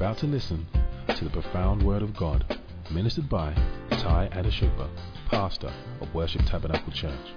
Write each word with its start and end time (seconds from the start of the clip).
about 0.00 0.16
to 0.16 0.26
listen 0.26 0.66
to 1.14 1.24
the 1.24 1.30
profound 1.30 1.82
Word 1.82 2.00
of 2.00 2.16
God 2.16 2.58
ministered 2.90 3.28
by 3.28 3.52
Tai 3.90 4.30
Adeshugba, 4.32 4.88
pastor 5.28 5.70
of 6.00 6.14
Worship 6.14 6.40
Tabernacle 6.46 6.90
Church. 6.90 7.34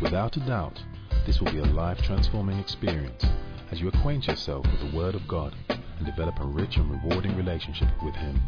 Without 0.00 0.36
a 0.36 0.40
doubt, 0.46 0.80
this 1.26 1.40
will 1.40 1.50
be 1.50 1.58
a 1.58 1.64
life 1.64 2.00
transforming 2.00 2.60
experience 2.60 3.24
as 3.72 3.80
you 3.80 3.88
acquaint 3.88 4.28
yourself 4.28 4.64
with 4.70 4.78
the 4.78 4.96
Word 4.96 5.16
of 5.16 5.26
God 5.26 5.52
and 5.68 6.06
develop 6.06 6.38
a 6.38 6.44
rich 6.44 6.76
and 6.76 6.88
rewarding 6.88 7.36
relationship 7.36 7.88
with 8.04 8.14
Him. 8.14 8.40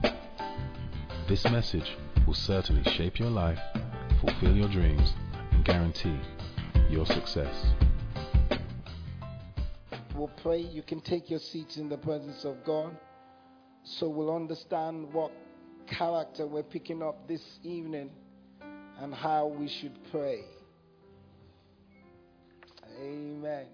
This 1.26 1.42
message 1.46 1.96
will 2.24 2.34
certainly 2.34 2.88
shape 2.92 3.18
your 3.18 3.30
life, 3.30 3.58
fulfill 4.20 4.54
your 4.54 4.68
dreams, 4.68 5.14
and 5.50 5.64
guarantee 5.64 6.20
your 6.88 7.06
success. 7.06 7.66
We'll 10.14 10.30
pray. 10.40 10.60
You 10.60 10.82
can 10.82 11.00
take 11.00 11.28
your 11.28 11.40
seats 11.40 11.76
in 11.76 11.88
the 11.88 11.98
presence 11.98 12.44
of 12.44 12.62
God 12.64 12.96
so 13.84 14.08
we'll 14.08 14.34
understand 14.34 15.12
what 15.12 15.32
character 15.86 16.46
we're 16.46 16.62
picking 16.62 17.02
up 17.02 17.26
this 17.28 17.42
evening 17.62 18.10
and 19.00 19.14
how 19.14 19.46
we 19.46 19.68
should 19.68 19.98
pray. 20.10 20.44
Amen. 23.00 23.66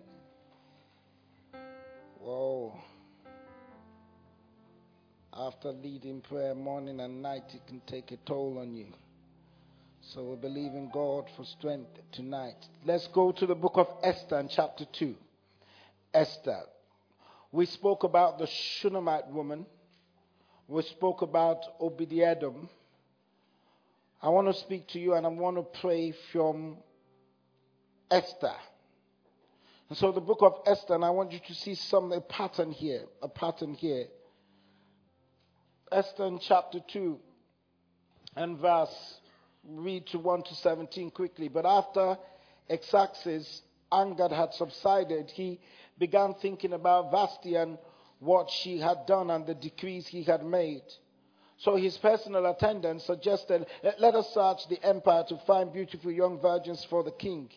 Whoa. 2.20 2.74
After 5.32 5.70
leading 5.70 6.20
prayer 6.20 6.54
morning 6.54 7.00
and 7.00 7.22
night, 7.22 7.45
it 7.54 7.66
can 7.66 7.80
take 7.86 8.10
a 8.10 8.16
toll 8.26 8.59
on 8.59 8.74
you. 8.74 8.86
So 10.00 10.24
we 10.24 10.36
believe 10.36 10.72
in 10.72 10.90
God 10.92 11.26
for 11.36 11.45
strength 11.45 11.90
tonight. 12.12 12.56
Let's 12.84 13.06
go 13.09 13.30
to 13.32 13.46
the 13.46 13.54
book 13.54 13.74
of 13.76 13.88
Esther 14.02 14.40
in 14.40 14.48
chapter 14.48 14.86
2. 14.98 15.14
Esther. 16.14 16.62
We 17.52 17.66
spoke 17.66 18.04
about 18.04 18.38
the 18.38 18.46
Shunammite 18.46 19.28
woman. 19.28 19.66
We 20.71 20.83
spoke 20.83 21.23
about 21.23 21.65
Obed-Edom. 21.80 22.69
I 24.21 24.29
want 24.29 24.49
to 24.49 24.52
speak 24.52 24.87
to 24.88 24.99
you 24.99 25.15
and 25.15 25.24
I 25.24 25.30
want 25.30 25.57
to 25.57 25.80
pray 25.80 26.13
from 26.30 26.77
Esther. 28.11 28.52
And 29.89 29.96
so 29.96 30.13
the 30.13 30.21
book 30.21 30.43
of 30.43 30.61
Esther, 30.66 30.95
and 30.95 31.07
I 31.07 31.09
want 31.09 31.33
you 31.33 31.41
to 31.46 31.55
see 31.55 31.74
some 31.74 32.13
a 32.13 32.21
pattern 32.21 32.71
here, 32.71 33.05
a 33.23 33.29
pattern 33.29 33.73
here. 33.73 34.09
Esther 35.91 36.27
in 36.27 36.39
chapter 36.39 36.80
2 36.87 37.19
and 38.37 38.59
verse, 38.59 39.21
read 39.66 40.07
to 40.09 40.19
1 40.19 40.43
to 40.43 40.55
17 40.55 41.13
quickly. 41.13 41.49
But 41.49 41.65
after 41.65 42.19
Artaxerxes' 42.69 43.63
anger 43.91 44.29
had 44.29 44.52
subsided, 44.52 45.30
he 45.30 45.61
began 45.96 46.35
thinking 46.35 46.74
about 46.74 47.11
Vashti 47.11 47.55
and 47.55 47.79
what 48.21 48.51
she 48.51 48.79
had 48.79 49.07
done 49.07 49.30
and 49.30 49.47
the 49.47 49.55
decrees 49.55 50.07
he 50.07 50.23
had 50.23 50.45
made. 50.45 50.83
So 51.59 51.77
his 51.77 51.97
personal 51.99 52.47
attendant 52.47 53.02
suggested, 53.02 53.66
let 53.99 54.15
us 54.15 54.33
search 54.33 54.69
the 54.69 54.83
empire 54.85 55.24
to 55.29 55.38
find 55.47 55.73
beautiful 55.73 56.13
young 56.13 56.41
virgins 56.41 56.85
for 56.85 57.02
the 57.02 57.11
king. 57.11 57.51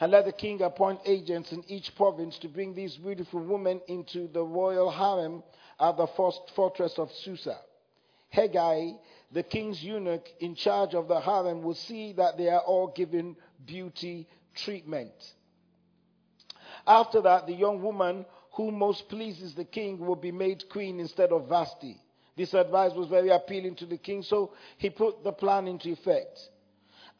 And 0.00 0.12
let 0.12 0.26
the 0.26 0.32
king 0.32 0.62
appoint 0.62 1.00
agents 1.04 1.50
in 1.50 1.64
each 1.66 1.96
province 1.96 2.38
to 2.38 2.48
bring 2.48 2.74
these 2.74 2.96
beautiful 2.96 3.40
women 3.40 3.80
into 3.88 4.28
the 4.28 4.44
royal 4.44 4.90
harem 4.90 5.42
at 5.80 5.96
the 5.96 6.06
fortress 6.54 6.98
of 6.98 7.10
Susa. 7.10 7.58
Hegai, 8.32 8.96
the 9.32 9.42
king's 9.42 9.82
eunuch 9.82 10.28
in 10.38 10.54
charge 10.54 10.94
of 10.94 11.08
the 11.08 11.20
harem, 11.20 11.62
will 11.62 11.74
see 11.74 12.12
that 12.12 12.36
they 12.38 12.48
are 12.48 12.60
all 12.60 12.92
given 12.94 13.36
beauty 13.66 14.28
treatment. 14.54 15.12
After 16.86 17.20
that, 17.22 17.46
the 17.46 17.54
young 17.54 17.82
woman 17.82 18.24
who 18.58 18.72
most 18.72 19.08
pleases 19.08 19.54
the 19.54 19.64
king 19.64 20.04
will 20.04 20.16
be 20.16 20.32
made 20.32 20.68
queen 20.68 20.98
instead 20.98 21.30
of 21.30 21.48
Vashti. 21.48 21.96
This 22.36 22.54
advice 22.54 22.92
was 22.92 23.06
very 23.06 23.28
appealing 23.28 23.76
to 23.76 23.86
the 23.86 23.98
king, 23.98 24.24
so 24.24 24.52
he 24.78 24.90
put 24.90 25.22
the 25.22 25.30
plan 25.30 25.68
into 25.68 25.88
effect. 25.90 26.40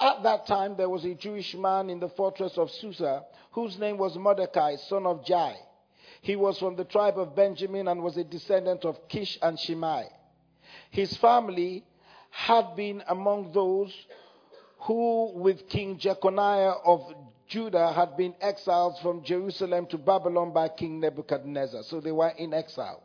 At 0.01 0.25
that 0.25 0.49
time, 0.49 0.75
there 0.77 0.89
was 0.89 1.05
a 1.05 1.15
Jewish 1.15 1.55
man 1.55 1.91
in 1.91 2.01
the 2.01 2.09
fortress 2.09 2.59
of 2.59 2.73
Susa 2.73 3.23
whose 3.53 3.79
name 3.79 3.99
was 3.99 4.19
Mordecai, 4.19 4.75
son 4.89 5.07
of 5.07 5.25
Jair. 5.25 5.55
He 6.23 6.35
was 6.35 6.59
from 6.59 6.75
the 6.75 6.85
tribe 6.85 7.21
of 7.21 7.37
Benjamin 7.37 7.87
and 7.87 8.03
was 8.03 8.17
a 8.17 8.25
descendant 8.25 8.85
of 8.85 9.09
Kish 9.09 9.39
and 9.41 9.57
Shimei. 9.61 10.07
His 10.91 11.17
family 11.19 11.85
had 12.31 12.75
been 12.75 13.05
among 13.07 13.53
those 13.53 13.95
who, 14.81 15.35
with 15.37 15.69
King 15.69 16.01
Jeconiah 16.01 16.75
of 16.85 17.15
Judah, 17.49 17.93
had 17.93 18.17
been 18.17 18.35
exiled 18.41 18.99
from 19.01 19.25
Jerusalem 19.25 19.87
to 19.87 19.99
Babylon 19.99 20.53
by 20.53 20.69
King 20.69 21.01
Nebuchadnezzar. 21.01 21.83
So 21.83 22.01
they 22.01 22.13
were 22.13 22.29
in 22.29 22.53
exile. 22.53 23.03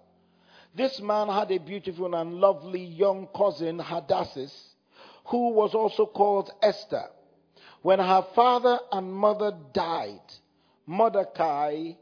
This 0.76 1.00
man 1.00 1.30
had 1.30 1.52
a 1.52 1.59
beautiful 1.59 2.14
and 2.14 2.36
lovely 2.36 2.84
young 2.84 3.28
cousin, 3.36 3.80
Hadassah, 3.80 4.50
who 5.26 5.54
was 5.54 5.74
also 5.74 6.06
called 6.06 6.52
Esther. 6.62 7.06
When 7.81 8.00
her 8.00 8.26
father 8.36 8.80
and 8.92 9.14
mother 9.14 9.56
died, 9.74 10.22
Mordecai 10.86 11.94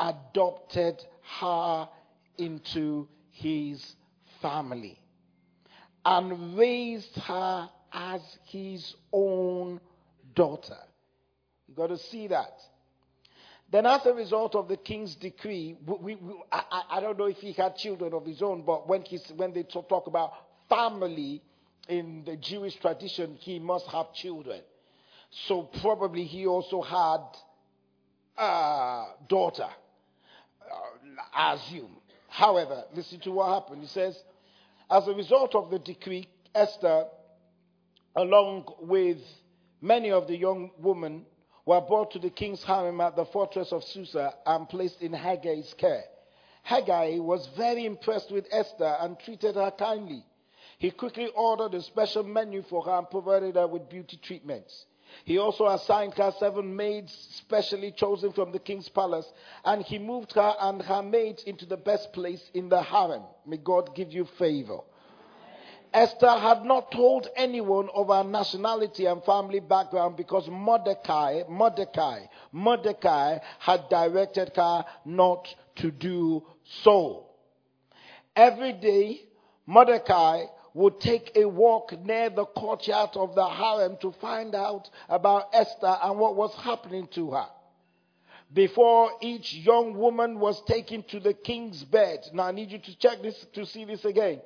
adopted 0.00 1.04
her 1.38 1.88
into 2.38 3.08
his 3.30 3.94
family 4.42 4.98
and 6.04 6.56
raised 6.56 7.16
her 7.16 7.68
as 7.92 8.20
his 8.44 8.94
own 9.12 9.80
daughter. 10.34 10.78
You 11.68 11.74
got 11.74 11.88
to 11.88 11.98
see 11.98 12.28
that. 12.28 12.60
Then, 13.70 13.86
as 13.86 14.04
a 14.06 14.12
result 14.12 14.54
of 14.54 14.68
the 14.68 14.76
king's 14.76 15.14
decree, 15.14 15.76
we, 15.86 16.14
we, 16.14 16.34
I, 16.52 16.82
I, 16.90 17.00
don't 17.00 17.18
know 17.18 17.26
if 17.26 17.38
he 17.38 17.52
had 17.52 17.76
children 17.76 18.12
of 18.12 18.24
his 18.24 18.42
own, 18.42 18.62
but 18.62 18.86
when, 18.86 19.04
when 19.36 19.52
they 19.52 19.62
talk 19.64 20.06
about 20.06 20.32
family 20.68 21.42
in 21.88 22.22
the 22.24 22.36
Jewish 22.36 22.76
tradition, 22.76 23.36
he 23.40 23.58
must 23.58 23.86
have 23.88 24.12
children. 24.12 24.60
So, 25.48 25.62
probably 25.80 26.24
he 26.24 26.46
also 26.46 26.82
had 26.82 27.20
a 28.36 29.04
daughter, 29.28 29.68
uh, 30.70 31.22
I 31.34 31.54
assume. 31.54 31.96
However, 32.28 32.84
listen 32.94 33.20
to 33.20 33.30
what 33.32 33.54
happened. 33.54 33.82
He 33.82 33.88
says, 33.88 34.16
as 34.90 35.08
a 35.08 35.14
result 35.14 35.54
of 35.54 35.70
the 35.70 35.78
decree, 35.78 36.28
Esther, 36.54 37.06
along 38.14 38.66
with 38.80 39.18
many 39.80 40.10
of 40.10 40.26
the 40.26 40.36
young 40.36 40.70
women, 40.78 41.24
were 41.66 41.80
brought 41.80 42.10
to 42.12 42.18
the 42.18 42.30
king's 42.30 42.62
harem 42.62 43.00
at 43.00 43.16
the 43.16 43.24
fortress 43.26 43.72
of 43.72 43.84
Susa 43.84 44.34
and 44.46 44.68
placed 44.68 45.00
in 45.02 45.12
Hegai's 45.12 45.72
care. 45.74 46.04
Hegai 46.68 47.20
was 47.20 47.48
very 47.56 47.84
impressed 47.84 48.30
with 48.30 48.46
Esther 48.50 48.96
and 49.00 49.18
treated 49.18 49.54
her 49.54 49.70
kindly. 49.70 50.24
He 50.78 50.90
quickly 50.90 51.28
ordered 51.34 51.74
a 51.74 51.82
special 51.82 52.24
menu 52.24 52.62
for 52.62 52.82
her 52.82 52.98
and 52.98 53.10
provided 53.10 53.54
her 53.56 53.66
with 53.66 53.88
beauty 53.88 54.18
treatments. 54.22 54.86
He 55.24 55.38
also 55.38 55.66
assigned 55.66 56.14
her 56.14 56.32
seven 56.38 56.74
maids 56.74 57.12
specially 57.32 57.92
chosen 57.92 58.32
from 58.32 58.52
the 58.52 58.58
king's 58.58 58.88
palace, 58.88 59.30
and 59.64 59.84
he 59.84 59.98
moved 59.98 60.32
her 60.32 60.54
and 60.60 60.82
her 60.82 61.02
maids 61.02 61.44
into 61.44 61.66
the 61.66 61.76
best 61.76 62.12
place 62.12 62.42
in 62.52 62.68
the 62.68 62.82
harem. 62.82 63.22
May 63.46 63.58
God 63.58 63.94
give 63.94 64.12
you 64.12 64.24
favor. 64.38 64.80
Esther 65.94 66.38
had 66.40 66.64
not 66.64 66.90
told 66.90 67.28
anyone 67.36 67.88
of 67.94 68.08
her 68.08 68.24
nationality 68.24 69.06
and 69.06 69.22
family 69.22 69.60
background 69.60 70.16
because 70.16 70.48
Mordecai, 70.48 71.42
Mordecai, 71.48 72.26
Mordecai 72.50 73.38
had 73.60 73.88
directed 73.88 74.50
her 74.56 74.84
not 75.04 75.54
to 75.76 75.92
do 75.92 76.44
so. 76.82 77.26
Every 78.34 78.72
day, 78.72 79.20
Mordecai 79.66 80.46
would 80.74 80.98
take 80.98 81.30
a 81.36 81.44
walk 81.44 81.92
near 82.04 82.28
the 82.28 82.44
courtyard 82.44 83.10
of 83.14 83.36
the 83.36 83.48
harem 83.48 83.96
to 84.00 84.10
find 84.20 84.56
out 84.56 84.90
about 85.08 85.50
Esther 85.52 85.96
and 86.02 86.18
what 86.18 86.34
was 86.34 86.52
happening 86.56 87.06
to 87.14 87.30
her. 87.30 87.46
Before 88.52 89.12
each 89.20 89.54
young 89.54 89.96
woman 89.96 90.40
was 90.40 90.60
taken 90.64 91.04
to 91.04 91.20
the 91.20 91.34
king's 91.34 91.84
bed. 91.84 92.18
Now 92.32 92.44
I 92.44 92.50
need 92.52 92.72
you 92.72 92.78
to 92.78 92.98
check 92.98 93.22
this 93.22 93.46
to 93.54 93.64
see 93.64 93.84
this 93.84 94.04
again. 94.04 94.40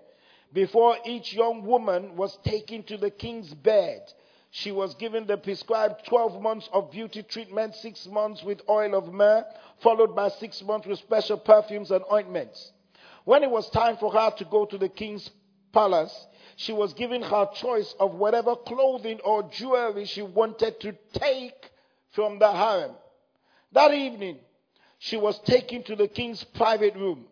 Before 0.52 0.96
each 1.04 1.34
young 1.34 1.64
woman 1.64 2.16
was 2.16 2.36
taken 2.38 2.82
to 2.84 2.96
the 2.96 3.10
king's 3.10 3.52
bed, 3.52 4.12
she 4.50 4.72
was 4.72 4.94
given 4.94 5.26
the 5.26 5.36
prescribed 5.36 6.06
12 6.06 6.40
months 6.40 6.68
of 6.72 6.90
beauty 6.90 7.22
treatment, 7.22 7.74
six 7.74 8.06
months 8.06 8.42
with 8.42 8.62
oil 8.68 8.94
of 8.94 9.12
myrrh, 9.12 9.44
followed 9.80 10.16
by 10.16 10.28
six 10.28 10.62
months 10.62 10.86
with 10.86 10.98
special 10.98 11.36
perfumes 11.36 11.90
and 11.90 12.04
ointments. 12.10 12.72
When 13.24 13.42
it 13.42 13.50
was 13.50 13.68
time 13.70 13.98
for 13.98 14.10
her 14.10 14.30
to 14.38 14.44
go 14.46 14.64
to 14.64 14.78
the 14.78 14.88
king's 14.88 15.30
palace, 15.72 16.26
she 16.56 16.72
was 16.72 16.94
given 16.94 17.22
her 17.22 17.46
choice 17.54 17.94
of 18.00 18.14
whatever 18.14 18.56
clothing 18.56 19.20
or 19.22 19.42
jewelry 19.44 20.06
she 20.06 20.22
wanted 20.22 20.80
to 20.80 20.94
take 21.12 21.70
from 22.12 22.38
the 22.38 22.50
harem. 22.50 22.92
That 23.72 23.92
evening, 23.92 24.38
she 24.98 25.18
was 25.18 25.38
taken 25.40 25.82
to 25.84 25.94
the 25.94 26.08
king's 26.08 26.42
private 26.42 26.96
room. 26.96 27.26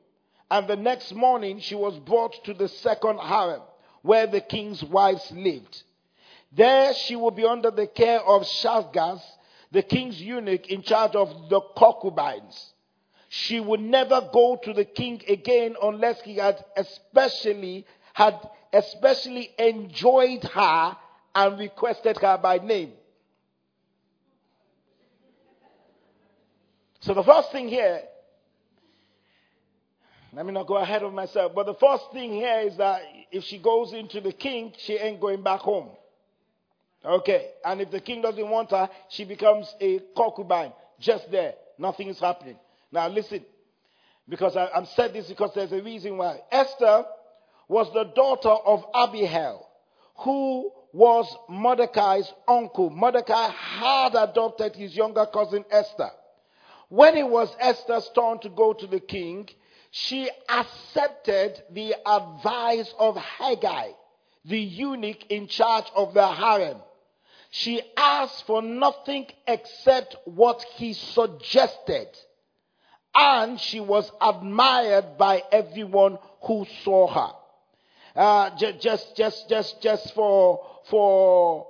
And 0.50 0.68
the 0.68 0.76
next 0.76 1.12
morning, 1.12 1.60
she 1.60 1.74
was 1.74 1.98
brought 1.98 2.44
to 2.44 2.54
the 2.54 2.68
second 2.68 3.18
harem, 3.18 3.62
where 4.02 4.26
the 4.26 4.40
king's 4.40 4.82
wives 4.84 5.30
lived. 5.32 5.82
There 6.52 6.94
she 6.94 7.16
will 7.16 7.32
be 7.32 7.44
under 7.44 7.70
the 7.70 7.86
care 7.86 8.20
of 8.20 8.42
Shaashgaz, 8.42 9.20
the 9.72 9.82
king's 9.82 10.22
eunuch 10.22 10.68
in 10.68 10.82
charge 10.82 11.16
of 11.16 11.48
the 11.50 11.60
concubines. 11.76 12.72
she 13.28 13.60
would 13.60 13.80
never 13.80 14.20
go 14.32 14.56
to 14.62 14.72
the 14.72 14.84
king 14.84 15.20
again 15.28 15.74
unless 15.82 16.20
he 16.22 16.36
had 16.36 16.64
especially 16.76 17.86
had 18.14 18.38
especially 18.72 19.50
enjoyed 19.58 20.42
her 20.44 20.96
and 21.34 21.58
requested 21.58 22.16
her 22.18 22.38
by 22.38 22.58
name. 22.58 22.92
So 27.00 27.14
the 27.14 27.22
first 27.22 27.52
thing 27.52 27.68
here, 27.68 28.02
let 30.36 30.44
me 30.44 30.52
not 30.52 30.66
go 30.66 30.76
ahead 30.76 31.02
of 31.02 31.14
myself, 31.14 31.52
but 31.54 31.64
the 31.64 31.74
first 31.74 32.12
thing 32.12 32.30
here 32.30 32.60
is 32.60 32.76
that 32.76 33.00
if 33.32 33.42
she 33.44 33.56
goes 33.56 33.94
into 33.94 34.20
the 34.20 34.32
king, 34.32 34.74
she 34.76 34.92
ain't 34.92 35.18
going 35.18 35.42
back 35.42 35.60
home. 35.60 35.88
Okay. 37.02 37.52
And 37.64 37.80
if 37.80 37.90
the 37.90 38.00
king 38.00 38.20
doesn't 38.20 38.46
want 38.50 38.70
her, 38.70 38.90
she 39.08 39.24
becomes 39.24 39.74
a 39.80 40.00
concubine. 40.14 40.74
Just 41.00 41.30
there. 41.30 41.54
Nothing 41.78 42.08
is 42.08 42.20
happening. 42.20 42.58
Now 42.92 43.08
listen. 43.08 43.46
Because 44.28 44.56
I, 44.56 44.68
am 44.74 44.84
said 44.94 45.14
this 45.14 45.26
because 45.26 45.52
there's 45.54 45.72
a 45.72 45.82
reason 45.82 46.18
why. 46.18 46.40
Esther 46.52 47.06
was 47.66 47.90
the 47.94 48.04
daughter 48.04 48.50
of 48.50 48.84
Abihail, 48.92 49.66
who 50.16 50.70
was 50.92 51.34
Mordecai's 51.48 52.30
uncle. 52.46 52.90
Mordecai 52.90 53.48
had 53.48 54.14
adopted 54.14 54.76
his 54.76 54.94
younger 54.94 55.24
cousin 55.32 55.64
Esther. 55.70 56.10
When 56.90 57.16
it 57.16 57.26
was 57.26 57.48
Esther's 57.58 58.10
turn 58.14 58.40
to 58.40 58.50
go 58.50 58.74
to 58.74 58.86
the 58.86 59.00
king, 59.00 59.48
she 59.98 60.28
accepted 60.46 61.62
the 61.70 61.94
advice 62.04 62.92
of 62.98 63.16
Hegai, 63.16 63.94
the 64.44 64.58
eunuch 64.58 65.24
in 65.30 65.48
charge 65.48 65.86
of 65.94 66.12
the 66.12 66.26
harem. 66.26 66.76
She 67.50 67.80
asked 67.96 68.46
for 68.46 68.60
nothing 68.60 69.26
except 69.46 70.16
what 70.26 70.62
he 70.74 70.92
suggested. 70.92 72.08
And 73.14 73.58
she 73.58 73.80
was 73.80 74.12
admired 74.20 75.16
by 75.16 75.42
everyone 75.50 76.18
who 76.42 76.66
saw 76.84 77.06
her. 77.06 77.32
Uh, 78.14 78.50
just, 78.58 79.16
just, 79.16 79.48
just, 79.48 79.80
just 79.80 80.14
for, 80.14 80.60
for, 80.90 81.68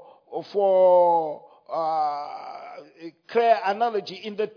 for, 0.52 1.44
uh, 1.72 2.82
clear 3.28 3.56
analogy, 3.64 4.16
in 4.16 4.34
the, 4.34 4.50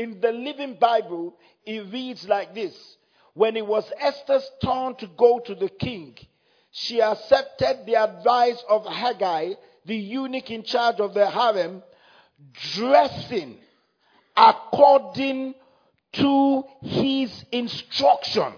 in 0.00 0.18
the 0.18 0.32
Living 0.32 0.78
Bible, 0.80 1.36
it 1.66 1.92
reads 1.92 2.26
like 2.26 2.54
this. 2.54 2.74
When 3.34 3.54
it 3.54 3.66
was 3.66 3.84
Esther's 3.98 4.50
turn 4.64 4.94
to 4.96 5.06
go 5.06 5.40
to 5.40 5.54
the 5.54 5.68
king, 5.68 6.16
she 6.70 7.02
accepted 7.02 7.84
the 7.84 7.96
advice 7.96 8.64
of 8.66 8.84
Hegai, 8.86 9.56
the 9.84 9.96
eunuch 9.96 10.50
in 10.50 10.62
charge 10.62 11.00
of 11.00 11.12
the 11.12 11.28
harem, 11.28 11.82
dressing 12.74 13.58
according 14.34 15.54
to 16.14 16.64
his 16.80 17.44
instruction. 17.52 18.54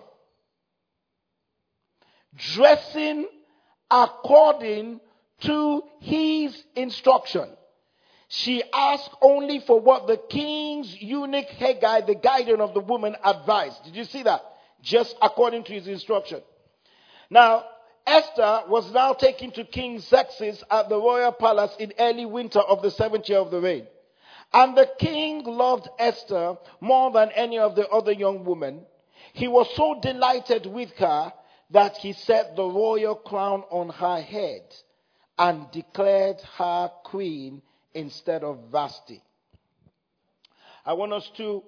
Dressing 2.36 3.26
according 3.90 5.00
to 5.40 5.82
his 6.00 6.62
instruction. 6.76 7.48
She 8.34 8.62
asked 8.72 9.10
only 9.20 9.60
for 9.60 9.78
what 9.78 10.06
the 10.06 10.16
king's 10.16 10.96
eunuch 11.02 11.50
Hegai, 11.50 12.06
the 12.06 12.14
guardian 12.14 12.62
of 12.62 12.72
the 12.72 12.80
woman, 12.80 13.14
advised. 13.22 13.84
Did 13.84 13.94
you 13.94 14.04
see 14.04 14.22
that? 14.22 14.40
Just 14.80 15.14
according 15.20 15.64
to 15.64 15.74
his 15.74 15.86
instruction. 15.86 16.40
Now, 17.28 17.66
Esther 18.06 18.62
was 18.68 18.90
now 18.90 19.12
taken 19.12 19.50
to 19.50 19.64
King 19.64 19.98
Xerxes 19.98 20.64
at 20.70 20.88
the 20.88 20.96
royal 20.96 21.32
palace 21.32 21.76
in 21.78 21.92
early 21.98 22.24
winter 22.24 22.60
of 22.60 22.80
the 22.80 22.90
seventh 22.90 23.28
year 23.28 23.38
of 23.38 23.50
the 23.50 23.60
reign. 23.60 23.86
And 24.50 24.78
the 24.78 24.88
king 24.98 25.44
loved 25.44 25.90
Esther 25.98 26.56
more 26.80 27.10
than 27.10 27.32
any 27.32 27.58
of 27.58 27.76
the 27.76 27.86
other 27.88 28.12
young 28.12 28.46
women. 28.46 28.86
He 29.34 29.46
was 29.46 29.68
so 29.76 30.00
delighted 30.00 30.64
with 30.64 30.92
her 30.92 31.34
that 31.68 31.98
he 31.98 32.14
set 32.14 32.56
the 32.56 32.64
royal 32.64 33.14
crown 33.14 33.64
on 33.70 33.90
her 33.90 34.22
head 34.22 34.62
and 35.38 35.70
declared 35.70 36.40
her 36.56 36.90
queen 37.04 37.60
instead 37.94 38.44
of 38.44 38.58
Vashti. 38.70 39.22
I 40.84 40.94
want 40.94 41.12
us 41.12 41.30
to 41.36 41.62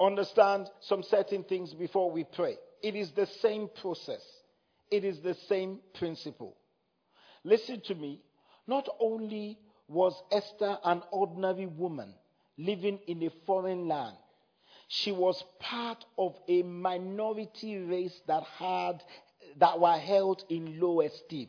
understand 0.00 0.68
some 0.80 1.02
certain 1.02 1.44
things 1.44 1.74
before 1.74 2.10
we 2.10 2.24
pray. 2.24 2.56
It 2.82 2.96
is 2.96 3.12
the 3.12 3.26
same 3.40 3.68
process. 3.80 4.22
It 4.90 5.04
is 5.04 5.20
the 5.20 5.34
same 5.48 5.78
principle. 5.94 6.56
Listen 7.44 7.80
to 7.86 7.94
me. 7.94 8.20
Not 8.66 8.88
only 9.00 9.58
was 9.88 10.14
Esther 10.30 10.78
an 10.84 11.02
ordinary 11.10 11.66
woman 11.66 12.14
living 12.56 12.98
in 13.06 13.22
a 13.22 13.30
foreign 13.46 13.88
land, 13.88 14.16
she 14.88 15.10
was 15.10 15.42
part 15.58 16.04
of 16.18 16.36
a 16.48 16.62
minority 16.62 17.78
race 17.78 18.20
that 18.26 18.42
had 18.58 19.02
that 19.58 19.80
were 19.80 19.96
held 19.98 20.44
in 20.48 20.80
low 20.80 21.00
esteem. 21.00 21.48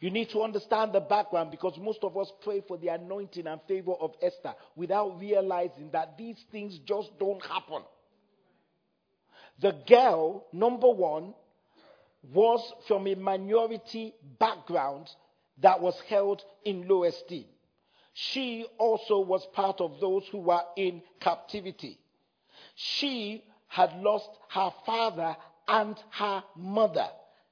You 0.00 0.10
need 0.10 0.30
to 0.30 0.42
understand 0.42 0.94
the 0.94 1.00
background 1.00 1.50
because 1.50 1.78
most 1.78 2.02
of 2.02 2.16
us 2.16 2.32
pray 2.42 2.62
for 2.66 2.78
the 2.78 2.88
anointing 2.88 3.46
and 3.46 3.60
favor 3.68 3.92
of 3.92 4.14
Esther 4.22 4.54
without 4.74 5.20
realizing 5.20 5.90
that 5.92 6.16
these 6.16 6.42
things 6.50 6.78
just 6.78 7.10
don't 7.18 7.44
happen. 7.44 7.82
The 9.60 9.76
girl, 9.86 10.46
number 10.54 10.88
one, 10.88 11.34
was 12.32 12.72
from 12.88 13.06
a 13.08 13.14
minority 13.14 14.14
background 14.38 15.10
that 15.60 15.80
was 15.82 16.00
held 16.08 16.42
in 16.64 16.88
low 16.88 17.04
esteem. 17.04 17.44
She 18.14 18.66
also 18.78 19.20
was 19.20 19.46
part 19.52 19.82
of 19.82 20.00
those 20.00 20.26
who 20.32 20.38
were 20.38 20.62
in 20.76 21.02
captivity. 21.20 21.98
She 22.74 23.44
had 23.68 23.94
lost 24.00 24.30
her 24.48 24.70
father 24.86 25.36
and 25.68 26.02
her 26.12 26.42
mother. 26.56 27.08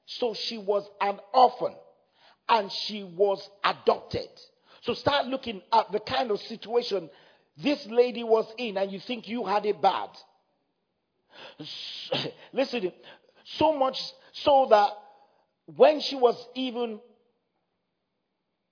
So 0.07 0.33
she 0.33 0.57
was 0.57 0.89
an 1.03 1.21
orphan 1.35 1.75
and 2.49 2.71
she 2.71 3.03
was 3.05 3.49
adopted. 3.65 4.29
So 4.83 4.95
start 4.95 5.27
looking 5.27 5.63
at 5.73 5.93
the 5.93 6.01
kind 6.01 6.31
of 6.31 6.41
situation 6.41 7.11
this 7.57 7.85
lady 7.87 8.23
was 8.23 8.47
in 8.57 8.77
and 8.77 8.93
you 8.93 9.01
think 9.01 9.29
you 9.29 9.45
had 9.45 9.67
it 9.67 9.83
bad. 9.83 10.11
Listen, 12.53 12.93
so 13.45 13.77
much 13.77 14.01
so 14.33 14.67
that 14.71 14.91
when 15.77 16.01
she 16.01 16.17
was 16.17 16.37
even 16.55 17.01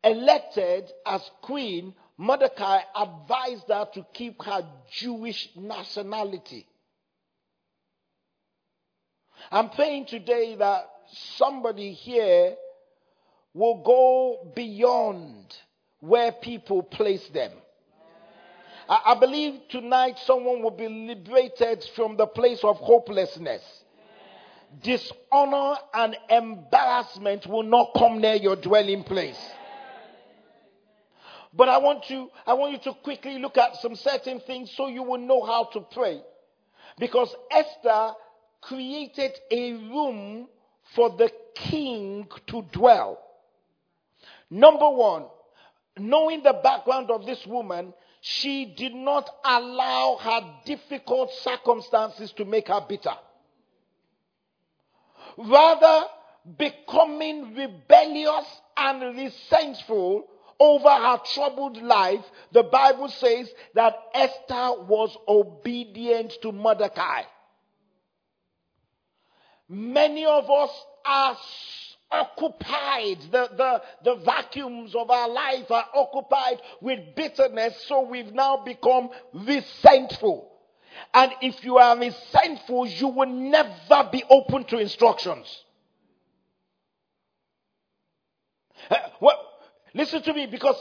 elected 0.03 0.91
as 1.05 1.29
queen, 1.43 1.95
Mordecai 2.17 2.81
advised 2.95 3.69
her 3.69 3.89
to 3.95 4.07
keep 4.15 4.43
her 4.43 4.65
Jewish 4.93 5.49
nationality. 5.57 6.67
I'm 9.51 9.69
praying 9.71 10.07
today 10.07 10.57
that 10.57 10.89
somebody 11.37 11.93
here 11.93 12.55
will 13.57 13.83
go 13.83 14.53
beyond 14.55 15.57
where 16.01 16.31
people 16.31 16.83
place 16.83 17.27
them. 17.33 17.53
I, 18.87 19.01
I 19.07 19.19
believe 19.19 19.61
tonight 19.71 20.19
someone 20.27 20.63
will 20.63 20.77
be 20.77 20.89
liberated 20.89 21.83
from 21.97 22.19
the 22.19 22.27
place 22.27 22.61
of 22.63 22.77
hopelessness 22.77 23.63
dishonor 24.83 25.77
and 25.95 26.17
embarrassment 26.29 27.47
will 27.47 27.63
not 27.63 27.93
come 27.97 28.21
near 28.21 28.35
your 28.35 28.57
dwelling 28.57 29.05
place. 29.05 29.39
But 31.55 31.69
I 31.71 31.79
want 31.79 32.11
you, 32.11 32.31
I 32.47 32.53
want 32.53 32.73
you 32.73 32.93
to 32.93 32.99
quickly 33.03 33.39
look 33.39 33.57
at 33.57 33.77
some 33.77 33.95
certain 33.97 34.41
things 34.41 34.71
so 34.77 34.89
you 34.89 35.03
will 35.03 35.19
know 35.19 35.43
how 35.43 35.65
to 35.73 35.81
pray. 35.81 36.21
Because 36.99 37.35
Esther 37.51 38.13
created 38.61 39.33
a 39.51 39.73
room 39.73 40.49
for 40.95 41.17
the 41.17 41.31
king 41.55 42.29
to 42.49 42.63
dwell. 42.73 43.26
Number 44.51 44.89
one, 44.89 45.27
knowing 45.99 46.43
the 46.43 46.59
background 46.63 47.11
of 47.11 47.27
this 47.27 47.45
woman, 47.47 47.93
she 48.21 48.75
did 48.77 48.95
not 48.95 49.29
allow 49.45 50.19
her 50.21 50.41
difficult 50.65 51.31
circumstances 51.33 52.33
to 52.33 52.45
make 52.45 52.69
her 52.69 52.85
bitter 52.89 53.15
rather 55.37 56.07
becoming 56.59 57.55
rebellious 57.55 58.61
and 58.77 59.17
resentful 59.17 60.27
over 60.59 60.89
her 60.89 61.19
troubled 61.35 61.83
life, 61.83 62.25
the 62.53 62.63
Bible 62.63 63.09
says 63.09 63.51
that 63.75 63.95
Esther 64.15 64.83
was 64.85 65.17
obedient 65.29 66.33
to 66.43 66.53
Mordecai. 66.53 67.23
Many 69.69 70.25
of 70.25 70.51
us 70.51 70.71
are 71.05 71.37
occupied, 72.11 73.19
the, 73.31 73.49
the, 73.57 73.83
the 74.05 74.15
vacuums 74.25 74.95
of 74.95 75.11
our 75.11 75.29
life 75.29 75.71
are 75.71 75.87
occupied 75.95 76.61
with 76.81 77.15
bitterness, 77.15 77.85
so 77.87 78.03
we've 78.03 78.33
now 78.33 78.63
become 78.65 79.11
resentful. 79.33 80.53
And 81.13 81.33
if 81.43 81.63
you 81.65 81.79
are 81.79 81.99
resentful, 81.99 82.87
you 82.87 83.09
will 83.09 83.29
never 83.29 84.09
be 84.11 84.25
open 84.31 84.65
to 84.65 84.79
instructions. 84.79 85.65
Uh, 88.91 88.97
well, 89.21 89.47
Listen 89.97 90.23
to 90.25 90.35
me 90.35 90.47
because 90.47 90.77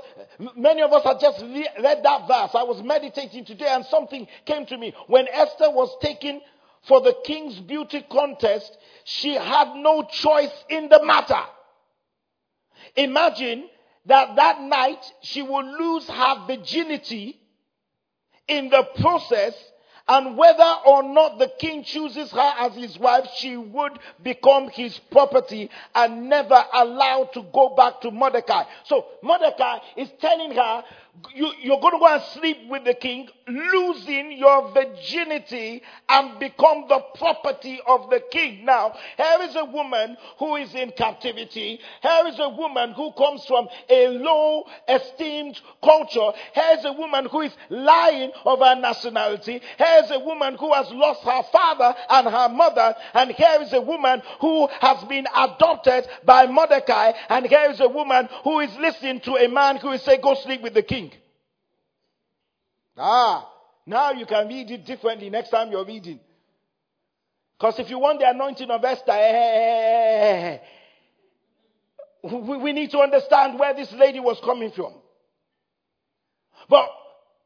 many 0.58 0.82
of 0.82 0.91
us 0.91 1.05
have 1.05 1.22
just 1.22 1.41
read 1.41 2.03
that 2.03 2.27
verse. 2.27 2.50
I 2.53 2.63
was 2.63 2.84
meditating 2.84 3.46
today 3.46 3.67
and 3.70 3.86
something 3.86 4.27
came 4.46 4.65
to 4.65 4.77
me. 4.77 4.94
When 5.08 5.25
Esther 5.29 5.72
was 5.72 5.96
taken 6.01 6.41
for 6.88 7.01
the 7.01 7.15
king's 7.25 7.60
beauty 7.60 8.06
contest, 8.10 8.77
she 9.04 9.34
had 9.34 9.75
no 9.75 10.04
choice 10.04 10.54
in 10.70 10.89
the 10.89 11.04
matter. 11.04 11.42
Imagine 12.96 13.68
that 14.06 14.36
that 14.36 14.62
night 14.62 15.04
she 15.22 15.42
will 15.42 15.65
lose 15.65 16.08
her 16.08 16.48
virginity 16.48 17.39
in 18.48 18.70
the 18.70 18.84
process 19.00 19.54
and 20.08 20.38
whether 20.38 20.72
or 20.86 21.01
not 21.01 21.39
the 21.39 21.51
king 21.60 21.84
chooses 21.84 22.30
her 22.32 22.54
as 22.60 22.75
his 22.75 22.98
wife, 23.00 23.27
she 23.38 23.58
would 23.58 23.94
become 24.22 24.70
his 24.70 25.00
property 25.12 25.70
and 25.96 26.30
never 26.30 26.63
allowed 26.74 27.34
to 27.34 27.44
go 27.51 27.74
back 27.75 28.01
to 28.01 28.12
Mordecai. 28.12 28.65
So 28.84 29.06
Mordecai 29.24 29.80
is 29.98 30.10
telling 30.22 30.51
her, 30.51 30.84
you, 31.36 31.51
you're 31.62 31.79
going 31.79 31.93
to 31.93 32.00
go 32.00 32.07
and 32.07 32.24
sleep 32.34 32.57
with 32.69 32.86
the 32.86 32.93
king, 32.93 33.27
losing 33.48 34.38
your 34.38 34.72
virginity 34.74 35.81
and 36.10 36.39
become 36.39 36.86
the 36.88 37.00
property 37.15 37.79
of 37.86 38.10
the 38.10 38.22
king. 38.31 38.65
Now, 38.65 38.95
here 39.17 39.39
is 39.41 39.55
a 39.55 39.65
woman 39.65 40.17
who 40.39 40.55
is 40.55 40.74
in 40.74 40.91
captivity. 40.91 41.79
Here 42.01 42.24
is 42.27 42.39
a 42.39 42.50
woman 42.50 42.93
who 42.93 43.12
comes 43.13 43.45
from 43.45 43.67
a 43.89 44.07
low 44.07 44.63
esteemed 44.88 45.60
culture. 45.84 46.31
Here 46.53 46.77
is 46.79 46.86
a 46.86 46.93
woman 46.93 47.25
who 47.25 47.41
is 47.41 47.53
lying 47.69 48.31
of 48.45 48.60
her 48.60 48.75
nationality. 48.75 49.62
Here 49.77 50.01
is 50.03 50.12
a 50.12 50.19
woman 50.19 50.55
who 50.55 50.74
has 50.74 50.89
lost 50.91 51.24
her 51.24 51.43
father 51.51 51.95
and 52.10 52.27
her 52.27 52.50
mother. 52.50 52.95
And 53.13 53.31
here 53.31 53.60
is 53.62 53.74
a 53.74 53.81
woman 53.81 54.22
who 54.39 54.67
has 54.79 55.03
been 55.05 55.27
adopted 55.36 56.07
by 56.24 56.48
Mordecai. 56.48 57.12
And 57.29 57.45
here 57.45 57.67
is 57.72 57.79
a 57.79 57.89
woman 57.89 58.29
who 58.43 58.60
is 58.62 58.75
listening 58.77 59.19
to 59.22 59.36
a 59.36 59.48
man 59.48 59.77
who 59.77 59.91
is 59.91 60.01
saying, 60.01 60.22
go 60.22 60.36
sleep 60.36 60.62
with 60.62 60.74
the 60.74 60.84
king. 60.84 61.05
Ah, 62.98 63.50
now 63.86 64.12
you 64.12 64.25
can 64.25 64.48
read 64.48 64.72
it 64.72 64.86
differently 64.86 65.30
next 65.30 65.50
time 65.50 65.72
you're 65.72 65.86
reading. 65.86 66.20
Because 67.58 67.80
if 67.80 67.90
you 67.90 68.00
want 68.00 68.20
the 68.20 68.30
anointing 68.30 68.70
of 68.70 68.84
Esther, 68.84 69.12
eh, 69.12 70.58
we 72.24 72.74
need 72.74 72.92
to 72.92 73.00
understand 73.00 73.60
where 73.60 73.74
this 73.74 73.92
lady 73.94 74.20
was 74.20 74.40
coming 74.44 74.72
from. 74.72 74.94
But 76.68 76.90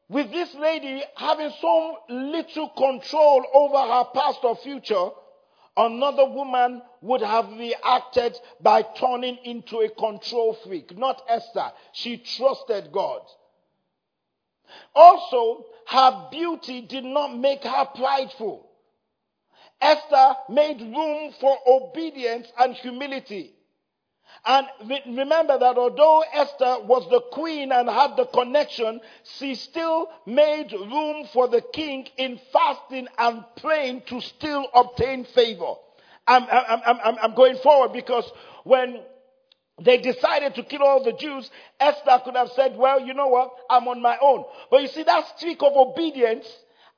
with 0.08 0.30
this 0.32 0.54
lady 0.54 1.02
having 1.16 1.52
so 1.60 1.98
little 2.08 2.70
control 2.70 3.44
over 3.54 3.78
her 3.78 4.04
past 4.14 4.40
or 4.42 4.56
future, 4.56 5.10
another 5.76 6.24
woman 6.24 6.82
would 7.02 7.22
have 7.22 7.48
reacted 7.52 8.36
by 8.60 8.82
turning 8.82 9.36
into 9.44 9.78
a 9.78 9.90
control 9.90 10.56
freak. 10.64 10.96
Not 10.96 11.22
Esther. 11.28 11.72
She 11.92 12.16
trusted 12.16 12.90
God. 12.90 13.20
Also, 14.94 15.66
her 15.86 16.28
beauty 16.30 16.82
did 16.82 17.04
not 17.04 17.36
make 17.36 17.64
her 17.64 17.84
prideful. 17.94 18.68
Esther 19.80 20.34
made 20.48 20.80
room 20.80 21.32
for 21.40 21.56
obedience 21.66 22.46
and 22.58 22.74
humility. 22.74 23.54
And 24.44 24.66
remember 25.06 25.58
that 25.58 25.76
although 25.76 26.24
Esther 26.32 26.78
was 26.84 27.08
the 27.10 27.20
queen 27.32 27.72
and 27.72 27.88
had 27.88 28.16
the 28.16 28.26
connection, 28.26 29.00
she 29.38 29.54
still 29.54 30.08
made 30.26 30.72
room 30.72 31.26
for 31.32 31.48
the 31.48 31.60
king 31.60 32.06
in 32.16 32.40
fasting 32.52 33.08
and 33.18 33.44
praying 33.60 34.02
to 34.06 34.20
still 34.20 34.66
obtain 34.74 35.24
favor. 35.24 35.74
I'm, 36.26 36.44
I'm, 36.44 36.98
I'm, 37.04 37.16
I'm 37.22 37.34
going 37.34 37.56
forward 37.56 37.92
because 37.92 38.30
when 38.64 39.00
they 39.80 39.98
decided 39.98 40.54
to 40.56 40.62
kill 40.62 40.82
all 40.82 41.02
the 41.02 41.12
Jews. 41.12 41.50
Esther 41.78 42.20
could 42.24 42.36
have 42.36 42.50
said, 42.50 42.76
Well, 42.76 43.00
you 43.00 43.14
know 43.14 43.28
what? 43.28 43.50
I'm 43.68 43.88
on 43.88 44.02
my 44.02 44.18
own. 44.20 44.44
But 44.70 44.82
you 44.82 44.88
see, 44.88 45.02
that 45.02 45.38
streak 45.38 45.62
of 45.62 45.72
obedience 45.74 46.46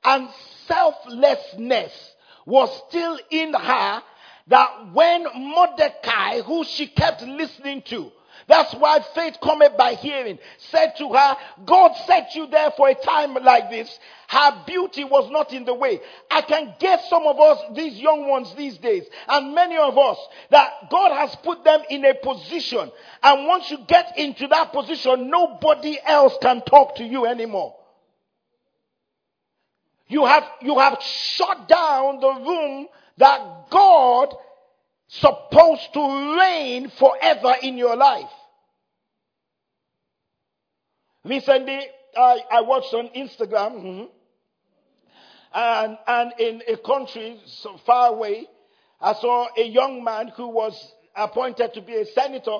and 0.03 0.27
selflessness 0.67 2.13
was 2.45 2.83
still 2.89 3.17
in 3.31 3.53
her 3.53 4.03
that 4.47 4.93
when 4.93 5.25
Mordecai, 5.35 6.41
who 6.41 6.65
she 6.65 6.87
kept 6.87 7.21
listening 7.21 7.81
to, 7.83 8.11
that's 8.47 8.73
why 8.73 8.99
faith 9.15 9.37
cometh 9.41 9.77
by 9.77 9.93
hearing. 9.93 10.39
Said 10.71 10.93
to 10.97 11.13
her, 11.13 11.37
God 11.65 11.93
set 12.05 12.35
you 12.35 12.47
there 12.47 12.71
for 12.71 12.89
a 12.89 12.95
time 12.95 13.35
like 13.35 13.69
this. 13.69 13.99
Her 14.27 14.63
beauty 14.65 15.03
was 15.03 15.29
not 15.31 15.53
in 15.53 15.65
the 15.65 15.73
way. 15.73 15.99
I 16.29 16.41
can 16.41 16.73
get 16.79 17.03
some 17.09 17.25
of 17.25 17.39
us, 17.39 17.59
these 17.75 17.99
young 17.99 18.27
ones 18.27 18.53
these 18.55 18.77
days, 18.77 19.03
and 19.27 19.53
many 19.53 19.77
of 19.77 19.97
us, 19.97 20.17
that 20.49 20.89
God 20.89 21.15
has 21.15 21.35
put 21.37 21.63
them 21.63 21.81
in 21.89 22.03
a 22.03 22.15
position. 22.15 22.91
And 23.21 23.47
once 23.47 23.69
you 23.71 23.77
get 23.87 24.17
into 24.17 24.47
that 24.47 24.73
position, 24.73 25.29
nobody 25.29 25.97
else 26.05 26.35
can 26.41 26.61
talk 26.61 26.95
to 26.95 27.03
you 27.03 27.25
anymore. 27.25 27.75
You 30.07 30.25
have, 30.25 30.43
you 30.61 30.77
have 30.79 31.01
shut 31.01 31.67
down 31.67 32.19
the 32.19 32.33
room 32.33 32.87
that 33.17 33.69
God 33.69 34.35
supposed 35.07 35.93
to 35.93 36.37
reign 36.39 36.89
forever 36.89 37.55
in 37.61 37.77
your 37.77 37.95
life. 37.95 38.29
Recently, 41.23 41.79
I, 42.17 42.41
I 42.51 42.61
watched 42.61 42.93
on 42.93 43.09
Instagram, 43.09 43.75
mm-hmm, 43.75 44.03
and, 45.53 45.97
and 46.07 46.33
in 46.39 46.61
a 46.67 46.77
country 46.77 47.39
so 47.45 47.77
far 47.85 48.09
away, 48.09 48.47
I 48.99 49.13
saw 49.13 49.47
a 49.57 49.63
young 49.63 50.03
man 50.03 50.29
who 50.29 50.47
was 50.47 50.93
appointed 51.15 51.73
to 51.75 51.81
be 51.81 51.95
a 51.95 52.05
senator, 52.05 52.59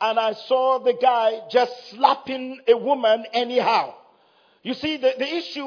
and 0.00 0.18
I 0.18 0.32
saw 0.32 0.78
the 0.78 0.94
guy 0.94 1.42
just 1.50 1.90
slapping 1.90 2.60
a 2.66 2.76
woman 2.76 3.26
anyhow. 3.32 3.94
You 4.62 4.74
see, 4.74 4.96
the, 4.96 5.14
the 5.18 5.36
issue, 5.36 5.66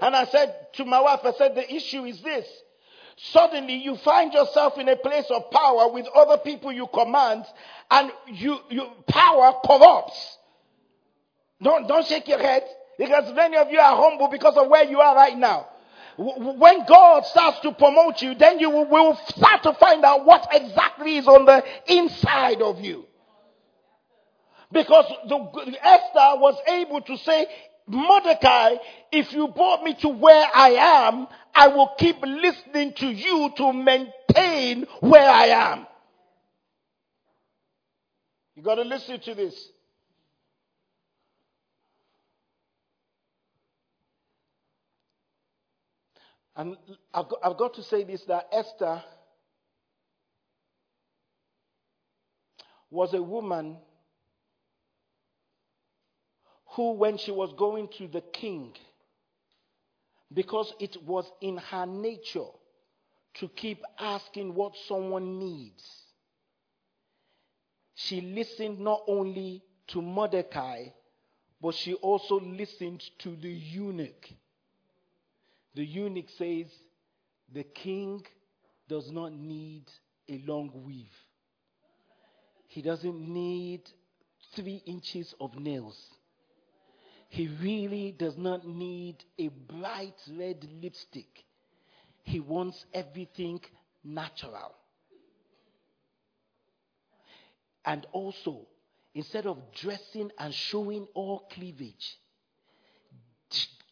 and 0.00 0.16
I 0.16 0.24
said 0.26 0.68
to 0.74 0.84
my 0.84 1.00
wife, 1.00 1.20
I 1.24 1.32
said, 1.32 1.54
the 1.54 1.74
issue 1.74 2.04
is 2.04 2.20
this. 2.22 2.46
Suddenly 3.30 3.74
you 3.74 3.96
find 3.98 4.32
yourself 4.32 4.78
in 4.78 4.88
a 4.88 4.96
place 4.96 5.26
of 5.30 5.48
power 5.52 5.92
with 5.92 6.06
other 6.12 6.38
people 6.38 6.72
you 6.72 6.88
command 6.92 7.44
and 7.88 8.10
you, 8.26 8.58
you, 8.68 8.84
power 9.06 9.52
corrupts. 9.64 10.38
Don't, 11.62 11.86
don't 11.86 12.04
shake 12.04 12.26
your 12.26 12.40
head 12.40 12.64
because 12.98 13.32
many 13.32 13.56
of 13.56 13.70
you 13.70 13.78
are 13.78 13.96
humble 13.96 14.28
because 14.28 14.56
of 14.56 14.68
where 14.68 14.84
you 14.84 15.00
are 15.00 15.14
right 15.14 15.38
now. 15.38 15.68
When 16.18 16.84
God 16.84 17.24
starts 17.26 17.60
to 17.60 17.72
promote 17.72 18.20
you, 18.22 18.34
then 18.34 18.58
you 18.58 18.70
will, 18.70 18.88
will 18.88 19.16
start 19.28 19.62
to 19.62 19.72
find 19.74 20.04
out 20.04 20.26
what 20.26 20.48
exactly 20.50 21.16
is 21.16 21.28
on 21.28 21.44
the 21.44 21.64
inside 21.86 22.60
of 22.60 22.80
you. 22.80 23.06
Because 24.72 25.04
the, 25.28 25.76
Esther 25.80 26.40
was 26.40 26.56
able 26.66 27.00
to 27.02 27.16
say, 27.18 27.46
Mordecai, 27.86 28.76
if 29.10 29.32
you 29.32 29.48
brought 29.48 29.82
me 29.82 29.94
to 30.00 30.08
where 30.08 30.46
I 30.54 30.70
am, 30.70 31.28
I 31.54 31.68
will 31.68 31.90
keep 31.98 32.16
listening 32.22 32.94
to 32.94 33.06
you 33.06 33.52
to 33.56 33.72
maintain 33.72 34.86
where 35.00 35.28
I 35.28 35.46
am. 35.46 35.86
You 38.54 38.62
got 38.62 38.76
to 38.76 38.82
listen 38.82 39.20
to 39.20 39.34
this. 39.34 39.68
And 46.54 46.76
I've 47.14 47.28
got, 47.28 47.38
I've 47.42 47.56
got 47.56 47.74
to 47.74 47.82
say 47.82 48.04
this 48.04 48.22
that 48.24 48.48
Esther 48.52 49.02
was 52.90 53.14
a 53.14 53.22
woman 53.22 53.78
who, 56.76 56.92
when 56.92 57.16
she 57.16 57.30
was 57.30 57.52
going 57.54 57.88
to 57.98 58.08
the 58.08 58.20
king, 58.20 58.74
because 60.34 60.72
it 60.80 60.96
was 61.04 61.30
in 61.40 61.56
her 61.56 61.86
nature 61.86 62.50
to 63.34 63.48
keep 63.48 63.82
asking 63.98 64.54
what 64.54 64.72
someone 64.86 65.38
needs, 65.38 65.84
she 67.94 68.20
listened 68.20 68.80
not 68.80 69.02
only 69.06 69.62
to 69.88 70.02
Mordecai, 70.02 70.86
but 71.60 71.74
she 71.74 71.94
also 71.94 72.40
listened 72.40 73.02
to 73.18 73.36
the 73.36 73.50
eunuch. 73.50 74.28
The 75.74 75.84
eunuch 75.84 76.28
says, 76.36 76.66
The 77.52 77.62
king 77.62 78.24
does 78.88 79.10
not 79.10 79.32
need 79.32 79.84
a 80.28 80.42
long 80.46 80.70
weave. 80.84 81.14
He 82.66 82.82
doesn't 82.82 83.20
need 83.20 83.82
three 84.54 84.82
inches 84.86 85.34
of 85.40 85.58
nails. 85.58 85.98
He 87.32 87.48
really 87.62 88.12
does 88.12 88.36
not 88.36 88.68
need 88.68 89.24
a 89.38 89.48
bright 89.48 90.20
red 90.38 90.68
lipstick. 90.82 91.46
He 92.24 92.40
wants 92.40 92.84
everything 92.92 93.58
natural. 94.04 94.74
And 97.86 98.06
also, 98.12 98.66
instead 99.14 99.46
of 99.46 99.56
dressing 99.72 100.30
and 100.38 100.52
showing 100.52 101.08
all 101.14 101.48
cleavage, 101.50 102.18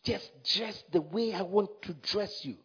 just 0.04 0.30
dress 0.44 0.84
the 0.92 1.00
way 1.00 1.32
I 1.32 1.40
want 1.40 1.80
to 1.84 1.94
dress 1.94 2.44
you. 2.44 2.56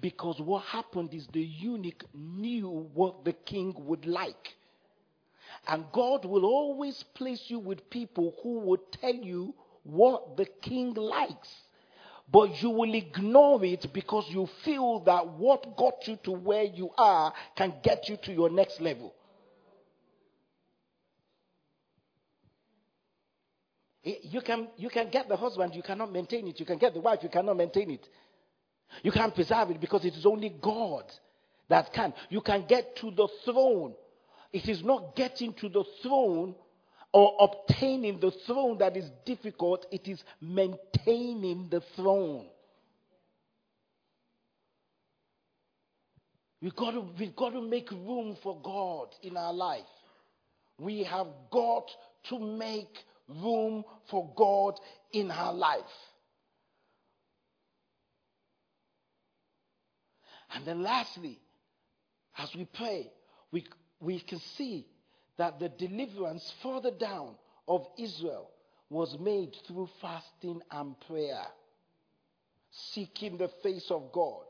Because 0.00 0.40
what 0.40 0.64
happened 0.64 1.12
is 1.12 1.26
the 1.26 1.42
eunuch 1.42 2.02
knew 2.14 2.88
what 2.94 3.26
the 3.26 3.34
king 3.34 3.74
would 3.76 4.06
like. 4.06 4.56
And 5.66 5.84
God 5.92 6.24
will 6.24 6.46
always 6.46 7.02
place 7.12 7.44
you 7.48 7.58
with 7.58 7.90
people 7.90 8.34
who 8.42 8.60
will 8.60 8.80
tell 9.02 9.14
you 9.14 9.54
what 9.84 10.36
the 10.36 10.46
king 10.62 10.94
likes. 10.94 11.48
But 12.30 12.62
you 12.62 12.70
will 12.70 12.94
ignore 12.94 13.64
it 13.64 13.86
because 13.92 14.26
you 14.28 14.48
feel 14.64 15.00
that 15.04 15.26
what 15.26 15.76
got 15.76 16.06
you 16.06 16.18
to 16.24 16.32
where 16.32 16.64
you 16.64 16.90
are 16.98 17.32
can 17.56 17.74
get 17.82 18.08
you 18.08 18.18
to 18.24 18.32
your 18.32 18.50
next 18.50 18.80
level. 18.80 19.14
Eh, 24.04 24.14
you 24.22 24.42
can, 24.42 24.68
you 24.76 24.90
can 24.90 25.08
get 25.10 25.28
the 25.28 25.36
husband, 25.36 25.74
you 25.74 25.82
cannot 25.82 26.12
maintain 26.12 26.46
it. 26.48 26.60
You 26.60 26.66
can 26.66 26.78
get 26.78 26.92
the 26.92 27.00
wife, 27.00 27.20
you 27.22 27.30
cannot 27.30 27.56
maintain 27.56 27.90
it. 27.90 28.06
You 29.02 29.12
can't 29.12 29.34
preserve 29.34 29.70
it 29.70 29.80
because 29.80 30.04
it 30.04 30.14
is 30.14 30.26
only 30.26 30.50
God 30.60 31.04
that 31.68 31.92
can. 31.92 32.12
You 32.28 32.40
can 32.40 32.64
get 32.66 32.96
to 32.96 33.10
the 33.10 33.28
throne. 33.44 33.94
It 34.52 34.68
is 34.68 34.82
not 34.82 35.14
getting 35.14 35.52
to 35.54 35.68
the 35.68 35.84
throne 36.02 36.54
or 37.12 37.34
obtaining 37.40 38.20
the 38.20 38.30
throne 38.46 38.78
that 38.78 38.96
is 38.96 39.10
difficult, 39.24 39.86
it 39.90 40.06
is 40.06 40.22
maintaining 40.40 41.68
the 41.70 41.80
throne. 41.96 42.46
We've 46.60 46.74
got, 46.74 46.90
to, 46.90 47.04
we've 47.18 47.36
got 47.36 47.50
to 47.50 47.62
make 47.62 47.90
room 47.90 48.36
for 48.42 48.60
God 48.62 49.08
in 49.22 49.36
our 49.36 49.52
life. 49.52 49.80
We 50.78 51.04
have 51.04 51.28
got 51.50 51.88
to 52.30 52.38
make 52.38 52.98
room 53.28 53.84
for 54.10 54.32
God 54.36 54.78
in 55.12 55.30
our 55.30 55.52
life. 55.52 55.82
And 60.54 60.66
then, 60.66 60.82
lastly, 60.82 61.38
as 62.36 62.54
we 62.54 62.64
pray, 62.64 63.10
we, 63.52 63.66
we 64.00 64.20
can 64.20 64.40
see 64.56 64.86
that 65.38 65.58
the 65.58 65.68
deliverance 65.70 66.52
further 66.62 66.90
down 66.90 67.34
of 67.66 67.86
Israel 67.98 68.50
was 68.90 69.18
made 69.18 69.56
through 69.66 69.88
fasting 70.00 70.60
and 70.70 70.98
prayer, 71.00 71.44
seeking 72.70 73.38
the 73.38 73.48
face 73.62 73.90
of 73.90 74.12
God. 74.12 74.44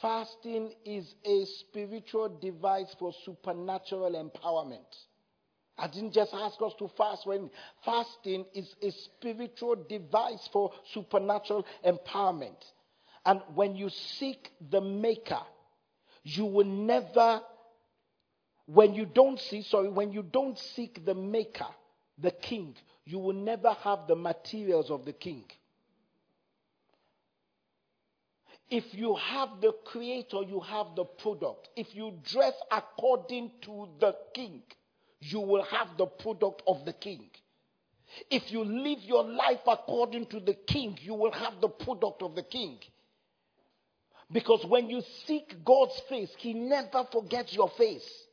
Fasting 0.00 0.72
is 0.84 1.14
a 1.24 1.44
spiritual 1.44 2.28
device 2.40 2.94
for 2.98 3.12
supernatural 3.24 4.12
empowerment. 4.12 5.04
I 5.76 5.88
didn't 5.88 6.12
just 6.12 6.32
ask 6.34 6.60
us 6.62 6.72
to 6.78 6.88
fast 6.96 7.26
when 7.26 7.50
fasting 7.84 8.44
is 8.54 8.74
a 8.80 8.90
spiritual 8.90 9.76
device 9.88 10.48
for 10.52 10.72
supernatural 10.92 11.66
empowerment. 11.84 12.62
And 13.26 13.40
when 13.54 13.74
you 13.74 13.88
seek 13.88 14.52
the 14.70 14.80
Maker, 14.80 15.40
you 16.22 16.44
will 16.44 16.66
never, 16.66 17.40
when 18.66 18.94
you 18.94 19.06
don't 19.06 19.38
see, 19.38 19.62
sorry, 19.62 19.88
when 19.88 20.12
you 20.12 20.22
don't 20.22 20.58
seek 20.58 21.04
the 21.04 21.14
Maker, 21.14 21.66
the 22.18 22.30
King, 22.30 22.74
you 23.04 23.18
will 23.18 23.34
never 23.34 23.72
have 23.72 24.06
the 24.08 24.16
materials 24.16 24.90
of 24.90 25.04
the 25.04 25.12
King. 25.12 25.44
If 28.70 28.84
you 28.94 29.14
have 29.16 29.60
the 29.60 29.72
Creator, 29.84 30.42
you 30.48 30.60
have 30.60 30.86
the 30.96 31.04
product. 31.04 31.68
If 31.76 31.94
you 31.94 32.14
dress 32.24 32.54
according 32.72 33.52
to 33.62 33.88
the 34.00 34.16
King, 34.34 34.62
you 35.24 35.40
will 35.40 35.62
have 35.64 35.96
the 35.96 36.06
product 36.06 36.62
of 36.66 36.84
the 36.84 36.92
king. 36.92 37.30
If 38.30 38.52
you 38.52 38.64
live 38.64 39.00
your 39.02 39.24
life 39.24 39.60
according 39.66 40.26
to 40.26 40.40
the 40.40 40.54
king, 40.54 40.98
you 41.00 41.14
will 41.14 41.32
have 41.32 41.60
the 41.60 41.68
product 41.68 42.22
of 42.22 42.34
the 42.34 42.42
king. 42.42 42.78
Because 44.30 44.64
when 44.66 44.90
you 44.90 45.02
seek 45.26 45.64
God's 45.64 45.98
face, 46.08 46.30
He 46.38 46.54
never 46.54 47.06
forgets 47.10 47.52
your 47.54 47.70
face. 47.70 48.23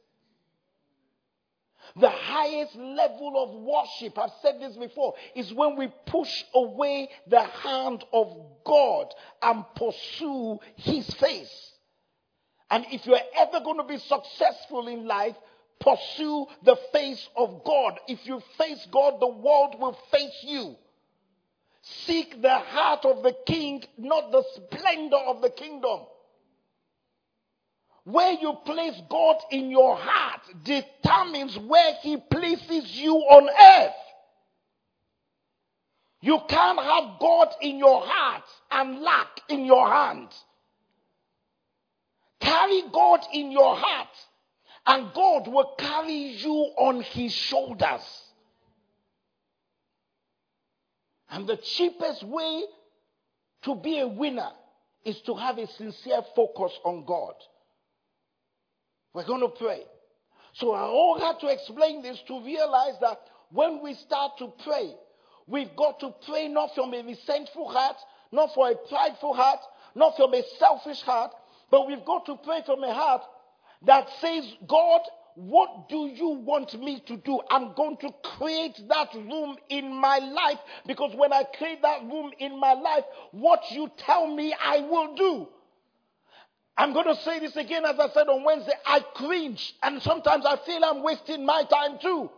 The 1.99 2.09
highest 2.09 2.75
level 2.75 3.33
of 3.35 3.61
worship, 3.61 4.17
I've 4.17 4.31
said 4.41 4.59
this 4.59 4.75
before, 4.77 5.13
is 5.35 5.53
when 5.53 5.75
we 5.75 5.91
push 6.05 6.43
away 6.53 7.09
the 7.27 7.43
hand 7.43 8.03
of 8.13 8.37
God 8.63 9.13
and 9.41 9.65
pursue 9.75 10.59
His 10.77 11.09
face. 11.15 11.71
And 12.69 12.85
if 12.91 13.05
you're 13.05 13.19
ever 13.37 13.59
going 13.59 13.77
to 13.77 13.83
be 13.83 13.97
successful 13.97 14.87
in 14.87 15.05
life, 15.05 15.35
Pursue 15.81 16.45
the 16.63 16.77
face 16.91 17.27
of 17.35 17.63
God. 17.63 17.99
If 18.07 18.25
you 18.25 18.41
face 18.57 18.87
God, 18.91 19.19
the 19.19 19.27
world 19.27 19.77
will 19.79 19.97
face 20.11 20.43
you. 20.43 20.75
Seek 21.81 22.39
the 22.41 22.59
heart 22.59 23.03
of 23.03 23.23
the 23.23 23.35
king, 23.47 23.83
not 23.97 24.31
the 24.31 24.43
splendor 24.53 25.17
of 25.17 25.41
the 25.41 25.49
kingdom. 25.49 26.01
Where 28.03 28.33
you 28.33 28.53
place 28.65 28.99
God 29.09 29.37
in 29.51 29.69
your 29.69 29.95
heart 29.95 30.41
determines 30.63 31.57
where 31.57 31.93
he 32.01 32.17
places 32.17 32.97
you 32.97 33.15
on 33.15 33.47
earth. 33.49 33.93
You 36.21 36.39
can't 36.47 36.79
have 36.79 37.19
God 37.19 37.49
in 37.61 37.77
your 37.77 38.03
heart 38.05 38.43
and 38.71 39.01
lack 39.01 39.41
in 39.49 39.65
your 39.65 39.87
hand. 39.87 40.29
Carry 42.39 42.83
God 42.91 43.21
in 43.33 43.51
your 43.51 43.75
heart 43.75 44.07
and 44.85 45.13
God 45.13 45.47
will 45.47 45.75
carry 45.77 46.33
you 46.37 46.73
on 46.77 47.01
his 47.01 47.31
shoulders. 47.31 48.01
And 51.29 51.47
the 51.47 51.57
cheapest 51.57 52.23
way 52.23 52.63
to 53.63 53.75
be 53.75 53.99
a 53.99 54.07
winner 54.07 54.51
is 55.05 55.21
to 55.21 55.35
have 55.35 55.57
a 55.57 55.67
sincere 55.67 56.21
focus 56.35 56.73
on 56.83 57.05
God. 57.05 57.33
We're 59.13 59.25
going 59.25 59.41
to 59.41 59.49
pray. 59.49 59.81
So 60.53 60.73
I 60.73 60.81
all 60.81 61.19
had 61.19 61.39
to 61.39 61.47
explain 61.47 62.01
this 62.01 62.21
to 62.27 62.43
realize 62.43 62.95
that 63.01 63.19
when 63.51 63.81
we 63.81 63.93
start 63.93 64.33
to 64.39 64.53
pray, 64.63 64.93
we've 65.47 65.75
got 65.75 65.99
to 66.01 66.13
pray 66.25 66.47
not 66.47 66.73
from 66.75 66.93
a 66.93 67.03
resentful 67.03 67.69
heart, 67.69 67.97
not 68.31 68.53
from 68.53 68.71
a 68.71 68.75
prideful 68.89 69.33
heart, 69.33 69.59
not 69.95 70.15
from 70.15 70.33
a 70.33 70.43
selfish 70.57 71.01
heart, 71.01 71.31
but 71.69 71.87
we've 71.87 72.05
got 72.05 72.25
to 72.25 72.37
pray 72.43 72.61
from 72.65 72.83
a 72.83 72.93
heart 72.93 73.21
that 73.85 74.07
says, 74.19 74.45
God, 74.67 75.01
what 75.35 75.89
do 75.89 76.07
you 76.13 76.41
want 76.45 76.73
me 76.79 77.01
to 77.07 77.17
do? 77.17 77.39
I'm 77.49 77.73
going 77.73 77.97
to 77.97 78.09
create 78.37 78.77
that 78.89 79.13
room 79.13 79.55
in 79.69 79.93
my 79.93 80.17
life 80.17 80.59
because 80.85 81.13
when 81.15 81.31
I 81.31 81.43
create 81.57 81.81
that 81.81 82.01
room 82.03 82.31
in 82.39 82.59
my 82.59 82.73
life, 82.73 83.03
what 83.31 83.61
you 83.71 83.89
tell 83.97 84.27
me 84.27 84.53
I 84.61 84.81
will 84.81 85.15
do. 85.15 85.47
I'm 86.77 86.93
going 86.93 87.07
to 87.07 87.15
say 87.21 87.39
this 87.39 87.55
again 87.55 87.85
as 87.85 87.99
I 87.99 88.09
said 88.13 88.27
on 88.27 88.43
Wednesday. 88.43 88.73
I 88.85 89.01
cringe 89.13 89.75
and 89.83 90.01
sometimes 90.01 90.45
I 90.45 90.57
feel 90.65 90.83
I'm 90.83 91.03
wasting 91.03 91.45
my 91.45 91.63
time 91.63 91.99
too. 92.01 92.29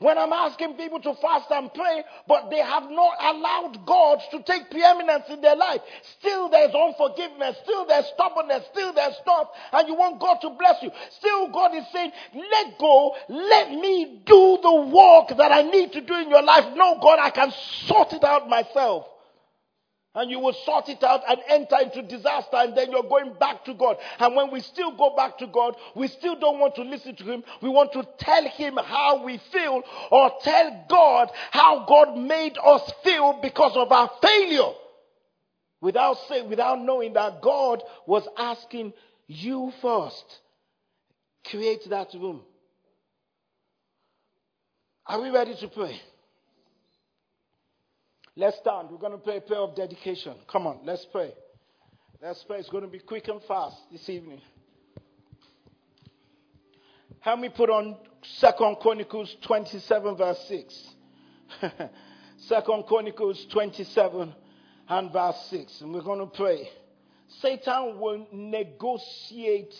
When 0.00 0.18
I'm 0.18 0.32
asking 0.32 0.74
people 0.74 1.00
to 1.00 1.14
fast 1.14 1.50
and 1.50 1.72
pray, 1.72 2.04
but 2.26 2.50
they 2.50 2.58
have 2.58 2.90
not 2.90 3.14
allowed 3.20 3.86
God 3.86 4.20
to 4.32 4.42
take 4.42 4.70
preeminence 4.70 5.24
in 5.30 5.40
their 5.40 5.56
life. 5.56 5.80
Still 6.18 6.48
there's 6.48 6.74
unforgiveness. 6.74 7.56
Still 7.62 7.86
there's 7.86 8.06
stubbornness. 8.06 8.64
Still 8.72 8.92
there's 8.92 9.14
stuff. 9.16 9.48
And 9.72 9.88
you 9.88 9.94
want 9.94 10.20
God 10.20 10.38
to 10.42 10.50
bless 10.50 10.82
you. 10.82 10.90
Still 11.10 11.48
God 11.48 11.74
is 11.74 11.84
saying, 11.92 12.12
let 12.34 12.78
go. 12.78 13.14
Let 13.28 13.70
me 13.70 14.20
do 14.26 14.58
the 14.62 14.74
work 14.92 15.36
that 15.38 15.52
I 15.52 15.62
need 15.62 15.92
to 15.92 16.00
do 16.00 16.14
in 16.14 16.28
your 16.28 16.42
life. 16.42 16.74
No, 16.74 16.98
God, 17.00 17.18
I 17.20 17.30
can 17.30 17.52
sort 17.86 18.12
it 18.12 18.24
out 18.24 18.48
myself 18.48 19.06
and 20.14 20.30
you 20.30 20.38
will 20.38 20.52
sort 20.52 20.88
it 20.88 21.02
out 21.02 21.22
and 21.28 21.40
enter 21.48 21.76
into 21.82 22.02
disaster 22.02 22.56
and 22.56 22.76
then 22.76 22.90
you're 22.90 23.02
going 23.02 23.34
back 23.34 23.64
to 23.64 23.74
God. 23.74 23.96
And 24.18 24.36
when 24.36 24.50
we 24.50 24.60
still 24.60 24.96
go 24.96 25.14
back 25.16 25.38
to 25.38 25.46
God, 25.46 25.76
we 25.94 26.08
still 26.08 26.38
don't 26.38 26.60
want 26.60 26.76
to 26.76 26.82
listen 26.82 27.16
to 27.16 27.24
Him. 27.24 27.42
We 27.60 27.68
want 27.68 27.92
to 27.94 28.06
tell 28.18 28.44
Him 28.48 28.76
how 28.76 29.24
we 29.24 29.38
feel 29.52 29.82
or 30.10 30.30
tell 30.42 30.86
God 30.88 31.30
how 31.50 31.84
God 31.86 32.16
made 32.16 32.56
us 32.64 32.92
feel 33.02 33.40
because 33.42 33.76
of 33.76 33.90
our 33.90 34.10
failure. 34.22 34.72
Without 35.80 36.16
say, 36.28 36.42
without 36.42 36.80
knowing 36.80 37.12
that 37.14 37.42
God 37.42 37.82
was 38.06 38.26
asking 38.38 38.92
you 39.26 39.72
first. 39.82 40.24
Create 41.46 41.88
that 41.90 42.08
room. 42.14 42.40
Are 45.06 45.20
we 45.20 45.30
ready 45.30 45.54
to 45.56 45.68
pray? 45.68 46.00
Let's 48.36 48.58
stand. 48.58 48.90
We're 48.90 48.98
going 48.98 49.12
to 49.12 49.18
pray 49.18 49.36
a 49.36 49.40
prayer 49.40 49.60
of 49.60 49.76
dedication. 49.76 50.34
Come 50.50 50.66
on, 50.66 50.80
let's 50.84 51.06
pray. 51.12 51.32
Let's 52.20 52.42
pray. 52.42 52.58
It's 52.58 52.68
going 52.68 52.82
to 52.82 52.90
be 52.90 52.98
quick 52.98 53.28
and 53.28 53.40
fast 53.42 53.76
this 53.92 54.08
evening. 54.08 54.40
Help 57.20 57.38
me 57.38 57.48
put 57.48 57.70
on 57.70 57.96
Second 58.22 58.76
Chronicles 58.80 59.36
27, 59.46 60.16
verse 60.16 60.44
6. 60.48 60.88
Second 62.38 62.86
Chronicles 62.86 63.46
27 63.52 64.34
and 64.88 65.12
verse 65.12 65.36
6. 65.50 65.80
And 65.82 65.94
we're 65.94 66.02
going 66.02 66.18
to 66.18 66.26
pray. 66.26 66.68
Satan 67.40 68.00
will 68.00 68.26
negotiate 68.32 69.74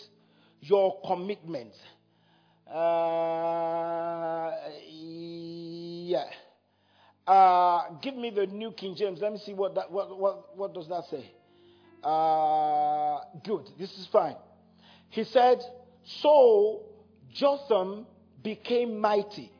your 0.60 1.00
commitment. 1.04 1.72
Uh, 2.72 4.50
yeah. 4.88 6.24
Uh, 7.26 7.98
give 8.02 8.16
me 8.16 8.30
the 8.30 8.46
New 8.46 8.72
King 8.72 8.94
James. 8.96 9.20
Let 9.20 9.32
me 9.32 9.38
see 9.38 9.54
what 9.54 9.74
that 9.76 9.90
what 9.90 10.18
what, 10.18 10.56
what 10.56 10.74
does 10.74 10.88
that 10.88 11.04
say. 11.10 11.30
Uh, 12.02 13.20
good. 13.44 13.70
This 13.78 13.90
is 13.92 14.06
fine. 14.12 14.36
He 15.08 15.24
said, 15.24 15.62
"So 16.04 16.82
Jotham 17.32 18.06
became 18.42 19.00
mighty. 19.00 19.50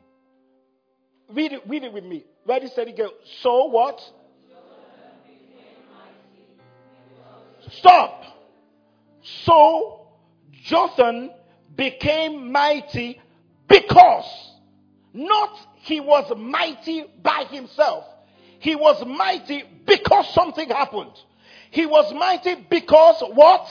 Read 1.33 1.53
it, 1.53 1.61
read 1.67 1.83
it 1.83 1.91
with 1.91 2.03
me. 2.03 2.23
Ready, 2.47 2.67
steady, 2.67 2.93
go. 2.93 3.09
So 3.41 3.65
what? 3.65 3.99
Stop. 7.71 8.21
So 9.43 10.07
Jotham 10.65 11.31
became 11.75 12.51
mighty 12.51 13.19
because 13.67 14.51
not 15.13 15.57
he 15.85 15.99
was 15.99 16.35
mighty 16.35 17.05
by 17.21 17.45
himself. 17.51 18.05
He 18.57 18.73
was 18.75 19.05
mighty 19.05 19.63
because 19.85 20.33
something 20.33 20.67
happened. 20.67 21.11
He 21.69 21.85
was 21.85 22.11
mighty 22.11 22.55
because 22.55 23.21
what? 23.35 23.67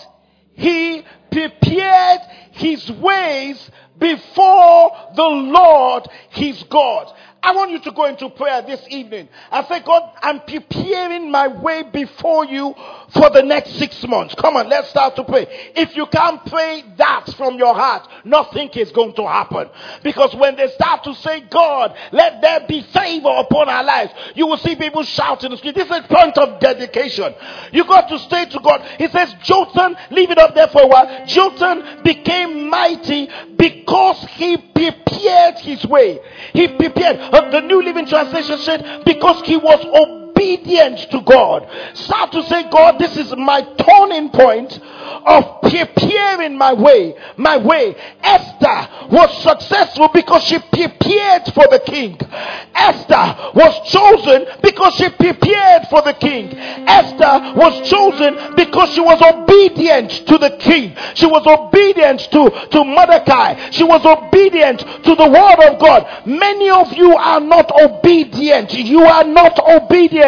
He 0.53 1.03
prepared 1.33 2.20
his 2.53 2.88
ways 2.88 3.68
before 3.98 4.92
the 5.16 5.24
Lord 5.24 6.07
his 6.31 6.62
God. 6.70 7.12
I 7.44 7.52
want 7.52 7.72
you 7.72 7.78
to 7.80 7.92
go 7.92 8.07
into 8.07 8.30
prayer 8.30 8.62
this 8.62 8.83
evening. 8.88 9.28
I 9.50 9.64
say, 9.64 9.80
God, 9.80 10.02
I'm 10.22 10.40
preparing 10.40 11.30
my 11.30 11.48
way 11.48 11.83
before 11.83 12.46
you 12.46 12.74
for 13.11 13.28
the 13.28 13.42
next 13.42 13.74
six 13.78 14.02
months. 14.07 14.35
Come 14.35 14.57
on, 14.57 14.70
let's 14.70 14.88
start 14.88 15.14
to 15.16 15.24
pray. 15.24 15.46
If 15.76 15.94
you 15.94 16.07
can't 16.07 16.42
pray 16.46 16.83
that 16.96 17.26
from 17.37 17.59
your 17.59 17.74
heart, 17.74 18.09
nothing 18.24 18.70
is 18.70 18.90
going 18.92 19.14
to 19.16 19.28
happen. 19.28 19.68
Because 20.02 20.35
when 20.35 20.57
they 20.57 20.68
start 20.68 21.04
to 21.04 21.14
say, 21.16 21.42
God, 21.50 21.94
let 22.12 22.40
there 22.40 22.66
be 22.66 22.80
favor 22.80 23.28
upon 23.28 23.68
our 23.68 23.85
lives, 23.85 24.14
you 24.35 24.46
will 24.46 24.57
see 24.57 24.74
people 24.74 25.02
shout 25.02 25.44
in 25.44 25.50
the 25.50 25.59
street. 25.59 25.74
This 25.74 25.90
is 25.90 25.98
a 25.98 26.02
point 26.09 26.38
of 26.38 26.61
dedication. 26.61 27.35
You 27.72 27.85
got 27.85 28.09
to 28.09 28.18
stay 28.20 28.46
to 28.46 28.61
God. 28.61 28.80
He 28.96 29.09
says, 29.09 29.35
Jotham, 29.42 29.96
leave 30.11 30.30
it 30.30 30.38
up 30.38 30.54
there 30.54 30.68
for 30.68 30.80
a 30.80 30.87
while. 30.87 31.26
Jotham 31.26 32.02
became 32.02 32.70
mighty 32.70 33.28
because 33.59 34.24
he 34.30 34.57
prepared 34.74 35.58
his 35.58 35.84
way. 35.87 36.20
He 36.52 36.68
prepared. 36.68 37.18
Uh, 37.18 37.50
the 37.50 37.60
New 37.60 37.82
Living 37.82 38.06
Translation 38.06 38.58
said, 38.58 39.02
because 39.04 39.42
he 39.46 39.56
was 39.56 39.80
obedient 39.84 40.23
to 41.14 41.23
God. 41.25 41.68
Start 41.94 42.33
to 42.33 42.42
say, 42.44 42.68
God, 42.70 42.99
this 42.99 43.16
is 43.16 43.35
my 43.37 43.62
turning 43.62 44.31
point 44.31 44.79
of 45.27 45.62
preparing 45.62 46.57
my 46.57 46.73
way. 46.73 47.14
My 47.37 47.57
way. 47.57 47.94
Esther 48.23 49.09
was 49.11 49.42
successful 49.42 50.09
because 50.12 50.44
she 50.44 50.59
prepared 50.59 51.44
for 51.55 51.66
the 51.70 51.83
king. 51.87 52.18
Esther 52.75 53.53
was 53.55 53.90
chosen 53.90 54.47
because 54.62 54.94
she 54.97 55.09
prepared 55.11 55.87
for 55.88 56.03
the 56.03 56.14
king. 56.14 56.53
Esther 56.55 57.55
was 57.57 57.88
chosen 57.88 58.57
because 58.57 58.90
she 58.90 59.01
was 59.01 59.20
obedient 59.23 60.11
to 60.11 60.38
the 60.38 60.57
king. 60.59 60.94
She 61.14 61.27
was 61.27 61.47
obedient 61.47 62.20
to, 62.33 62.51
to 62.70 62.85
Mordecai. 62.85 63.70
She 63.70 63.85
was 63.85 64.05
obedient 64.05 64.81
to 64.81 65.14
the 65.14 65.29
word 65.29 65.73
of 65.73 65.81
God. 65.81 66.27
Many 66.27 66.70
of 66.70 66.92
you 66.92 67.16
are 67.16 67.40
not 67.40 67.70
obedient. 67.70 68.73
You 68.75 69.03
are 69.03 69.25
not 69.25 69.59
obedient. 69.59 70.23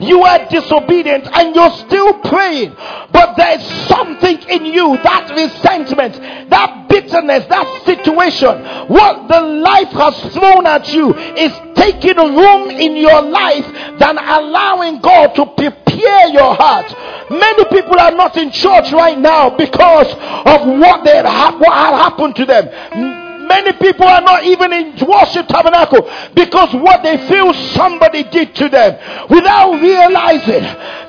You 0.00 0.22
are 0.22 0.48
disobedient 0.48 1.28
and 1.32 1.54
you're 1.54 1.70
still 1.86 2.14
praying. 2.20 2.74
But 3.12 3.36
there 3.36 3.58
is 3.58 3.64
something 3.88 4.38
in 4.48 4.66
you, 4.66 4.96
that 5.02 5.30
resentment, 5.34 6.14
that 6.50 6.88
bitterness, 6.88 7.46
that 7.48 7.82
situation, 7.84 8.88
what 8.88 9.28
the 9.28 9.40
life 9.40 9.90
has 9.90 10.34
thrown 10.34 10.66
at 10.66 10.92
you 10.92 11.14
is 11.14 11.52
taking 11.74 12.16
room 12.16 12.70
in 12.70 12.96
your 12.96 13.22
life 13.22 13.66
than 13.98 14.18
allowing 14.18 15.00
God 15.00 15.34
to 15.36 15.46
prepare 15.46 16.28
your 16.28 16.54
heart. 16.54 16.86
Many 17.30 17.64
people 17.66 17.98
are 17.98 18.12
not 18.12 18.36
in 18.36 18.50
church 18.50 18.92
right 18.92 19.18
now 19.18 19.50
because 19.56 20.08
of 20.08 20.66
what, 20.78 21.04
they 21.04 21.22
what 21.22 21.72
had 21.72 21.94
happened 21.94 22.36
to 22.36 22.46
them 22.46 23.27
Many 23.48 23.72
people 23.72 24.06
are 24.06 24.20
not 24.20 24.44
even 24.44 24.72
in 24.72 24.94
worship 25.06 25.48
tabernacle 25.48 26.08
because 26.34 26.74
what 26.74 27.02
they 27.02 27.16
feel 27.28 27.52
somebody 27.74 28.24
did 28.24 28.54
to 28.56 28.68
them 28.68 29.28
without 29.30 29.80
realizing 29.80 30.62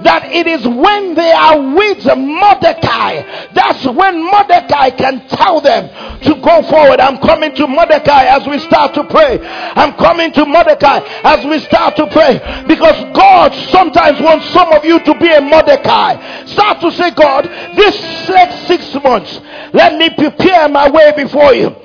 that 0.03 0.31
it 0.31 0.47
is 0.47 0.65
when 0.65 1.15
they 1.15 1.31
are 1.31 1.75
with 1.75 2.05
Mordecai 2.17 3.09
that's 3.53 3.85
when 3.85 4.23
Mordecai 4.23 4.89
can 4.91 5.27
tell 5.27 5.61
them 5.61 5.89
to 6.21 6.35
go 6.41 6.61
forward. 6.63 6.99
I'm 6.99 7.17
coming 7.17 7.55
to 7.55 7.67
Mordecai 7.67 8.25
as 8.25 8.45
we 8.47 8.59
start 8.59 8.93
to 8.95 9.03
pray. 9.05 9.39
I'm 9.41 9.93
coming 9.93 10.31
to 10.33 10.45
Mordecai 10.45 10.99
as 11.23 11.45
we 11.45 11.59
start 11.59 11.95
to 11.97 12.07
pray 12.07 12.39
because 12.67 12.95
God 13.15 13.53
sometimes 13.71 14.21
wants 14.21 14.49
some 14.51 14.71
of 14.73 14.85
you 14.85 14.99
to 14.99 15.13
be 15.19 15.31
a 15.31 15.41
Mordecai. 15.41 16.45
Start 16.45 16.81
to 16.81 16.91
say, 16.91 17.11
God, 17.11 17.45
this 17.75 18.29
next 18.29 18.67
six 18.67 18.93
months, 19.03 19.39
let 19.73 19.97
me 19.97 20.09
prepare 20.09 20.69
my 20.69 20.89
way 20.89 21.13
before 21.15 21.53
you. 21.53 21.75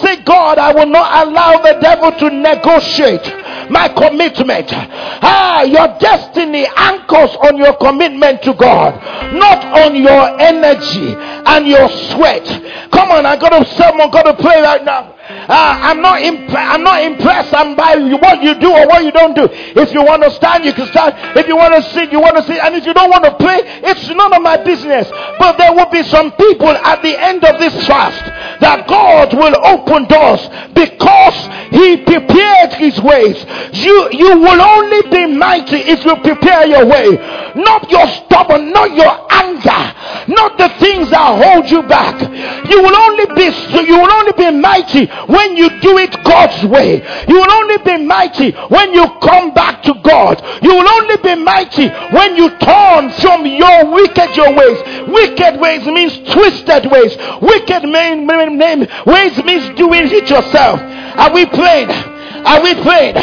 Say, 0.00 0.22
God, 0.22 0.58
I 0.58 0.72
will 0.72 0.86
not 0.86 1.26
allow 1.26 1.58
the 1.62 1.78
devil 1.80 2.12
to 2.12 2.30
negotiate 2.30 3.24
my 3.70 3.88
commitment. 3.88 4.68
Ah, 4.72 5.62
your 5.62 5.98
destiny 5.98 6.66
anchors 6.76 7.36
on 7.42 7.56
your 7.56 7.76
commitment 7.76 8.42
to 8.42 8.54
God, 8.54 8.94
not 9.34 9.64
on 9.80 9.96
your 9.96 10.40
energy 10.40 11.14
and 11.16 11.66
your 11.66 11.88
sweat. 12.12 12.44
Come 12.92 13.10
on, 13.10 13.26
I 13.26 13.36
gotta 13.36 13.64
someone 13.76 14.10
gotta 14.10 14.34
pray 14.34 14.62
right 14.62 14.84
now. 14.84 15.13
Uh, 15.24 15.48
I'm 15.48 16.02
not 16.02 16.20
imp- 16.20 16.52
I'm 16.52 16.82
not 16.82 17.02
impressed. 17.02 17.54
I'm 17.54 17.74
by 17.74 17.96
what 17.96 18.42
you 18.42 18.54
do 18.60 18.68
or 18.70 18.86
what 18.86 19.04
you 19.04 19.10
don't 19.10 19.34
do. 19.34 19.48
If 19.50 19.92
you 19.94 20.04
want 20.04 20.22
to 20.22 20.30
stand, 20.30 20.64
you 20.64 20.72
can 20.74 20.86
stand. 20.88 21.14
If 21.36 21.48
you 21.48 21.56
want 21.56 21.72
to 21.74 21.82
sit, 21.96 22.12
you 22.12 22.20
want 22.20 22.36
to 22.36 22.42
sit. 22.44 22.58
And 22.58 22.74
if 22.76 22.84
you 22.84 22.92
don't 22.92 23.08
want 23.08 23.24
to 23.24 23.34
pray, 23.40 23.60
it's 23.88 24.06
none 24.08 24.32
of 24.34 24.42
my 24.42 24.58
business. 24.62 25.08
But 25.38 25.56
there 25.56 25.72
will 25.72 25.88
be 25.88 26.02
some 26.04 26.32
people 26.32 26.68
at 26.68 27.00
the 27.02 27.16
end 27.16 27.42
of 27.44 27.58
this 27.58 27.72
fast 27.86 28.20
that 28.60 28.86
God 28.86 29.32
will 29.32 29.56
open 29.64 30.04
doors 30.12 30.44
because 30.76 31.36
He 31.72 32.04
prepared 32.04 32.74
His 32.76 33.00
ways. 33.00 33.40
You 33.72 34.08
you 34.12 34.38
will 34.44 34.60
only 34.60 35.08
be 35.08 35.24
mighty 35.32 35.88
if 35.88 36.04
you 36.04 36.16
prepare 36.20 36.66
your 36.66 36.84
way, 36.84 37.16
not 37.56 37.88
your 37.90 38.06
stubborn, 38.28 38.72
not 38.76 38.92
your 38.92 39.12
anger, 39.32 39.82
not 40.28 40.58
the 40.58 40.68
things 40.84 41.08
that 41.10 41.32
hold 41.40 41.70
you 41.70 41.82
back. 41.88 42.20
You 42.68 42.82
will 42.84 42.96
only 42.96 43.26
be 43.32 43.48
you 43.88 43.96
will 43.96 44.12
only 44.12 44.32
be 44.36 44.50
mighty 44.60 45.13
when 45.26 45.56
you 45.56 45.68
do 45.80 45.98
it 45.98 46.12
God's 46.24 46.64
way. 46.66 47.02
You 47.28 47.36
will 47.36 47.52
only 47.52 47.78
be 47.78 48.04
mighty 48.04 48.50
when 48.68 48.92
you 48.92 49.06
come 49.20 49.54
back 49.54 49.82
to 49.84 49.94
God. 50.02 50.42
You 50.62 50.74
will 50.74 50.88
only 50.88 51.16
be 51.18 51.34
mighty 51.36 51.88
when 52.14 52.36
you 52.36 52.50
turn 52.58 53.10
from 53.20 53.46
your 53.46 53.90
wicked 53.90 54.36
your 54.36 54.54
ways. 54.54 54.78
Wicked 55.08 55.60
ways 55.60 55.86
means 55.86 56.18
twisted 56.32 56.90
ways. 56.90 57.16
Wicked 57.40 57.88
main, 57.88 58.26
main, 58.26 58.58
main 58.58 58.88
ways 59.06 59.36
means 59.44 59.76
doing 59.76 60.08
it 60.10 60.28
yourself. 60.28 60.80
Are 60.80 61.32
we 61.32 61.46
praying? 61.46 61.90
Are 61.90 62.62
we 62.62 62.74
praying? 62.82 63.16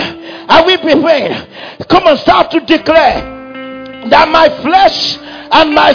Are 0.49 0.65
we 0.65 0.77
praying? 0.77 1.47
Come 1.87 2.07
on, 2.07 2.17
start 2.17 2.51
to 2.51 2.59
declare 2.61 3.39
that 4.09 4.29
my 4.29 4.49
flesh 4.61 5.17
and 5.51 5.75
my 5.75 5.93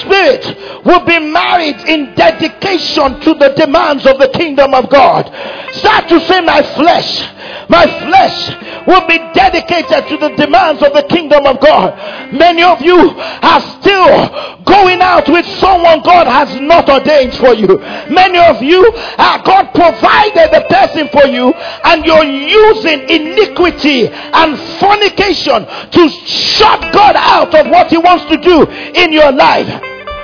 spirit 0.00 0.84
will 0.84 1.04
be 1.04 1.18
married 1.18 1.76
in 1.88 2.14
dedication 2.14 3.20
to 3.20 3.34
the 3.34 3.54
demands 3.56 4.06
of 4.06 4.18
the 4.18 4.28
kingdom 4.34 4.74
of 4.74 4.90
God. 4.90 5.26
Start 5.74 6.08
to 6.08 6.20
say, 6.26 6.40
My 6.40 6.62
flesh, 6.62 7.20
my 7.68 7.86
flesh 7.86 8.86
will 8.86 9.06
be 9.06 9.18
dedicated 9.34 10.08
to 10.08 10.16
the 10.16 10.34
demands 10.36 10.82
of 10.82 10.92
the 10.92 11.04
kingdom 11.08 11.46
of 11.46 11.60
God. 11.60 12.32
Many 12.32 12.62
of 12.62 12.80
you 12.82 12.96
are 12.96 13.60
still 13.80 14.62
going 14.64 15.00
out 15.00 15.28
with 15.28 15.46
someone 15.58 16.02
God 16.02 16.26
has 16.26 16.60
not 16.60 16.88
ordained 16.88 17.34
for 17.34 17.54
you. 17.54 17.78
Many 18.10 18.38
of 18.38 18.62
you, 18.62 18.82
uh, 19.18 19.42
God 19.42 19.74
provided 19.74 20.50
the 20.54 20.66
person 20.68 21.08
for 21.08 21.26
you, 21.26 21.52
and 21.52 22.04
you're 22.04 22.24
using 22.24 23.08
iniquity 23.08 24.08
and 24.08 24.58
fornication 24.78 25.66
to 25.90 26.08
shut 26.26 26.92
God 26.92 27.16
out 27.16 27.54
of 27.54 27.66
what 27.70 27.90
He 27.90 27.98
wants 27.98 28.24
to 28.26 28.36
do 28.36 28.66
in 28.96 29.12
your 29.12 29.32
life. 29.32 29.68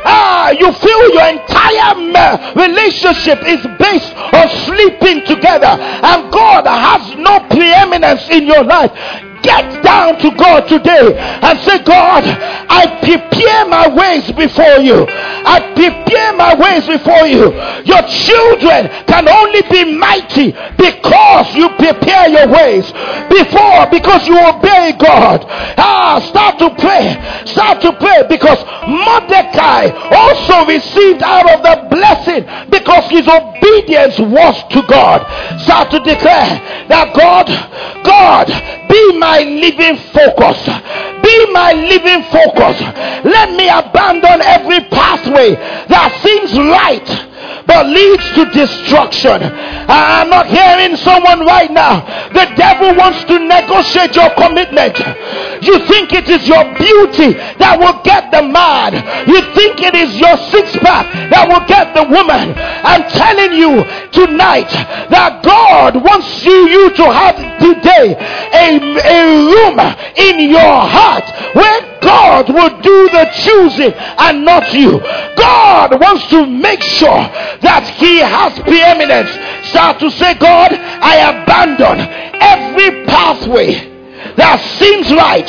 Ah, 0.04 0.50
you 0.50 0.72
feel 0.72 1.02
your 1.14 1.28
entire 1.30 1.94
relationship 2.56 3.38
is 3.46 3.62
based 3.78 4.12
on 4.34 4.48
sleeping 4.66 5.24
together, 5.24 5.78
and 5.78 6.32
God 6.32 6.66
has 6.66 7.16
no 7.16 7.38
preeminence 7.48 8.28
in 8.30 8.46
your 8.46 8.64
life. 8.64 8.90
Get 9.42 9.82
down 9.82 10.18
to 10.20 10.30
God 10.36 10.68
today 10.68 11.18
and 11.18 11.58
say, 11.60 11.82
God, 11.82 12.22
I 12.24 12.86
prepare 13.02 13.66
my 13.66 13.88
ways 13.90 14.30
before 14.32 14.78
you. 14.78 15.06
I 15.08 15.58
prepare 15.74 16.32
my 16.38 16.54
ways 16.54 16.86
before 16.86 17.26
you. 17.26 17.50
Your 17.82 18.02
children 18.06 18.86
can 19.10 19.28
only 19.28 19.62
be 19.66 19.98
mighty 19.98 20.54
because 20.78 21.54
you 21.54 21.68
prepare 21.74 22.30
your 22.30 22.48
ways. 22.48 22.86
Before, 23.28 23.90
because 23.90 24.26
you 24.28 24.38
obey 24.38 24.94
God. 24.98 25.44
Ah, 25.76 26.22
start 26.22 26.58
to 26.62 26.70
pray. 26.78 27.18
Start 27.46 27.82
to 27.82 27.92
pray 27.98 28.22
because 28.28 28.62
Mordecai 28.86 29.90
also 30.14 30.66
received 30.70 31.22
out 31.22 31.50
of 31.50 31.62
the 31.66 31.90
blessing 31.90 32.46
because 32.70 33.10
his 33.10 33.26
obedience 33.26 34.18
was 34.18 34.54
to 34.70 34.82
God. 34.86 35.26
Start 35.60 35.90
to 35.90 35.98
declare 36.00 36.86
that 36.88 37.12
God, 37.14 37.46
God, 38.04 38.46
be 38.88 39.18
my 39.18 39.31
living 39.40 39.96
focus. 40.12 40.66
Be 41.22 41.52
my 41.52 41.72
living 41.72 42.22
focus. 42.30 42.80
Let 43.24 43.50
me 43.56 43.68
abandon 43.68 44.42
every 44.42 44.80
pathway 44.90 45.54
that 45.88 46.12
seems 46.22 46.52
right 46.58 47.31
but 47.66 47.86
leads 47.86 48.26
to 48.34 48.44
destruction. 48.50 49.42
I'm 49.42 50.30
not 50.30 50.46
hearing 50.46 50.96
someone 50.96 51.46
right 51.46 51.70
now. 51.70 52.00
The 52.32 52.46
devil 52.56 52.94
wants 52.96 53.24
to 53.24 53.38
negotiate 53.38 54.14
your 54.16 54.30
commitment. 54.34 54.98
You 55.62 55.78
think 55.86 56.12
it 56.12 56.28
is 56.28 56.46
your 56.48 56.64
beauty 56.74 57.38
that 57.58 57.78
will 57.78 58.02
get 58.02 58.30
the 58.30 58.42
man. 58.42 58.94
You 59.28 59.40
think 59.54 59.80
it 59.82 59.94
is 59.94 60.10
your 60.18 60.36
six 60.50 60.76
pack 60.82 61.06
that 61.30 61.46
will 61.48 61.64
get 61.66 61.94
the 61.94 62.04
woman. 62.08 62.54
I'm 62.58 63.06
telling 63.10 63.54
you 63.54 63.82
tonight 64.10 64.70
that 65.10 65.42
God 65.42 65.96
wants 66.02 66.44
you, 66.44 66.68
you 66.68 66.90
to 66.94 67.06
have 67.12 67.36
today 67.58 68.16
a, 68.18 68.66
a 68.78 69.20
room 69.46 69.78
in 70.16 70.50
your 70.50 70.76
heart 70.86 71.26
where 71.54 71.92
God 72.02 72.48
will 72.50 72.80
do 72.82 73.08
the 73.10 73.24
choosing 73.44 73.92
and 73.94 74.44
not 74.44 74.72
you. 74.74 74.98
God 75.36 76.00
wants 76.00 76.26
to 76.28 76.46
make 76.46 76.82
sure 76.82 77.22
that 77.62 77.84
He 77.96 78.18
has 78.18 78.58
preeminence. 78.60 79.30
Start 79.68 79.98
to 80.00 80.10
say, 80.10 80.34
God, 80.34 80.72
I 80.72 81.42
abandon 81.42 82.00
every 82.40 83.04
pathway 83.06 83.92
that 84.36 84.60
seems 84.78 85.10
right 85.12 85.48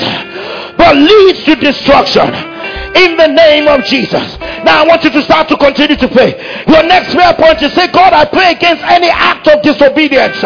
but 0.77 0.95
leads 0.97 1.43
to 1.45 1.55
destruction 1.55 2.27
in 2.95 3.17
the 3.17 3.27
name 3.27 3.67
of 3.67 3.83
Jesus. 3.85 4.37
Now 4.63 4.83
I 4.83 4.87
want 4.87 5.03
you 5.03 5.09
to 5.11 5.21
start 5.23 5.47
to 5.49 5.57
continue 5.57 5.97
to 5.97 6.07
pray. 6.09 6.33
Your 6.67 6.83
next 6.83 7.13
prayer 7.13 7.33
point 7.33 7.61
is 7.61 7.73
say, 7.73 7.87
God, 7.91 8.13
I 8.13 8.25
pray 8.25 8.53
against 8.53 8.83
any 8.83 9.09
act 9.09 9.47
of 9.47 9.61
disobedience. 9.61 10.37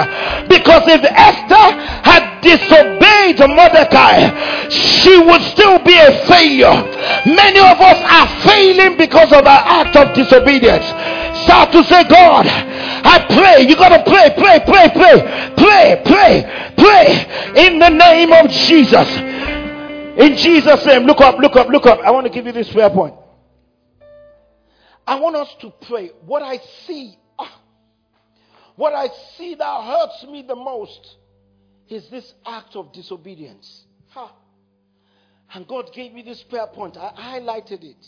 Because 0.48 0.84
if 0.88 1.04
Esther 1.04 1.68
had 2.04 2.37
disobeyed 2.48 3.40
Mordecai, 3.40 4.70
she 4.70 5.18
would 5.18 5.42
still 5.52 5.80
be 5.84 5.98
a 5.98 6.26
failure. 6.26 6.72
Many 7.28 7.60
of 7.60 7.78
us 7.80 8.00
are 8.00 8.28
failing 8.48 8.98
because 8.98 9.32
of 9.34 9.44
our 9.44 9.64
act 9.84 9.96
of 9.96 10.16
disobedience. 10.16 10.86
Start 11.44 11.72
to 11.74 11.84
say, 11.84 12.04
God, 12.08 12.46
I 12.48 13.26
pray. 13.28 13.68
You 13.68 13.76
got 13.76 13.90
to 13.90 14.04
pray, 14.10 14.32
pray, 14.38 14.60
pray, 14.66 14.88
pray, 14.96 15.18
pray, 15.58 16.02
pray, 16.06 16.74
pray 16.78 17.68
in 17.68 17.80
the 17.80 17.90
name 17.90 18.32
of 18.32 18.50
Jesus. 18.50 19.08
In 20.18 20.36
Jesus' 20.36 20.86
name, 20.86 21.04
look 21.04 21.22
up, 21.22 21.38
look 21.40 21.56
up, 21.56 21.68
look 21.70 21.86
up. 21.86 22.00
I 22.00 22.12
want 22.12 22.26
to 22.26 22.32
give 22.32 22.46
you 22.46 22.52
this 22.52 22.72
prayer 22.72 22.90
point. 22.90 23.16
I 25.06 25.20
want 25.20 25.36
us 25.36 25.54
to 25.62 25.72
pray. 25.88 26.12
What 26.26 26.42
I 26.42 26.60
see, 26.86 27.18
ah, 27.38 27.62
what 28.76 28.94
I 28.94 29.08
see 29.38 29.56
that 29.56 29.84
hurts 29.84 30.26
me 30.30 30.44
the 30.46 30.56
most 30.56 31.18
is 31.90 32.08
this 32.10 32.34
act 32.46 32.76
of 32.76 32.92
disobedience. 32.94 33.86
Ha. 34.10 34.34
And 35.54 35.68
God 35.68 35.92
gave 35.94 36.14
me 36.14 36.22
this 36.22 36.44
prayer 36.44 36.68
point. 36.68 36.98
I 36.98 37.40
highlighted 37.40 37.84
it. 37.84 38.06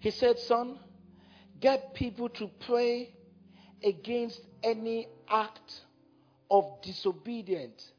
He 0.00 0.10
said, 0.10 0.38
Son, 0.38 0.78
get 1.60 1.94
people 1.94 2.28
to 2.30 2.50
pray 2.66 3.14
against 3.82 4.40
any 4.62 5.08
act 5.28 5.72
of 6.50 6.64
disobedience 6.82 7.90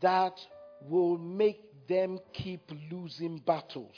that 0.00 0.34
will 0.88 1.18
make 1.18 1.60
them 1.88 2.18
keep 2.32 2.70
losing 2.90 3.38
battles. 3.38 3.96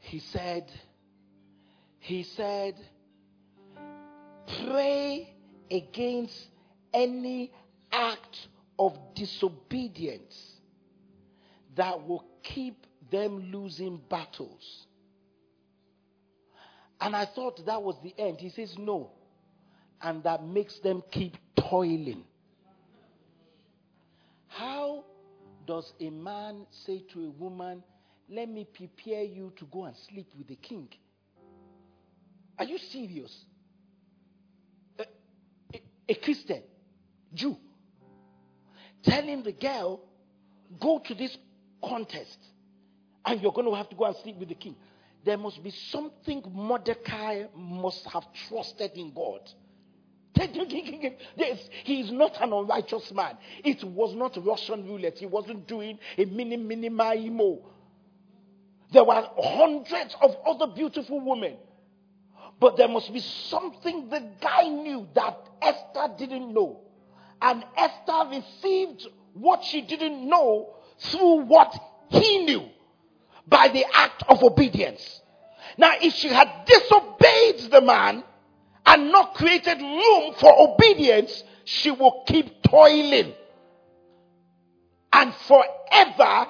He 0.00 0.20
said, 0.20 0.70
He 1.98 2.22
said, 2.22 2.74
pray 4.46 5.34
against 5.70 6.48
any 6.92 7.52
act 7.92 8.48
of 8.78 8.96
disobedience 9.14 10.34
that 11.76 12.06
will 12.06 12.24
keep 12.42 12.86
them 13.10 13.50
losing 13.52 14.00
battles. 14.08 14.86
And 17.00 17.14
I 17.14 17.26
thought 17.26 17.64
that 17.66 17.82
was 17.82 17.96
the 18.02 18.14
end. 18.18 18.40
He 18.40 18.50
says, 18.50 18.76
no. 18.78 19.10
And 20.00 20.22
that 20.24 20.44
makes 20.44 20.78
them 20.80 21.02
keep 21.10 21.36
toiling. 21.56 22.24
How 24.48 25.04
does 25.66 25.92
a 26.00 26.10
man 26.10 26.66
say 26.70 27.02
to 27.12 27.26
a 27.26 27.30
woman, 27.30 27.82
Let 28.28 28.48
me 28.48 28.66
prepare 28.72 29.22
you 29.22 29.52
to 29.56 29.64
go 29.66 29.84
and 29.84 29.96
sleep 30.08 30.28
with 30.36 30.48
the 30.48 30.56
king? 30.56 30.88
Are 32.58 32.64
you 32.64 32.78
serious? 32.78 33.44
A, 36.08 36.14
Christian, 36.14 36.62
Jew, 37.32 37.56
telling 39.02 39.42
the 39.42 39.52
girl, 39.52 40.00
Go 40.80 41.00
to 41.04 41.14
this 41.14 41.36
contest 41.82 42.38
and 43.26 43.40
you're 43.40 43.52
going 43.52 43.66
to 43.66 43.74
have 43.74 43.88
to 43.90 43.96
go 43.96 44.04
and 44.04 44.16
sleep 44.22 44.36
with 44.36 44.48
the 44.48 44.54
king. 44.54 44.76
There 45.24 45.38
must 45.38 45.62
be 45.62 45.70
something 45.70 46.42
Mordecai 46.52 47.44
must 47.56 48.04
have 48.06 48.24
trusted 48.48 48.92
in 48.94 49.12
God 49.14 49.40
he 51.84 52.00
is 52.00 52.10
not 52.10 52.42
an 52.42 52.52
unrighteous 52.52 53.12
man. 53.12 53.38
It 53.62 53.84
was 53.84 54.16
not 54.16 54.36
Russian 54.44 54.84
roulette. 54.84 55.18
He 55.18 55.26
wasn't 55.26 55.68
doing 55.68 55.96
a 56.18 56.24
mini 56.24 56.56
mini 56.56 56.88
imo. 56.88 57.60
There 58.92 59.04
were 59.04 59.28
hundreds 59.38 60.16
of 60.20 60.34
other 60.44 60.66
beautiful 60.74 61.24
women. 61.24 61.56
But 62.60 62.76
there 62.76 62.88
must 62.88 63.12
be 63.12 63.20
something 63.20 64.08
the 64.08 64.22
guy 64.40 64.68
knew 64.68 65.08
that 65.14 65.38
Esther 65.60 66.14
didn't 66.18 66.52
know. 66.52 66.80
And 67.42 67.64
Esther 67.76 68.30
received 68.30 69.06
what 69.34 69.64
she 69.64 69.82
didn't 69.82 70.28
know 70.28 70.74
through 70.98 71.42
what 71.42 71.74
he 72.08 72.44
knew 72.44 72.68
by 73.46 73.68
the 73.68 73.84
act 73.92 74.24
of 74.28 74.42
obedience. 74.42 75.20
Now, 75.76 75.92
if 76.00 76.14
she 76.14 76.28
had 76.28 76.48
disobeyed 76.66 77.70
the 77.70 77.80
man, 77.80 78.22
and 78.86 79.10
not 79.10 79.34
created 79.34 79.80
room 79.80 80.34
for 80.38 80.52
obedience, 80.58 81.42
she 81.64 81.90
will 81.90 82.24
keep 82.26 82.62
toiling. 82.62 83.34
And 85.12 85.34
forever, 85.34 86.46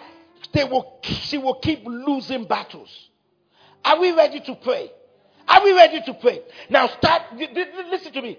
they 0.53 0.65
will, 0.65 0.99
she 1.03 1.39
will 1.39 1.57
keep 1.57 1.85
losing 1.85 2.45
battles. 2.45 2.91
Are 3.85 4.01
we 4.01 4.13
ready 4.13 4.41
to 4.41 4.55
pray? 4.57 4.91
Are 5.49 5.63
we 5.63 5.73
ready 5.73 6.01
to 6.07 6.15
pray? 6.15 6.41
Now 6.71 6.89
start, 6.89 7.23
listen 7.37 8.13
to 8.13 8.23
me. 8.23 8.39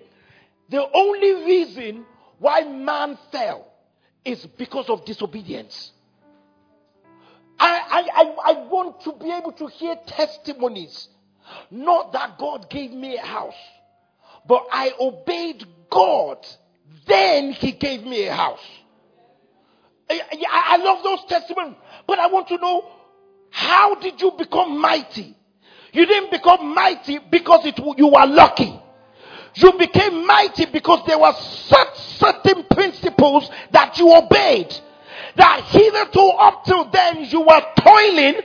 The 0.70 0.84
only 0.94 1.46
reason 1.46 2.06
why 2.40 2.64
man 2.64 3.18
fell 3.32 3.72
is 4.24 4.46
because 4.58 4.90
of 4.90 5.06
disobedience. 5.06 5.92
I, 7.60 8.08
I, 8.14 8.52
I, 8.52 8.54
want 8.68 9.02
to 9.02 9.14
be 9.14 9.32
able 9.32 9.54
to 9.54 9.68
hear 9.68 9.96
testimonies. 10.08 11.08
Not 11.72 12.12
that 12.14 12.38
God 12.38 12.70
gave 12.70 12.92
me 12.92 13.18
a 13.18 13.26
house. 13.26 13.54
But 14.48 14.66
I 14.72 14.92
obeyed 15.00 15.64
God. 15.90 16.46
Then 17.08 17.52
he 17.52 17.72
gave 17.72 18.04
me 18.04 18.26
a 18.28 18.34
house. 18.34 18.66
I, 20.10 20.22
I 20.52 20.78
love 20.78 21.04
those 21.04 21.24
testimonies. 21.30 21.78
But 22.08 22.20
I 22.20 22.28
want 22.28 22.48
to 22.50 22.58
know 22.58 22.92
how 23.52 23.96
did 23.96 24.22
you 24.22 24.32
become 24.38 24.80
mighty? 24.80 25.36
You 25.96 26.06
didn't 26.06 26.30
become 26.30 26.76
mighty 26.76 27.20
because 27.20 27.66
it, 27.66 27.80
you 27.98 28.08
were 28.08 28.26
lucky. 28.28 28.82
You 29.56 29.72
became 29.80 30.28
mighty 30.28 30.66
because 30.66 31.08
there 31.08 31.18
were 31.18 31.32
such 31.32 31.98
certain 32.20 32.66
principles 32.70 33.50
that 33.72 33.98
you 33.98 34.14
obeyed. 34.14 34.76
That 35.36 35.64
hitherto 35.66 36.22
up 36.40 36.64
till 36.64 36.86
then 36.86 37.26
you 37.26 37.42
were 37.42 37.62
toiling 37.78 38.42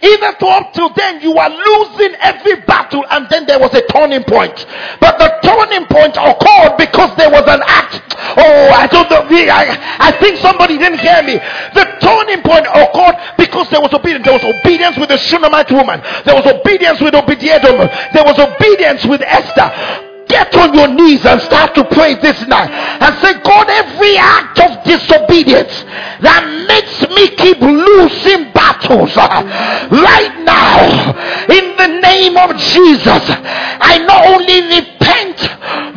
hitherto 0.00 0.46
up 0.46 0.72
till 0.72 0.92
then, 0.94 1.20
you 1.22 1.32
were 1.32 1.48
losing 1.48 2.14
every 2.20 2.60
battle, 2.62 3.04
and 3.10 3.28
then 3.30 3.46
there 3.46 3.58
was 3.58 3.72
a 3.74 3.82
turning 3.88 4.22
point. 4.24 4.54
But 5.00 5.18
the 5.18 5.28
turning 5.42 5.86
point 5.86 6.16
occurred 6.16 6.76
because 6.76 7.16
there 7.16 7.30
was 7.30 7.44
an 7.48 7.62
act. 7.64 8.14
Oh, 8.36 8.70
I 8.72 8.86
don't 8.86 9.10
know. 9.10 9.24
I, 9.32 9.76
I 9.98 10.12
think 10.20 10.38
somebody 10.38 10.78
didn't 10.78 11.00
hear 11.00 11.22
me. 11.22 11.34
The 11.74 11.84
turning 12.00 12.42
point 12.42 12.66
occurred 12.68 13.16
because 13.38 13.68
there 13.70 13.80
was 13.80 13.92
obedience. 13.92 14.24
There 14.24 14.34
was 14.34 14.44
obedience 14.44 14.96
with 14.98 15.08
the 15.08 15.18
Shunammite 15.18 15.70
woman. 15.72 16.00
There 16.24 16.34
was 16.34 16.46
obedience 16.46 17.00
with 17.00 17.14
Obadiah. 17.14 17.60
There 17.60 18.24
was 18.24 18.38
obedience 18.38 19.04
with 19.06 19.22
Esther 19.22 20.11
get 20.32 20.54
on 20.56 20.72
your 20.72 20.88
knees 20.88 21.24
and 21.26 21.40
start 21.42 21.74
to 21.74 21.84
pray 21.84 22.14
this 22.14 22.40
night 22.48 22.72
and 22.72 23.12
say, 23.20 23.36
God, 23.44 23.68
every 23.68 24.16
act 24.16 24.58
of 24.58 24.82
disobedience 24.82 25.84
that 26.24 26.42
makes 26.66 27.04
me 27.12 27.28
keep 27.36 27.60
losing 27.60 28.50
battles 28.56 29.12
uh, 29.14 29.44
right 29.92 30.36
now, 30.40 31.12
in 31.52 31.76
the 31.76 32.00
name 32.00 32.36
of 32.40 32.56
Jesus, 32.56 33.22
I 33.28 34.00
not 34.08 34.26
only 34.32 34.58
repent, 34.72 35.36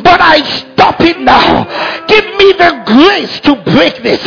but 0.04 0.20
I 0.20 0.44
stop 0.76 1.00
it 1.00 1.18
now. 1.18 1.64
Give 2.06 2.24
me 2.36 2.52
the 2.52 2.72
grace 2.84 3.40
to 3.40 3.56
break 3.72 4.02
this. 4.02 4.22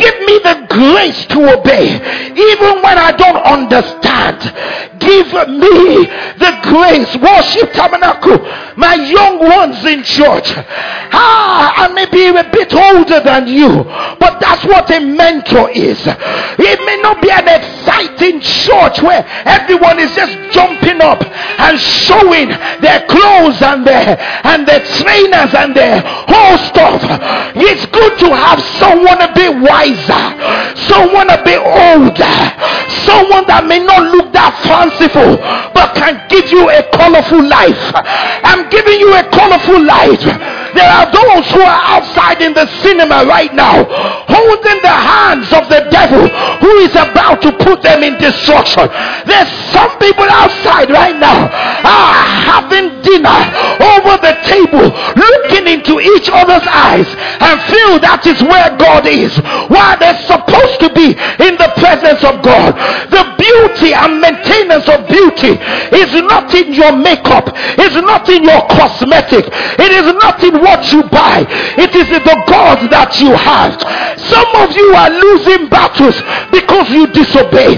Give 0.00 0.16
me 0.24 0.40
the 0.40 0.66
grace 0.72 1.26
to 1.26 1.60
obey, 1.60 2.00
even 2.32 2.82
when 2.82 2.96
I 2.98 3.12
don't 3.12 3.42
understand. 3.44 4.40
Give 4.98 5.28
me 5.48 6.06
the 6.38 6.52
grace. 6.62 7.10
Worship 7.18 7.72
tabernacle. 7.72 8.38
My 8.76 8.94
young 8.94 9.41
ones 9.42 9.84
in 9.84 10.02
church. 10.02 10.54
Ah, 11.12 11.84
I 11.84 11.92
may 11.92 12.06
be 12.10 12.28
a 12.30 12.46
bit 12.50 12.72
older 12.74 13.20
than 13.20 13.46
you, 13.46 13.84
but 14.18 14.40
that's 14.40 14.64
what 14.64 14.90
a 14.90 15.00
mentor 15.00 15.70
is. 15.70 16.00
It 16.06 16.78
may 16.86 16.98
not 17.02 17.20
be 17.20 17.30
an 17.30 17.48
exciting 17.48 18.40
church 18.40 19.02
where 19.02 19.24
everyone 19.44 19.98
is 19.98 20.14
just 20.14 20.32
jumping 20.54 21.00
up 21.00 21.22
and 21.22 21.78
showing 21.78 22.48
their 22.80 23.06
clothes 23.06 23.60
and 23.62 23.86
their 23.86 24.18
and 24.44 24.66
their 24.66 24.82
trainers 25.02 25.52
and 25.54 25.74
their 25.74 26.02
whole 26.04 26.58
stuff. 26.70 27.00
It's 27.56 27.86
good 27.86 28.18
to 28.26 28.28
have 28.34 28.60
someone 28.78 29.20
a 29.20 29.30
bit 29.34 29.52
wiser, 29.52 30.24
someone 30.88 31.30
a 31.30 31.40
bit 31.44 31.60
older, 31.60 32.36
someone 33.04 33.46
that 33.46 33.64
may 33.66 33.82
not 33.82 34.10
look 34.14 34.32
that 34.32 34.54
fanciful 34.64 35.36
but 35.74 35.94
can 35.94 36.18
give 36.28 36.50
you 36.50 36.68
a 36.68 36.82
colorful 36.92 37.42
life. 37.42 37.80
I'm 38.44 38.68
giving 38.70 39.00
you 39.00 39.14
a 39.14 39.21
colorful 39.30 39.84
life. 39.84 40.24
There 40.74 40.88
are 40.88 41.06
those 41.12 41.46
who 41.52 41.60
are 41.60 41.82
outside 41.84 42.40
in 42.40 42.54
the 42.54 42.66
cinema 42.80 43.24
right 43.28 43.52
now 43.54 43.84
holding 44.26 44.80
the 44.80 44.96
hands 44.96 45.52
of 45.52 45.68
the 45.68 45.84
devil 45.92 46.24
who 46.64 46.72
is 46.82 46.94
about 46.96 47.42
to 47.42 47.52
put 47.60 47.82
them 47.82 48.02
in 48.02 48.16
destruction. 48.18 48.88
There's 49.28 49.52
some 49.70 49.92
people 50.00 50.26
outside 50.26 50.90
right 50.90 51.16
now 51.16 51.46
are 51.84 52.16
having 52.48 53.02
dinner 53.04 53.38
over 53.96 54.16
the 54.18 54.34
table, 54.48 54.88
looking 55.14 55.68
into 55.68 56.00
each 56.00 56.28
other's 56.32 56.64
eyes 56.66 57.08
and 57.44 57.54
feel 57.68 58.00
that 58.00 58.24
is 58.24 58.40
where 58.42 58.72
God 58.80 59.06
is. 59.06 59.36
While 59.68 59.98
they're 60.00 60.22
supposed 60.24 60.80
to 60.80 60.88
be 60.96 61.12
in 61.12 61.54
the 61.60 61.70
presence 61.76 62.22
of 62.24 62.42
God. 62.42 62.74
The 63.10 63.24
beauty 63.38 63.92
and 63.94 64.20
maintenance 64.20 64.86
of 64.88 65.06
beauty 65.08 65.58
is 65.94 66.10
not 66.22 66.54
in 66.54 66.72
your 66.72 66.94
makeup, 66.94 67.50
it's 67.78 67.96
not 67.96 68.28
in 68.28 68.44
your 68.44 68.62
cosmetic, 69.12 69.44
it 69.78 69.92
is 69.92 70.08
not 70.16 70.42
in 70.42 70.54
what 70.60 70.80
you 70.92 71.02
buy, 71.12 71.44
it 71.76 71.92
is 71.94 72.08
in 72.08 72.22
the 72.24 72.38
God 72.48 72.88
that 72.90 73.20
you 73.20 73.32
have. 73.36 73.76
Some 74.16 74.48
of 74.56 74.72
you 74.72 74.88
are 74.96 75.12
losing 75.12 75.68
battles 75.68 76.16
because 76.48 76.88
you 76.88 77.06
disobey. 77.12 77.76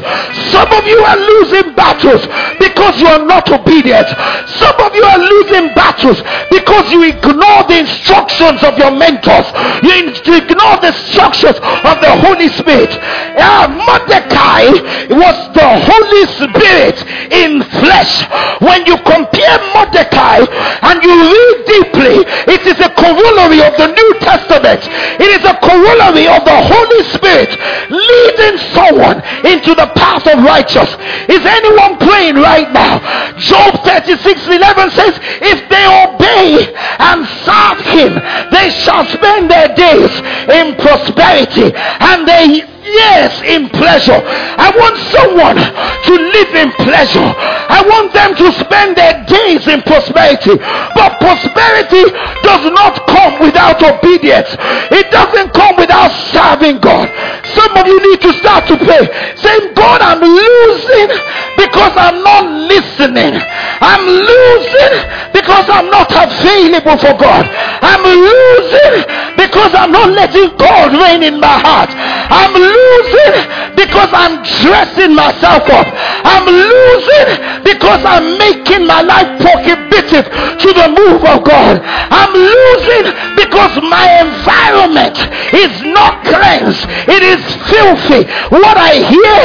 Some 0.55 0.71
of 0.71 0.85
you 0.87 0.99
are 1.03 1.19
losing 1.19 1.75
battles 1.75 2.23
because 2.63 3.01
you 3.01 3.09
are 3.11 3.25
not 3.25 3.51
obedient. 3.51 4.07
Some 4.47 4.79
of 4.79 4.95
you 4.95 5.03
are 5.03 5.19
losing 5.19 5.75
battles 5.75 6.23
because 6.51 6.87
you 6.95 7.03
ignore 7.11 7.67
the 7.67 7.83
instructions 7.83 8.63
of 8.63 8.79
your 8.79 8.95
mentors. 8.95 9.51
You 9.83 10.39
ignore 10.39 10.79
the 10.79 10.95
instructions 10.95 11.59
of 11.59 11.97
the 11.99 12.13
Holy 12.23 12.49
Spirit. 12.55 12.93
Uh, 13.35 13.67
Mordecai 13.75 14.71
was 15.11 15.37
the 15.55 15.67
Holy 15.67 16.25
Spirit 16.39 16.97
in 17.33 17.63
flesh. 17.83 18.23
When 18.61 18.87
you 18.87 18.97
compare 19.03 19.59
Mordecai 19.75 20.45
and 20.83 21.03
you 21.03 21.15
read 21.25 21.57
deeply, 21.65 22.17
it 22.53 22.63
is 22.69 22.79
a 22.85 22.91
corollary 22.93 23.65
of 23.65 23.75
the 23.81 23.89
New 23.89 24.11
Testament. 24.21 24.85
It 25.21 25.31
is 25.33 25.45
a 25.45 25.57
corollary 25.65 26.29
of 26.29 26.45
the 26.45 26.59
Holy 26.69 27.03
Spirit 27.17 27.51
leading 27.89 28.57
someone 28.77 29.25
into 29.49 29.73
the 29.75 29.89
path 29.97 30.27
of 30.29 30.45
righteousness. 30.45 31.01
Is 31.29 31.43
anyone 31.45 31.99
praying 31.99 32.37
right 32.37 32.71
now? 32.71 33.01
Job 33.39 33.83
36 33.85 34.49
11 34.49 34.91
says, 34.91 35.15
If 35.41 35.69
they 35.69 35.85
obey 35.89 36.75
and 37.01 37.27
serve 37.43 37.81
him, 37.89 38.13
they 38.53 38.71
shall 38.85 39.05
spend 39.07 39.51
their 39.51 39.69
days 39.75 40.13
in 40.53 40.77
prosperity 40.77 41.73
and 41.75 42.29
they 42.29 42.74
years 42.95 43.33
in 43.43 43.69
pleasure. 43.71 44.21
I 44.23 44.71
want 44.71 44.97
someone 45.11 45.59
to 45.59 46.15
live 46.15 46.53
in 46.55 46.71
pleasure. 46.79 47.27
I 47.27 47.83
want 47.83 48.15
them 48.15 48.35
to 48.39 48.47
spend 48.63 48.97
their 48.97 49.25
days 49.27 49.67
in 49.67 49.83
prosperity. 49.83 50.55
But 50.95 51.19
prosperity 51.19 52.05
does 52.43 52.65
not 52.71 53.07
come 53.07 53.41
without 53.43 53.83
obedience. 53.83 54.49
It 54.95 55.11
doesn't 55.11 55.53
come 55.53 55.77
without 55.77 56.13
serving 56.31 56.81
God. 56.81 57.11
Some 57.55 57.73
of 57.79 57.87
you 57.87 57.99
need 58.11 58.21
to 58.23 58.33
start 58.43 58.67
to 58.69 58.77
pray. 58.77 59.07
Saying, 59.39 59.75
God, 59.75 60.03
I'm 60.03 60.21
losing 60.21 61.11
because 61.57 61.95
I'm 61.97 62.23
not 62.23 62.45
listening. 62.71 63.39
I'm 63.81 64.05
losing 64.07 64.95
because 65.33 65.67
I'm 65.69 65.91
not 65.91 66.11
available 66.11 66.99
for 66.99 67.15
God. 67.19 67.45
I'm 67.83 68.03
losing 68.03 69.07
because 69.37 69.75
I'm 69.75 69.93
not 69.93 70.11
letting 70.11 70.57
God 70.57 70.97
reign 70.97 71.23
in 71.23 71.39
my 71.39 71.59
heart. 71.61 71.91
I'm 71.95 72.55
losing 72.57 73.35
because 73.77 74.11
I'm 74.11 74.41
dressing 74.65 75.15
myself 75.15 75.69
up. 75.69 75.87
I'm 76.25 76.49
losing 76.49 77.29
because 77.63 78.03
I'm 78.05 78.39
making 78.39 78.87
my 78.87 79.03
life 79.03 79.37
prohibitive 79.41 80.25
to 80.25 80.69
the 80.73 80.89
move 80.89 81.23
of 81.29 81.45
God. 81.45 81.81
I'm 81.85 82.33
losing 82.33 83.13
because 83.37 83.77
my 83.85 84.07
environment 84.25 85.19
is 85.53 85.75
not 85.93 86.25
cleansed. 86.25 86.85
It 87.09 87.23
is 87.23 87.44
filthy. 87.69 88.29
What 88.51 88.77
I 88.77 89.03
hear, 89.03 89.43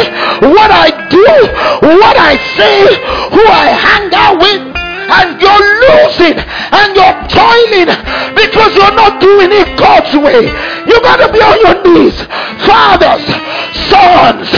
what 0.49 0.71
I 0.71 0.89
do, 1.09 1.29
what 1.99 2.15
I 2.17 2.37
say, 2.55 2.79
who 3.33 3.43
I 3.45 3.67
hang 3.73 4.13
out 4.13 4.37
with, 4.39 4.69
and 5.09 5.41
you're 5.41 5.65
losing 5.81 6.37
and 6.37 6.89
you're 6.93 7.17
toiling 7.33 7.89
because 8.37 8.71
you're 8.77 8.93
not 8.93 9.17
doing 9.17 9.49
it 9.49 9.73
God's 9.77 10.13
way. 10.13 10.45
You 10.85 10.95
gotta 11.01 11.33
be 11.33 11.41
on 11.41 11.57
your 11.65 11.77
knees. 11.81 12.17
Fathers, 12.69 13.25
sons, 13.89 14.49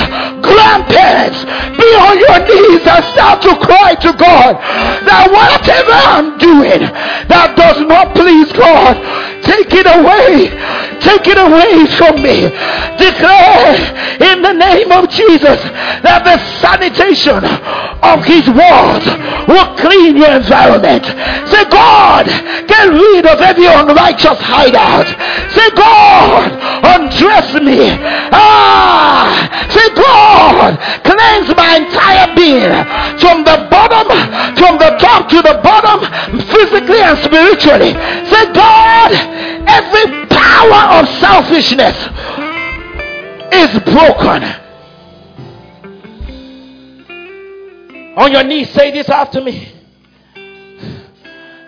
grandparents, 0.43 1.39
be 1.79 1.89
on 1.95 2.15
your 2.19 2.39
knees 2.43 2.83
and 2.83 3.03
start 3.15 3.41
to 3.47 3.55
cry 3.63 3.95
to 3.95 4.11
God 4.13 4.59
that 5.07 5.31
whatever 5.31 5.95
I'm 5.95 6.37
doing 6.37 6.83
that 7.31 7.55
does 7.55 7.79
not 7.87 8.13
please 8.13 8.51
God, 8.51 8.99
take 9.43 9.73
it 9.73 9.87
away. 9.87 10.49
Take 11.01 11.25
it 11.27 11.37
away 11.37 11.89
from 11.97 12.21
me. 12.21 12.45
Declare 13.01 13.73
in 14.21 14.41
the 14.41 14.53
name 14.53 14.91
of 14.93 15.09
Jesus 15.09 15.57
that 16.05 16.21
the 16.21 16.37
sanitation 16.61 17.41
of 18.05 18.21
his 18.21 18.45
words 18.53 19.05
will 19.49 19.69
clean 19.81 20.17
your 20.17 20.37
environment. 20.37 21.05
Say, 21.49 21.65
God, 21.73 22.29
get 22.69 22.85
rid 22.93 23.25
of 23.25 23.41
every 23.41 23.65
unrighteous 23.65 24.37
hideout. 24.37 25.09
Say, 25.57 25.69
God, 25.73 26.53
undress 26.85 27.49
me. 27.65 27.97
Ah, 28.29 29.25
say, 29.73 29.87
God, 29.97 30.77
cleanse 31.01 31.49
my 31.57 31.81
entire 31.81 32.29
being 32.37 32.73
from 33.17 33.41
the 33.41 33.67
bottom, 33.73 34.05
from 34.53 34.77
the 34.77 34.97
top 35.01 35.29
to 35.33 35.41
the 35.41 35.57
bottom, 35.65 36.05
physically 36.45 37.01
and 37.01 37.17
spiritually. 37.25 37.93
Say, 38.29 38.43
God, 38.53 39.30
every 39.31 40.25
power 40.27 40.99
of 40.99 41.09
selfishness 41.19 41.97
is 43.51 43.79
broken. 43.83 44.43
On 48.17 48.31
your 48.31 48.43
knees, 48.43 48.69
say 48.71 48.91
this 48.91 49.09
after 49.09 49.41
me. 49.41 49.73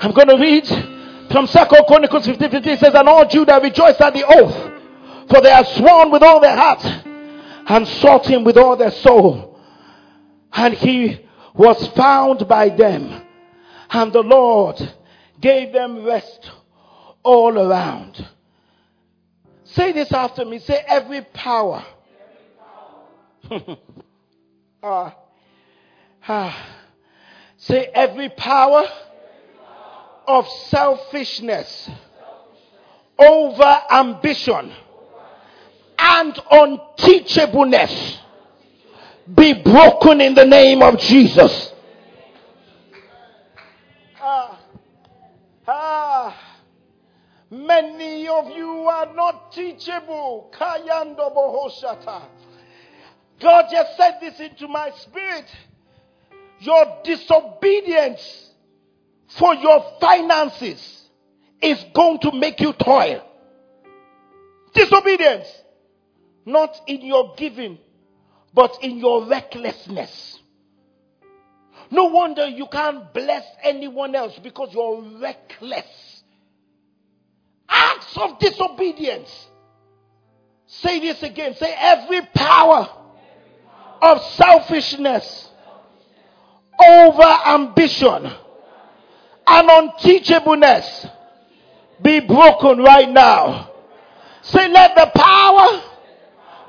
I'm 0.01 0.11
going 0.11 0.27
to 0.27 0.37
read 0.37 0.67
from 1.31 1.47
Second 1.47 1.85
Chronicles 1.87 2.25
15 2.25 2.51
15 2.51 2.77
says, 2.77 2.93
And 2.93 3.07
all 3.07 3.25
Judah 3.27 3.59
rejoiced 3.63 4.01
at 4.01 4.13
the 4.13 4.25
oath, 4.25 5.29
for 5.29 5.41
they 5.41 5.49
had 5.49 5.65
sworn 5.67 6.11
with 6.11 6.21
all 6.21 6.41
their 6.41 6.55
heart 6.55 6.83
and 7.65 7.87
sought 7.87 8.27
him 8.27 8.43
with 8.43 8.57
all 8.57 8.75
their 8.75 8.91
soul. 8.91 9.59
And 10.51 10.73
he 10.73 11.25
was 11.53 11.87
found 11.89 12.47
by 12.47 12.69
them, 12.69 13.23
and 13.89 14.11
the 14.11 14.21
Lord 14.21 14.77
gave 15.39 15.71
them 15.71 16.03
rest 16.03 16.51
all 17.23 17.57
around. 17.57 18.27
Say 19.63 19.91
this 19.91 20.11
after 20.11 20.45
me. 20.45 20.59
Say, 20.59 20.83
every 20.87 21.21
power. 21.21 21.83
ah, 24.83 25.15
ah. 26.27 26.67
Say, 27.57 27.85
every 27.93 28.29
power 28.29 28.85
of 30.27 30.47
selfishness 30.47 31.89
over 33.17 33.81
ambition 33.91 34.71
and 35.97 36.33
unteachableness 36.33 38.17
be 39.33 39.53
broken 39.53 40.21
in 40.21 40.33
the 40.35 40.45
name 40.45 40.81
of 40.81 40.97
Jesus. 40.99 41.72
Many 47.53 48.27
of 48.27 48.49
you 48.49 48.67
are 48.67 49.13
not 49.13 49.51
teachable. 49.51 50.51
God 53.39 53.65
just 53.71 53.97
said 53.97 54.17
this 54.21 54.39
into 54.39 54.67
my 54.67 54.91
spirit. 54.91 55.45
Your 56.59 56.99
disobedience 57.03 58.49
for 59.37 59.53
your 59.55 59.83
finances 59.99 61.09
is 61.61 61.83
going 61.93 62.19
to 62.19 62.31
make 62.31 62.59
you 62.59 62.73
toil. 62.73 63.23
Disobedience. 64.73 65.47
Not 66.45 66.75
in 66.87 67.05
your 67.05 67.35
giving, 67.37 67.77
but 68.53 68.77
in 68.81 68.97
your 68.97 69.25
recklessness. 69.27 70.39
No 71.89 72.05
wonder 72.05 72.47
you 72.47 72.67
can't 72.71 73.13
bless 73.13 73.45
anyone 73.61 74.15
else 74.15 74.37
because 74.41 74.73
you're 74.73 75.01
reckless. 75.21 76.12
Acts 78.03 78.17
of 78.17 78.39
disobedience. 78.39 79.47
Say 80.67 80.99
this 80.99 81.21
again. 81.23 81.55
Say 81.55 81.73
every 81.77 82.21
power 82.33 82.89
of 84.01 84.21
selfishness 84.33 85.49
over 86.83 87.23
ambition 87.47 88.31
and 89.47 89.69
unteachableness 89.69 91.09
be 92.01 92.19
broken 92.21 92.79
right 92.79 93.09
now. 93.09 93.69
Say, 94.41 94.67
let 94.67 94.95
the 94.95 95.11
power 95.15 95.81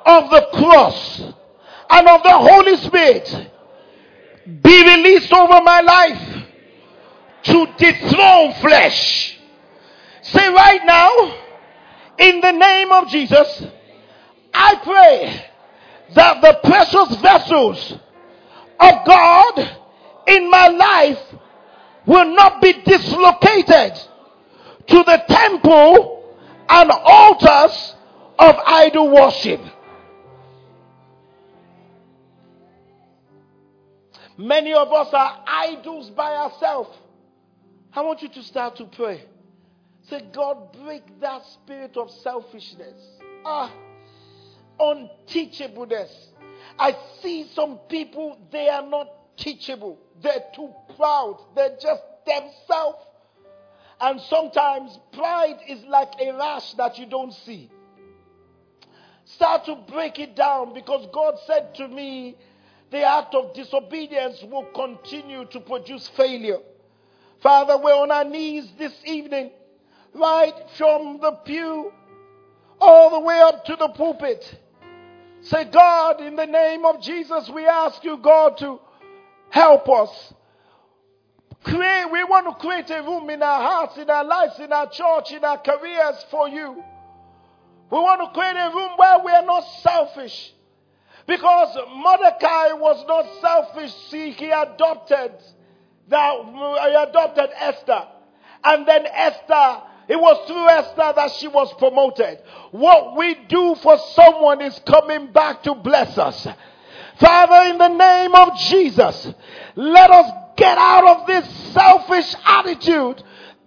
of 0.06 0.30
the 0.30 0.46
cross 0.52 1.20
and 1.90 2.08
of 2.08 2.22
the 2.22 2.30
Holy 2.30 2.76
Spirit 2.76 3.50
be 4.62 4.84
released 4.84 5.32
over 5.32 5.60
my 5.62 5.80
life 5.80 6.44
to 7.44 7.66
dethrone 7.78 8.52
flesh. 8.60 9.33
Say 10.24 10.48
right 10.48 10.80
now, 10.86 11.34
in 12.18 12.40
the 12.40 12.52
name 12.52 12.90
of 12.92 13.08
Jesus, 13.08 13.62
I 14.54 14.76
pray 14.82 15.44
that 16.14 16.40
the 16.40 16.60
precious 16.66 17.20
vessels 17.20 17.92
of 18.80 19.06
God 19.06 19.78
in 20.26 20.50
my 20.50 20.68
life 20.68 21.18
will 22.06 22.34
not 22.34 22.62
be 22.62 22.72
dislocated 22.72 23.92
to 24.86 24.96
the 25.04 25.22
temple 25.28 26.34
and 26.70 26.90
altars 26.90 27.94
of 28.38 28.56
idol 28.66 29.10
worship. 29.10 29.60
Many 34.38 34.72
of 34.72 34.90
us 34.90 35.08
are 35.12 35.44
idols 35.46 36.08
by 36.08 36.34
ourselves. 36.34 36.96
I 37.92 38.00
want 38.00 38.22
you 38.22 38.28
to 38.30 38.42
start 38.42 38.76
to 38.76 38.86
pray. 38.86 39.22
Say, 40.08 40.22
God, 40.32 40.76
break 40.84 41.20
that 41.20 41.44
spirit 41.46 41.96
of 41.96 42.10
selfishness, 42.10 43.00
ah, 43.44 43.72
unteachableness. 44.78 46.12
I 46.78 46.96
see 47.22 47.48
some 47.54 47.78
people, 47.88 48.38
they 48.50 48.68
are 48.68 48.86
not 48.86 49.08
teachable. 49.36 49.98
They're 50.22 50.44
too 50.54 50.72
proud. 50.96 51.38
They're 51.54 51.76
just 51.80 52.02
themselves. 52.26 52.98
And 54.00 54.20
sometimes 54.22 54.98
pride 55.12 55.58
is 55.68 55.82
like 55.84 56.12
a 56.20 56.32
rash 56.32 56.72
that 56.74 56.98
you 56.98 57.06
don't 57.06 57.32
see. 57.32 57.70
Start 59.24 59.64
to 59.66 59.76
break 59.90 60.18
it 60.18 60.36
down 60.36 60.74
because 60.74 61.06
God 61.12 61.36
said 61.46 61.74
to 61.76 61.88
me, 61.88 62.36
the 62.90 63.02
act 63.02 63.34
of 63.34 63.54
disobedience 63.54 64.42
will 64.42 64.66
continue 64.74 65.46
to 65.46 65.60
produce 65.60 66.08
failure. 66.16 66.58
Father, 67.40 67.78
we're 67.78 67.94
on 67.94 68.10
our 68.10 68.24
knees 68.24 68.70
this 68.78 68.92
evening, 69.04 69.50
right 70.14 70.54
from 70.76 71.18
the 71.20 71.32
pew 71.44 71.92
all 72.80 73.10
the 73.10 73.20
way 73.20 73.40
up 73.40 73.64
to 73.66 73.76
the 73.76 73.88
pulpit. 73.88 74.60
Say, 75.42 75.64
God, 75.64 76.20
in 76.20 76.36
the 76.36 76.46
name 76.46 76.84
of 76.84 77.02
Jesus, 77.02 77.50
we 77.50 77.66
ask 77.66 78.02
you, 78.02 78.16
God, 78.16 78.56
to 78.58 78.80
help 79.50 79.88
us. 79.88 80.34
Create, 81.62 82.10
we 82.10 82.24
want 82.24 82.46
to 82.46 82.66
create 82.66 82.90
a 82.90 83.02
room 83.02 83.30
in 83.30 83.42
our 83.42 83.60
hearts, 83.60 83.96
in 83.96 84.08
our 84.08 84.24
lives, 84.24 84.58
in 84.58 84.72
our 84.72 84.88
church, 84.90 85.32
in 85.32 85.44
our 85.44 85.58
careers 85.58 86.24
for 86.30 86.48
you. 86.48 86.82
We 87.90 87.98
want 87.98 88.20
to 88.22 88.38
create 88.38 88.56
a 88.56 88.70
room 88.74 88.92
where 88.96 89.18
we 89.24 89.32
are 89.32 89.44
not 89.44 89.64
selfish. 89.82 90.52
Because 91.26 91.76
Mordecai 91.94 92.72
was 92.72 93.04
not 93.06 93.26
selfish. 93.40 93.94
See, 94.10 94.30
he 94.30 94.50
adopted 94.50 95.32
that, 96.08 96.34
he 96.44 96.94
adopted 96.94 97.50
Esther. 97.56 98.08
And 98.62 98.86
then 98.86 99.06
Esther, 99.06 99.82
it 100.08 100.16
was 100.16 100.46
through 100.46 100.68
Esther 100.68 101.12
that 101.16 101.32
she 101.32 101.48
was 101.48 101.72
promoted. 101.74 102.38
What 102.70 103.16
we 103.16 103.34
do 103.48 103.74
for 103.76 103.98
someone 104.14 104.60
is 104.60 104.78
coming 104.86 105.32
back 105.32 105.62
to 105.64 105.74
bless 105.74 106.16
us. 106.18 106.46
Father, 107.18 107.70
in 107.70 107.78
the 107.78 107.88
name 107.88 108.34
of 108.34 108.58
Jesus, 108.58 109.28
let 109.76 110.10
us 110.10 110.30
get 110.56 110.78
out 110.78 111.06
of 111.06 111.26
this 111.26 111.72
selfish 111.72 112.34
attitude 112.44 113.22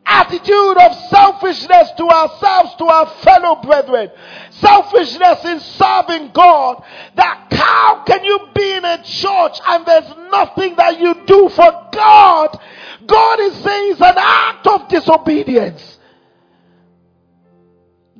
attitude 0.08 0.78
of 0.78 0.96
selfishness 1.10 1.92
to 1.98 2.08
ourselves, 2.08 2.76
to 2.76 2.86
our 2.86 3.08
fellow 3.24 3.62
brethren. 3.62 4.10
Selfishness 4.52 5.44
in 5.46 5.60
serving 5.60 6.32
God. 6.34 6.82
That 7.16 7.48
how 7.52 8.04
can 8.06 8.24
you 8.24 8.40
be 8.56 8.72
in 8.74 8.86
a 8.86 9.04
church 9.04 9.60
and 9.68 9.86
there's 9.86 10.10
nothing 10.32 10.76
that 10.78 11.00
you 11.00 11.14
do 11.26 11.50
for 11.50 11.90
God? 11.92 12.60
God 13.06 13.40
is 13.42 13.54
saying 13.56 13.92
it's 13.92 14.02
an 14.02 14.16
act 14.18 14.66
of 14.68 14.88
disobedience. 14.88 15.97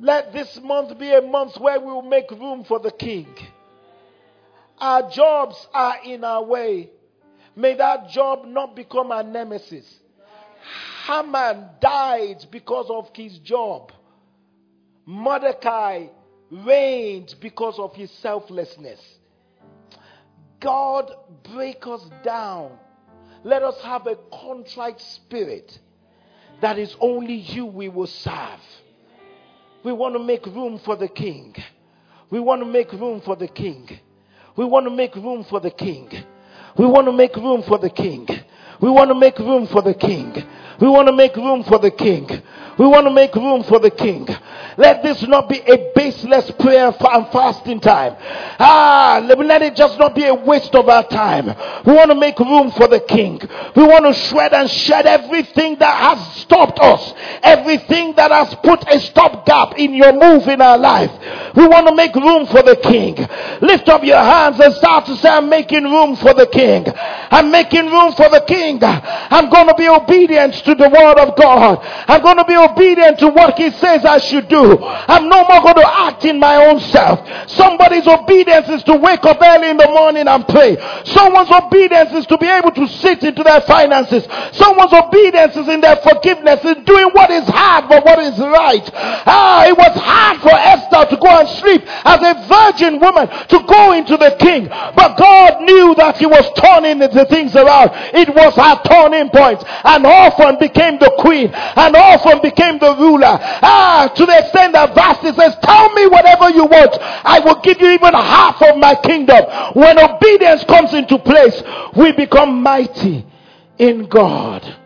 Let 0.00 0.32
this 0.32 0.60
month 0.62 0.96
be 0.98 1.12
a 1.12 1.22
month 1.22 1.58
where 1.58 1.80
we 1.80 1.86
will 1.86 2.02
make 2.02 2.30
room 2.30 2.64
for 2.64 2.78
the 2.78 2.92
King. 2.92 3.26
Our 4.78 5.10
jobs 5.10 5.66
are 5.74 5.96
in 6.04 6.22
our 6.22 6.44
way. 6.44 6.90
May 7.56 7.74
that 7.74 8.10
job 8.10 8.46
not 8.46 8.76
become 8.76 9.10
our 9.10 9.24
nemesis. 9.24 9.84
Haman 11.06 11.70
died 11.80 12.46
because 12.52 12.86
of 12.88 13.10
his 13.14 13.38
job. 13.38 13.90
Mordecai 15.04 16.06
reigned 16.50 17.34
because 17.40 17.78
of 17.78 17.94
his 17.94 18.10
selflessness. 18.12 19.00
God, 20.60 21.10
break 21.52 21.86
us 21.86 22.04
down. 22.22 22.72
Let 23.42 23.62
us 23.62 23.80
have 23.82 24.06
a 24.06 24.16
contrite 24.30 25.00
spirit 25.00 25.76
that 26.60 26.78
is 26.78 26.94
only 27.00 27.34
you 27.34 27.66
we 27.66 27.88
will 27.88 28.06
serve. 28.06 28.60
We 29.84 29.92
want 29.92 30.14
to 30.14 30.18
make 30.18 30.44
room 30.46 30.80
for 30.84 30.96
the 30.96 31.08
king. 31.08 31.54
We 32.30 32.40
want 32.40 32.62
to 32.62 32.66
make 32.66 32.92
room 32.92 33.20
for 33.20 33.36
the 33.36 33.48
king. 33.48 33.88
We 34.56 34.64
want 34.64 34.86
to 34.86 34.90
make 34.90 35.14
room 35.14 35.44
for 35.44 35.60
the 35.60 35.70
king. 35.70 36.10
We 36.76 36.86
want 36.86 37.06
to 37.06 37.12
make 37.12 37.34
room 37.36 37.62
for 37.62 37.78
the 37.78 37.90
king. 37.90 38.26
We 38.80 38.90
want 38.90 39.08
to 39.10 39.14
make 39.14 39.38
room 39.38 39.66
for 39.66 39.82
the 39.82 39.94
king. 39.94 40.34
We 40.80 40.88
want 40.88 41.08
to 41.08 41.12
make 41.12 41.34
room 41.36 41.64
for 41.64 41.78
the 41.78 41.90
king. 41.90 42.42
We 42.78 42.86
want 42.86 43.06
to 43.06 43.10
make 43.10 43.34
room 43.34 43.64
for 43.64 43.80
the 43.80 43.90
king. 43.90 44.28
Let 44.76 45.02
this 45.02 45.20
not 45.22 45.48
be 45.48 45.58
a 45.58 45.90
baseless 45.96 46.48
prayer 46.60 46.94
and 46.96 47.28
fasting 47.32 47.80
time. 47.80 48.14
Ah, 48.60 49.20
let 49.26 49.62
it 49.62 49.74
just 49.74 49.98
not 49.98 50.14
be 50.14 50.24
a 50.24 50.34
waste 50.34 50.72
of 50.76 50.88
our 50.88 51.02
time. 51.08 51.46
We 51.84 51.92
want 51.92 52.12
to 52.12 52.14
make 52.14 52.38
room 52.38 52.70
for 52.70 52.86
the 52.86 53.00
king. 53.00 53.40
We 53.74 53.82
want 53.82 54.04
to 54.06 54.14
shred 54.14 54.52
and 54.54 54.70
shed 54.70 55.06
everything 55.06 55.76
that 55.80 55.96
has 55.96 56.36
stopped 56.42 56.78
us. 56.78 57.14
Everything 57.42 58.14
that 58.14 58.30
has 58.30 58.54
put 58.62 58.86
a 58.88 59.00
stopgap 59.00 59.76
in 59.76 59.94
your 59.94 60.12
move 60.12 60.46
in 60.46 60.62
our 60.62 60.78
life. 60.78 61.10
We 61.56 61.66
want 61.66 61.88
to 61.88 61.94
make 61.96 62.14
room 62.14 62.46
for 62.46 62.62
the 62.62 62.76
king. 62.76 63.16
Lift 63.60 63.88
up 63.88 64.04
your 64.04 64.22
hands 64.22 64.60
and 64.60 64.72
start 64.74 65.06
to 65.06 65.16
say, 65.16 65.28
I'm 65.28 65.48
making 65.48 65.82
room 65.82 66.14
for 66.14 66.32
the 66.32 66.46
king. 66.46 66.86
I'm 67.30 67.50
making 67.50 67.86
room 67.86 68.12
for 68.12 68.28
the 68.28 68.44
king. 68.46 68.78
I'm 68.84 69.50
going 69.50 69.66
to 69.66 69.74
be 69.74 69.88
obedient 69.88 70.54
to 70.68 70.74
the 70.74 70.88
word 70.88 71.16
of 71.16 71.34
God. 71.36 71.80
I'm 71.80 72.20
going 72.20 72.36
to 72.36 72.44
be 72.44 72.56
obedient 72.56 73.18
to 73.20 73.28
what 73.28 73.56
he 73.56 73.70
says 73.70 74.04
I 74.04 74.18
should 74.18 74.48
do. 74.48 74.76
I'm 74.84 75.28
no 75.28 75.48
more 75.48 75.64
going 75.64 75.80
to 75.80 75.88
act 75.88 76.24
in 76.24 76.38
my 76.38 76.68
own 76.68 76.78
self. 76.92 77.24
Somebody's 77.48 78.06
obedience 78.06 78.68
is 78.68 78.82
to 78.84 78.96
wake 78.96 79.24
up 79.24 79.40
early 79.40 79.70
in 79.70 79.78
the 79.78 79.88
morning 79.88 80.28
and 80.28 80.46
pray. 80.46 80.76
Someone's 81.04 81.50
obedience 81.50 82.12
is 82.12 82.26
to 82.26 82.36
be 82.36 82.46
able 82.46 82.72
to 82.72 82.86
sit 83.00 83.24
into 83.24 83.42
their 83.42 83.62
finances. 83.62 84.28
Someone's 84.52 84.92
obedience 84.92 85.56
is 85.56 85.68
in 85.68 85.80
their 85.80 85.96
forgiveness, 86.04 86.60
in 86.64 86.84
doing 86.84 87.08
what 87.16 87.30
is 87.30 87.48
hard 87.48 87.88
but 87.88 88.04
what 88.04 88.18
is 88.18 88.38
right. 88.38 88.84
Ah, 88.92 89.66
it 89.66 89.76
was 89.76 89.96
hard 89.96 90.40
for 90.44 90.52
Esther 90.52 91.08
to 91.08 91.16
go 91.16 91.32
and 91.32 91.48
sleep 91.48 91.82
as 92.04 92.20
a 92.20 92.34
virgin 92.44 93.00
woman 93.00 93.28
to 93.48 93.58
go 93.64 93.92
into 93.92 94.16
the 94.16 94.36
king. 94.38 94.68
But 94.68 95.16
God 95.16 95.62
knew 95.62 95.94
that 95.96 96.18
he 96.18 96.26
was 96.26 96.44
turning 96.60 96.98
the 96.98 97.24
things 97.30 97.56
around. 97.56 97.90
It 98.12 98.28
was 98.28 98.52
her 98.54 98.76
turning 98.84 99.30
point. 99.30 99.64
And 99.84 100.04
often 100.04 100.57
became 100.58 100.98
the 100.98 101.12
queen 101.18 101.50
and 101.52 101.96
often 101.96 102.40
became 102.42 102.78
the 102.78 102.94
ruler. 102.96 103.38
Ah, 103.40 104.12
to 104.14 104.26
the 104.26 104.38
extent 104.38 104.72
that 104.74 104.94
Vashti 104.94 105.32
says, 105.32 105.56
tell 105.62 105.92
me 105.94 106.06
whatever 106.06 106.50
you 106.50 106.64
want. 106.64 106.96
I 107.00 107.40
will 107.40 107.60
give 107.60 107.80
you 107.80 107.88
even 107.90 108.12
half 108.12 108.60
of 108.62 108.76
my 108.76 108.94
kingdom. 108.96 109.44
When 109.74 109.98
obedience 109.98 110.64
comes 110.64 110.94
into 110.94 111.18
place, 111.18 111.62
we 111.96 112.12
become 112.12 112.62
mighty 112.62 113.26
in 113.78 114.08
God. 114.08 114.76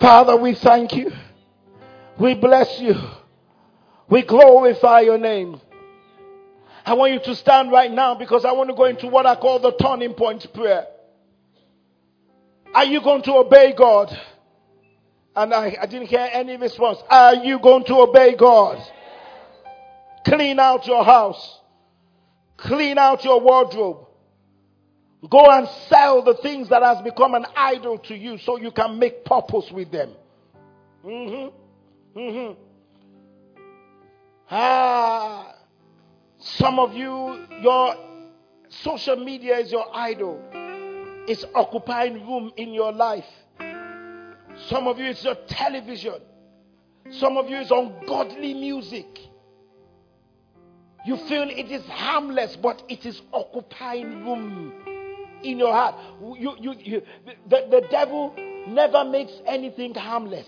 Father, 0.00 0.36
we 0.36 0.54
thank 0.54 0.94
you. 0.94 1.12
We 2.18 2.34
bless 2.34 2.80
you. 2.80 2.94
We 4.08 4.22
glorify 4.22 5.00
your 5.00 5.18
name. 5.18 5.60
I 6.84 6.94
want 6.94 7.12
you 7.12 7.20
to 7.20 7.36
stand 7.36 7.70
right 7.70 7.90
now 7.90 8.14
because 8.14 8.44
I 8.44 8.52
want 8.52 8.68
to 8.70 8.74
go 8.74 8.86
into 8.86 9.06
what 9.06 9.24
I 9.24 9.36
call 9.36 9.60
the 9.60 9.72
turning 9.72 10.14
point 10.14 10.52
prayer. 10.52 10.86
Are 12.74 12.84
you 12.84 13.00
going 13.02 13.22
to 13.22 13.34
obey 13.34 13.74
God? 13.76 14.18
And 15.34 15.54
I, 15.54 15.76
I 15.80 15.86
didn't 15.86 16.08
hear 16.08 16.28
any 16.32 16.56
response. 16.56 16.98
Are 17.08 17.34
you 17.34 17.58
going 17.58 17.84
to 17.84 17.94
obey 18.00 18.34
God? 18.34 18.82
Clean 20.26 20.58
out 20.58 20.86
your 20.86 21.04
house. 21.04 21.60
Clean 22.56 22.98
out 22.98 23.24
your 23.24 23.40
wardrobe. 23.40 24.06
Go 25.28 25.50
and 25.50 25.68
sell 25.88 26.22
the 26.22 26.34
things 26.34 26.68
that 26.68 26.82
has 26.82 27.00
become 27.02 27.34
an 27.34 27.46
idol 27.56 27.98
to 27.98 28.14
you 28.14 28.38
so 28.38 28.58
you 28.58 28.70
can 28.72 28.98
make 28.98 29.24
purpose 29.24 29.70
with 29.70 29.90
them. 29.90 30.10
Mm-hmm. 31.04 32.18
Mm-hmm. 32.18 32.60
Ah, 34.50 35.54
some 36.38 36.78
of 36.78 36.92
you, 36.92 37.46
your 37.62 37.94
Social 38.80 39.16
media 39.16 39.58
is 39.58 39.70
your 39.70 39.86
idol. 39.94 40.40
It's 41.28 41.44
occupying 41.54 42.26
room 42.26 42.52
in 42.56 42.72
your 42.72 42.90
life. 42.90 43.26
Some 44.68 44.86
of 44.86 44.98
you, 44.98 45.06
it's 45.06 45.24
your 45.24 45.36
television. 45.48 46.20
Some 47.10 47.36
of 47.36 47.48
you, 47.48 47.56
it's 47.56 47.70
ungodly 47.70 48.54
music. 48.54 49.18
You 51.04 51.16
feel 51.16 51.50
it 51.50 51.70
is 51.70 51.84
harmless, 51.86 52.56
but 52.56 52.82
it 52.88 53.04
is 53.04 53.20
occupying 53.32 54.24
room 54.24 54.72
in 55.42 55.58
your 55.58 55.72
heart. 55.72 55.96
You, 56.38 56.54
you, 56.60 56.74
you, 56.78 57.02
the, 57.48 57.66
the 57.70 57.86
devil 57.90 58.34
never 58.68 59.04
makes 59.04 59.32
anything 59.46 59.94
harmless. 59.94 60.46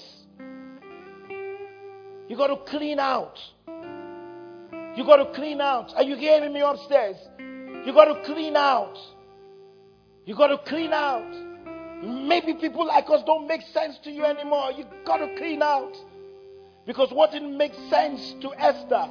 You 2.29 2.37
got 2.37 2.47
to 2.47 2.57
clean 2.71 3.01
out. 3.01 3.39
You 4.97 5.05
got 5.05 5.17
to 5.17 5.33
clean 5.35 5.61
out. 5.61 5.93
Are 5.97 6.05
you 6.05 6.17
hearing 6.17 6.53
me 6.53 6.61
upstairs? 6.61 7.17
You 7.39 7.93
got 7.93 8.05
to 8.05 8.23
clean 8.25 8.55
out. 8.57 8.97
You 10.25 10.37
got 10.37 10.47
to 10.47 10.59
clean 10.59 10.93
out. 10.93 11.54
Maybe 12.05 12.55
people 12.55 12.87
like 12.87 13.09
us 13.09 13.23
don't 13.25 13.47
make 13.47 13.63
sense 13.73 13.99
to 14.05 14.11
you 14.11 14.25
anymore. 14.25 14.73
You 14.73 14.85
got 15.05 15.19
to 15.19 15.35
clean 15.37 15.63
out. 15.63 15.97
Because 16.87 17.11
what 17.11 17.33
didn't 17.33 17.57
make 17.57 17.73
sense 17.89 18.35
to 18.43 18.53
Esther 18.59 19.09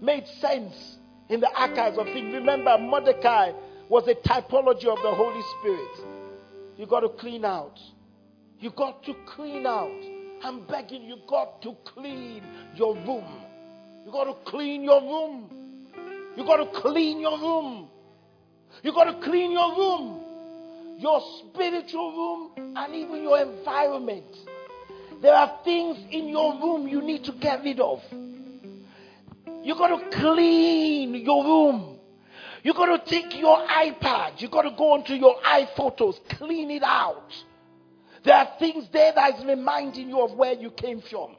made 0.00 0.26
sense 0.40 0.98
in 1.28 1.40
the 1.40 1.50
archives 1.58 1.96
of 1.98 2.06
things. 2.06 2.34
Remember, 2.34 2.76
Mordecai 2.78 3.52
was 3.88 4.06
a 4.08 4.14
typology 4.14 4.86
of 4.86 5.00
the 5.02 5.14
Holy 5.14 5.42
Spirit. 5.60 6.06
You 6.76 6.86
got 6.86 7.00
to 7.00 7.08
clean 7.08 7.44
out. 7.44 7.78
You 8.60 8.70
got 8.70 9.02
to 9.04 9.14
clean 9.26 9.66
out. 9.66 9.90
I'm 10.42 10.66
begging 10.66 11.04
you, 11.04 11.16
got 11.26 11.62
to 11.62 11.74
clean 11.84 12.42
your 12.74 12.94
room. 12.94 13.24
You 14.04 14.12
got 14.12 14.24
to 14.24 14.50
clean 14.50 14.82
your 14.82 15.00
room. 15.00 15.50
You 16.36 16.44
got 16.44 16.56
to 16.56 16.80
clean 16.80 17.20
your 17.20 17.38
room. 17.38 17.88
You 18.82 18.92
got 18.92 19.04
to 19.04 19.26
clean 19.26 19.52
your 19.52 19.76
room, 19.76 20.23
your 20.98 21.20
spiritual 21.38 22.12
room, 22.56 22.74
and 22.76 22.94
even 22.94 23.22
your 23.22 23.40
environment. 23.40 24.24
There 25.20 25.34
are 25.34 25.60
things 25.64 25.98
in 26.10 26.28
your 26.28 26.54
room 26.60 26.86
you 26.86 27.00
need 27.00 27.24
to 27.24 27.32
get 27.32 27.62
rid 27.62 27.80
of. 27.80 28.00
You 29.62 29.74
got 29.74 29.88
to 29.88 30.10
clean 30.10 31.14
your 31.14 31.44
room. 31.44 31.98
You 32.62 32.74
got 32.74 32.86
to 32.86 33.10
take 33.10 33.38
your 33.38 33.58
iPad. 33.66 34.40
You 34.40 34.48
got 34.48 34.62
to 34.62 34.70
go 34.76 34.92
onto 34.92 35.14
your 35.14 35.36
iPhotos, 35.42 36.16
clean 36.30 36.70
it 36.70 36.82
out. 36.82 37.32
There 38.24 38.34
are 38.34 38.48
things 38.58 38.88
there 38.92 39.12
that 39.14 39.38
is 39.38 39.44
reminding 39.44 40.08
you 40.08 40.20
of 40.20 40.34
where 40.34 40.54
you 40.54 40.70
came 40.70 41.02
from. 41.02 41.36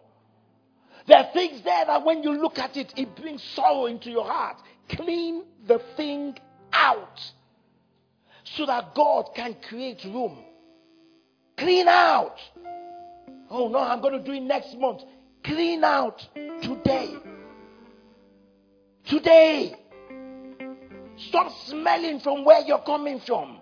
There 1.07 1.17
are 1.17 1.31
things 1.33 1.61
there 1.63 1.85
that 1.85 2.03
when 2.03 2.23
you 2.23 2.33
look 2.33 2.57
at 2.57 2.77
it, 2.77 2.93
it 2.95 3.15
brings 3.15 3.43
sorrow 3.55 3.85
into 3.85 4.09
your 4.09 4.25
heart. 4.25 4.57
Clean 4.89 5.43
the 5.67 5.79
thing 5.95 6.37
out 6.73 7.19
so 8.45 8.65
that 8.65 8.93
God 8.95 9.29
can 9.35 9.55
create 9.67 10.03
room. 10.05 10.37
Clean 11.57 11.87
out. 11.87 12.37
Oh 13.49 13.67
no, 13.67 13.79
I'm 13.79 14.01
going 14.01 14.13
to 14.13 14.23
do 14.23 14.33
it 14.33 14.41
next 14.41 14.77
month. 14.77 15.01
Clean 15.43 15.83
out 15.83 16.25
today. 16.61 17.15
Today. 19.05 19.75
Stop 21.29 21.51
smelling 21.65 22.19
from 22.19 22.43
where 22.43 22.61
you're 22.61 22.79
coming 22.79 23.19
from. 23.19 23.61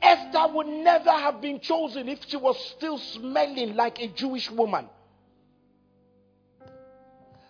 Esther 0.00 0.52
would 0.52 0.66
never 0.66 1.10
have 1.10 1.40
been 1.40 1.60
chosen 1.60 2.08
if 2.08 2.18
she 2.26 2.36
was 2.36 2.56
still 2.76 2.98
smelling 2.98 3.76
like 3.76 4.00
a 4.00 4.08
Jewish 4.08 4.50
woman. 4.50 4.88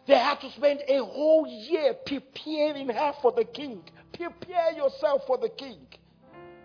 They 0.07 0.19
had 0.19 0.41
to 0.41 0.51
spend 0.53 0.83
a 0.89 0.99
whole 0.99 1.47
year 1.47 1.95
preparing 1.95 2.89
her 2.89 3.15
for 3.23 3.33
the 3.33 3.45
king. 3.45 3.83
Prepare 4.13 4.73
yourself 4.73 5.23
for 5.27 5.39
the 5.39 5.49
king. 5.49 5.87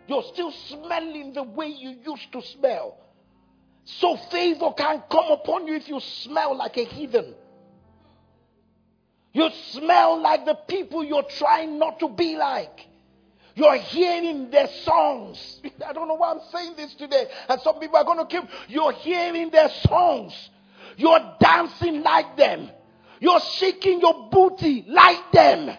You're 0.08 0.24
still 0.24 0.52
smelling 0.52 1.34
the 1.34 1.44
way 1.44 1.68
you 1.68 1.96
used 2.06 2.32
to 2.32 2.42
smell. 2.42 2.98
So 3.86 4.18
favor 4.32 4.72
can 4.76 5.04
come 5.10 5.32
upon 5.32 5.68
you 5.68 5.76
if 5.76 5.88
you 5.88 6.00
smell 6.00 6.58
like 6.58 6.78
a 6.78 6.84
heathen. 6.84 7.36
You 9.34 9.50
smell 9.72 10.20
like 10.20 10.46
the 10.46 10.56
people 10.56 11.04
you're 11.04 11.24
trying 11.38 11.78
not 11.78 12.00
to 12.00 12.10
be 12.10 12.36
like. 12.38 12.88
You're 13.54 13.78
hearing 13.78 14.50
their 14.50 14.68
songs. 14.84 15.62
I 15.86 15.94
don't 15.94 16.08
know 16.08 16.16
why 16.16 16.32
I'm 16.32 16.42
saying 16.52 16.74
this 16.76 16.96
today. 16.96 17.28
And 17.48 17.62
some 17.62 17.80
people 17.80 17.98
are 17.98 18.04
going 18.04 18.20
to 18.20 18.26
keep. 18.26 18.50
You're 18.68 18.94
hearing 18.94 19.50
their 19.50 19.70
songs. 19.88 20.34
You're 20.96 21.36
dancing 21.40 22.02
like 22.02 22.36
them. 22.38 22.70
You're 23.20 23.40
shaking 23.40 24.00
your 24.00 24.30
booty 24.30 24.86
like 24.88 25.32
them. 25.32 25.78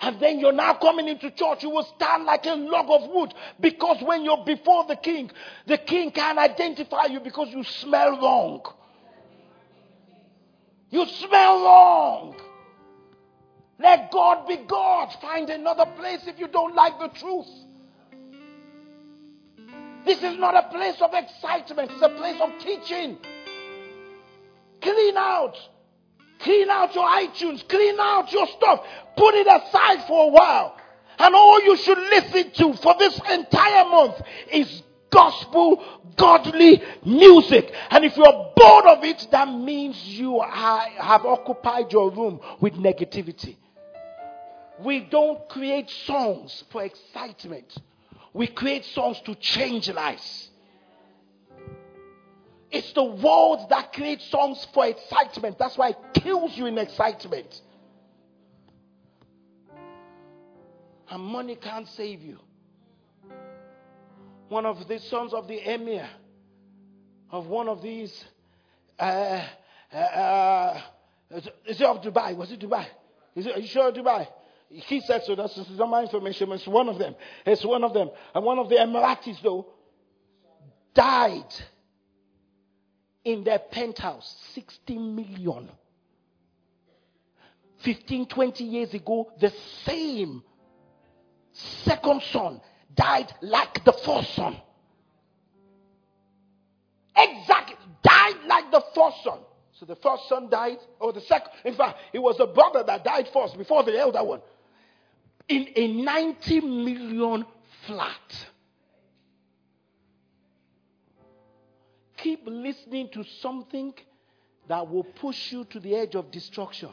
And 0.00 0.20
then 0.20 0.38
you're 0.38 0.52
now 0.52 0.74
coming 0.74 1.08
into 1.08 1.30
church, 1.30 1.62
you 1.62 1.70
will 1.70 1.88
stand 1.96 2.24
like 2.24 2.44
a 2.44 2.54
log 2.54 2.86
of 2.90 3.10
wood. 3.10 3.32
Because 3.58 4.02
when 4.02 4.22
you're 4.24 4.44
before 4.44 4.84
the 4.86 4.96
king, 4.96 5.30
the 5.66 5.78
king 5.78 6.10
can 6.10 6.38
identify 6.38 7.06
you 7.06 7.20
because 7.20 7.48
you 7.50 7.64
smell 7.64 8.20
wrong. 8.20 8.62
You 10.90 11.06
smell 11.06 11.64
wrong. 11.64 12.36
Let 13.78 14.10
God 14.10 14.46
be 14.46 14.56
God. 14.68 15.12
Find 15.20 15.48
another 15.48 15.86
place 15.96 16.20
if 16.26 16.38
you 16.38 16.48
don't 16.48 16.74
like 16.74 16.98
the 16.98 17.08
truth. 17.08 17.48
This 20.04 20.18
is 20.18 20.38
not 20.38 20.54
a 20.54 20.68
place 20.68 21.00
of 21.00 21.14
excitement, 21.14 21.90
it's 21.92 22.02
a 22.02 22.10
place 22.10 22.40
of 22.40 22.50
teaching. 22.60 23.18
Clean 24.84 25.16
out. 25.16 25.56
Clean 26.40 26.68
out 26.68 26.94
your 26.94 27.08
iTunes. 27.08 27.66
Clean 27.66 27.98
out 27.98 28.30
your 28.30 28.46
stuff. 28.46 28.80
Put 29.16 29.34
it 29.34 29.46
aside 29.46 30.06
for 30.06 30.26
a 30.26 30.28
while. 30.28 30.76
And 31.18 31.34
all 31.34 31.62
you 31.62 31.76
should 31.76 31.98
listen 31.98 32.50
to 32.50 32.74
for 32.74 32.94
this 32.98 33.18
entire 33.30 33.84
month 33.86 34.20
is 34.52 34.82
gospel, 35.10 35.82
godly 36.16 36.82
music. 37.04 37.72
And 37.88 38.04
if 38.04 38.16
you're 38.16 38.52
bored 38.54 38.84
of 38.84 39.04
it, 39.04 39.26
that 39.30 39.48
means 39.48 39.96
you 40.04 40.42
have 40.42 41.24
occupied 41.24 41.90
your 41.90 42.10
room 42.10 42.40
with 42.60 42.74
negativity. 42.74 43.56
We 44.80 45.00
don't 45.00 45.48
create 45.48 45.88
songs 45.88 46.64
for 46.70 46.82
excitement. 46.82 47.72
We 48.34 48.48
create 48.48 48.84
songs 48.84 49.20
to 49.24 49.34
change 49.36 49.88
lives. 49.88 50.43
It's 52.74 52.92
the 52.92 53.04
world 53.04 53.68
that 53.70 53.92
creates 53.92 54.28
songs 54.32 54.66
for 54.74 54.84
excitement. 54.84 55.58
That's 55.60 55.78
why 55.78 55.90
it 55.90 55.96
kills 56.14 56.58
you 56.58 56.66
in 56.66 56.76
excitement. 56.76 57.60
And 61.08 61.22
money 61.22 61.54
can't 61.54 61.86
save 61.90 62.20
you. 62.20 62.40
One 64.48 64.66
of 64.66 64.88
the 64.88 64.98
sons 64.98 65.32
of 65.32 65.46
the 65.46 65.72
emir 65.72 66.08
of 67.30 67.46
one 67.46 67.68
of 67.68 67.80
these, 67.80 68.24
uh, 68.98 69.46
uh, 69.92 69.96
uh, 69.96 70.80
is 71.30 71.80
it 71.80 71.82
of 71.82 72.02
Dubai? 72.02 72.36
Was 72.36 72.50
it 72.50 72.58
Dubai? 72.58 72.86
Is 73.36 73.46
it, 73.46 73.56
are 73.56 73.60
you 73.60 73.68
sure 73.68 73.92
Dubai? 73.92 74.26
He 74.68 75.00
said 75.02 75.22
so. 75.22 75.36
That's 75.36 75.56
not 75.70 75.88
my 75.88 76.02
information. 76.02 76.50
It's 76.50 76.66
one 76.66 76.88
of 76.88 76.98
them. 76.98 77.14
It's 77.46 77.64
one 77.64 77.84
of 77.84 77.94
them. 77.94 78.10
And 78.34 78.44
one 78.44 78.58
of 78.58 78.68
the 78.68 78.76
Emiratis, 78.76 79.40
though, 79.44 79.68
died 80.92 81.54
in 83.24 83.44
their 83.44 83.58
penthouse 83.58 84.36
60 84.54 84.98
million. 84.98 85.70
15, 87.78 88.26
20 88.26 88.64
years 88.64 88.94
ago, 88.94 89.30
the 89.40 89.52
same 89.84 90.42
second 91.52 92.22
son 92.30 92.60
died 92.94 93.32
like 93.42 93.84
the 93.84 93.92
first 93.92 94.34
son. 94.34 94.56
Exactly, 97.16 97.76
died 98.02 98.36
like 98.46 98.70
the 98.70 98.82
first 98.94 99.22
son. 99.22 99.38
So 99.72 99.86
the 99.86 99.96
first 99.96 100.28
son 100.28 100.48
died, 100.50 100.78
or 101.00 101.12
the 101.12 101.20
second, 101.22 101.50
in 101.64 101.74
fact, 101.74 101.98
it 102.12 102.20
was 102.20 102.38
the 102.38 102.46
brother 102.46 102.84
that 102.86 103.04
died 103.04 103.28
first 103.32 103.58
before 103.58 103.82
the 103.82 103.98
elder 103.98 104.22
one. 104.22 104.40
In 105.48 105.68
a 105.76 105.88
90 105.88 106.60
million 106.60 107.44
flat. 107.86 108.46
Keep 112.24 112.40
listening 112.46 113.10
to 113.12 113.22
something 113.42 113.92
that 114.66 114.88
will 114.88 115.04
push 115.04 115.52
you 115.52 115.64
to 115.66 115.78
the 115.78 115.94
edge 115.94 116.14
of 116.14 116.30
destruction. 116.30 116.88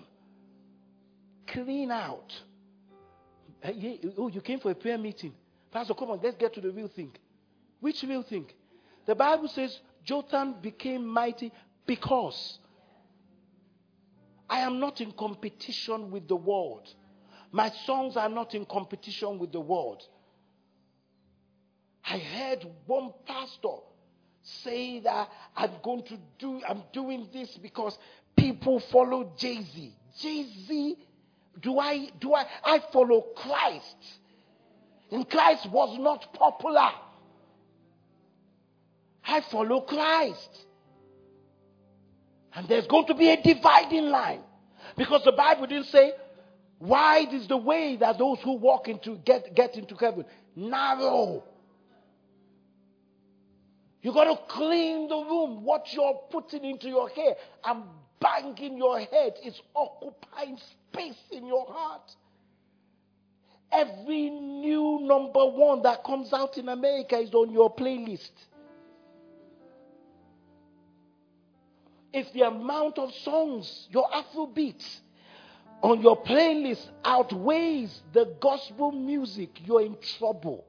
Clean 1.47 1.89
out. 1.89 2.33
Oh, 4.17 4.27
you 4.27 4.41
came 4.41 4.59
for 4.59 4.71
a 4.71 4.75
prayer 4.75 4.97
meeting. 4.97 5.33
Pastor, 5.71 5.93
come 5.93 6.11
on, 6.11 6.19
let's 6.21 6.35
get 6.35 6.53
to 6.55 6.61
the 6.61 6.69
real 6.69 6.89
thing. 6.89 7.13
Which 7.79 8.03
real 8.03 8.23
thing? 8.23 8.45
The 9.05 9.15
Bible 9.15 9.47
says 9.47 9.79
Jotham 10.03 10.55
became 10.61 11.07
mighty 11.07 11.53
because 11.85 12.59
I 14.49 14.59
am 14.59 14.81
not 14.81 14.99
in 14.99 15.13
competition 15.13 16.11
with 16.11 16.27
the 16.27 16.35
world. 16.35 16.89
My 17.53 17.71
songs 17.85 18.17
are 18.17 18.29
not 18.29 18.53
in 18.53 18.65
competition 18.65 19.39
with 19.39 19.53
the 19.53 19.61
world. 19.61 20.03
I 22.03 22.17
heard 22.17 22.67
one 22.85 23.13
pastor 23.25 23.77
say 24.43 24.99
that 25.01 25.29
I'm 25.55 25.71
going 25.83 26.03
to 26.03 26.17
do, 26.39 26.61
I'm 26.67 26.83
doing 26.93 27.27
this 27.31 27.49
because 27.61 27.97
people 28.35 28.79
follow 28.91 29.33
Jay 29.37 29.61
Z. 29.61 29.93
Jay 30.19 30.45
Z, 30.67 30.97
do 31.61 31.79
I, 31.79 32.09
do 32.19 32.33
I, 32.33 32.45
I 32.63 32.79
follow 32.91 33.21
Christ. 33.35 33.95
And 35.11 35.29
Christ 35.29 35.69
was 35.69 35.97
not 35.99 36.33
popular. 36.33 36.89
I 39.23 39.41
follow 39.51 39.81
Christ. 39.81 40.65
And 42.53 42.67
there's 42.67 42.87
going 42.87 43.07
to 43.07 43.13
be 43.13 43.29
a 43.29 43.41
dividing 43.41 44.05
line. 44.05 44.41
Because 44.97 45.23
the 45.23 45.31
Bible 45.31 45.67
didn't 45.67 45.87
say, 45.87 46.13
wide 46.79 47.33
is 47.33 47.47
the 47.47 47.57
way 47.57 47.97
that 47.97 48.17
those 48.17 48.39
who 48.43 48.53
walk 48.53 48.87
into 48.87 49.17
get, 49.17 49.55
get 49.55 49.75
into 49.75 49.95
heaven. 49.95 50.25
Narrow. 50.55 51.43
You 54.01 54.13
got 54.13 54.23
to 54.23 54.37
clean 54.47 55.07
the 55.07 55.15
room. 55.15 55.63
What 55.63 55.93
you're 55.93 56.21
putting 56.31 56.65
into 56.65 56.87
your 56.87 57.09
hair 57.09 57.35
and 57.63 57.83
banging 58.19 58.77
your 58.77 58.99
head 58.99 59.33
is 59.43 59.59
occupying 59.75 60.57
space 60.57 61.21
in 61.31 61.45
your 61.45 61.65
heart. 61.67 62.15
Every 63.71 64.29
new 64.29 64.99
number 65.01 65.45
one 65.45 65.83
that 65.83 66.03
comes 66.03 66.33
out 66.33 66.57
in 66.57 66.67
America 66.67 67.17
is 67.17 67.33
on 67.33 67.51
your 67.51 67.73
playlist. 67.73 68.31
If 72.11 72.33
the 72.33 72.41
amount 72.41 72.97
of 72.97 73.13
songs, 73.13 73.87
your 73.89 74.09
Afrobeats, 74.09 74.99
on 75.81 76.01
your 76.01 76.21
playlist 76.21 76.85
outweighs 77.05 78.01
the 78.13 78.35
gospel 78.41 78.91
music, 78.91 79.61
you're 79.65 79.81
in 79.81 79.95
trouble. 80.17 80.65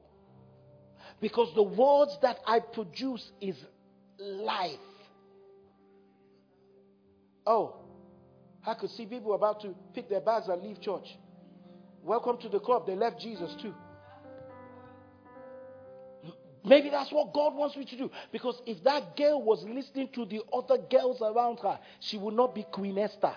Because 1.23 1.55
the 1.55 1.63
words 1.63 2.17
that 2.21 2.39
I 2.45 2.59
produce 2.59 3.31
is 3.39 3.55
life. 4.19 4.77
Oh, 7.47 7.77
I 8.67 8.73
could 8.73 8.89
see 8.89 9.05
people 9.05 9.33
about 9.33 9.61
to 9.61 9.73
pick 9.93 10.09
their 10.09 10.19
bags 10.19 10.49
and 10.49 10.61
leave 10.61 10.81
church. 10.81 11.17
Welcome 12.03 12.39
to 12.39 12.49
the 12.49 12.59
club. 12.59 12.85
They 12.85 12.95
left 12.95 13.21
Jesus 13.21 13.55
too. 13.61 13.73
Maybe 16.65 16.89
that's 16.89 17.09
what 17.09 17.33
God 17.33 17.55
wants 17.55 17.77
me 17.77 17.85
to 17.85 17.97
do. 17.97 18.11
Because 18.33 18.61
if 18.65 18.83
that 18.83 19.15
girl 19.15 19.41
was 19.41 19.63
listening 19.63 20.09
to 20.15 20.25
the 20.25 20.41
other 20.51 20.77
girls 20.77 21.21
around 21.21 21.59
her, 21.59 21.79
she 22.01 22.17
would 22.17 22.33
not 22.33 22.53
be 22.53 22.65
Queen 22.69 22.97
Esther. 22.97 23.33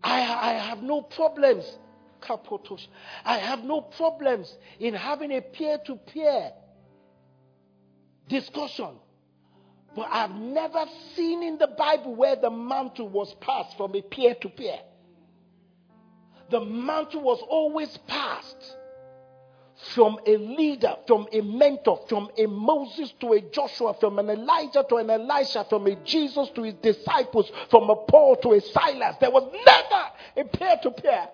I, 0.00 0.20
I 0.20 0.52
have 0.68 0.78
no 0.80 1.02
problems. 1.02 1.64
I 3.24 3.38
have 3.38 3.64
no 3.64 3.80
problems 3.80 4.56
in 4.78 4.94
having 4.94 5.32
a 5.32 5.40
peer 5.40 5.78
to 5.86 5.96
peer 5.96 6.52
discussion. 8.28 8.96
But 9.94 10.08
I've 10.10 10.34
never 10.34 10.84
seen 11.14 11.42
in 11.42 11.58
the 11.58 11.68
Bible 11.68 12.16
where 12.16 12.36
the 12.36 12.50
mantle 12.50 13.08
was 13.08 13.32
passed 13.34 13.76
from 13.76 13.94
a 13.94 14.02
peer 14.02 14.34
to 14.34 14.48
peer. 14.48 14.80
The 16.50 16.60
mantle 16.60 17.22
was 17.22 17.40
always 17.48 17.96
passed 18.06 18.76
from 19.94 20.18
a 20.26 20.36
leader, 20.36 20.96
from 21.06 21.26
a 21.32 21.40
mentor, 21.40 22.00
from 22.08 22.28
a 22.38 22.46
Moses 22.46 23.12
to 23.20 23.32
a 23.32 23.40
Joshua, 23.40 23.94
from 23.98 24.18
an 24.18 24.30
Elijah 24.30 24.84
to 24.88 24.96
an 24.96 25.10
Elisha, 25.10 25.66
from 25.68 25.86
a 25.86 25.96
Jesus 25.96 26.48
to 26.50 26.62
his 26.62 26.74
disciples, 26.74 27.50
from 27.70 27.90
a 27.90 27.96
Paul 27.96 28.36
to 28.36 28.52
a 28.52 28.60
Silas. 28.60 29.16
There 29.20 29.30
was 29.30 29.50
never 29.52 30.48
a 30.48 30.56
peer 30.56 30.76
to 30.82 30.90
peer. 30.90 31.28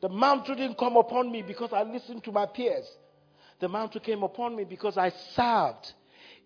The 0.00 0.08
mantle 0.08 0.54
didn't 0.54 0.78
come 0.78 0.96
upon 0.96 1.30
me 1.30 1.42
because 1.42 1.72
I 1.72 1.82
listened 1.82 2.24
to 2.24 2.32
my 2.32 2.46
peers. 2.46 2.86
The 3.60 3.68
mantle 3.68 4.00
came 4.00 4.22
upon 4.22 4.56
me 4.56 4.64
because 4.64 4.96
I 4.96 5.10
served 5.34 5.92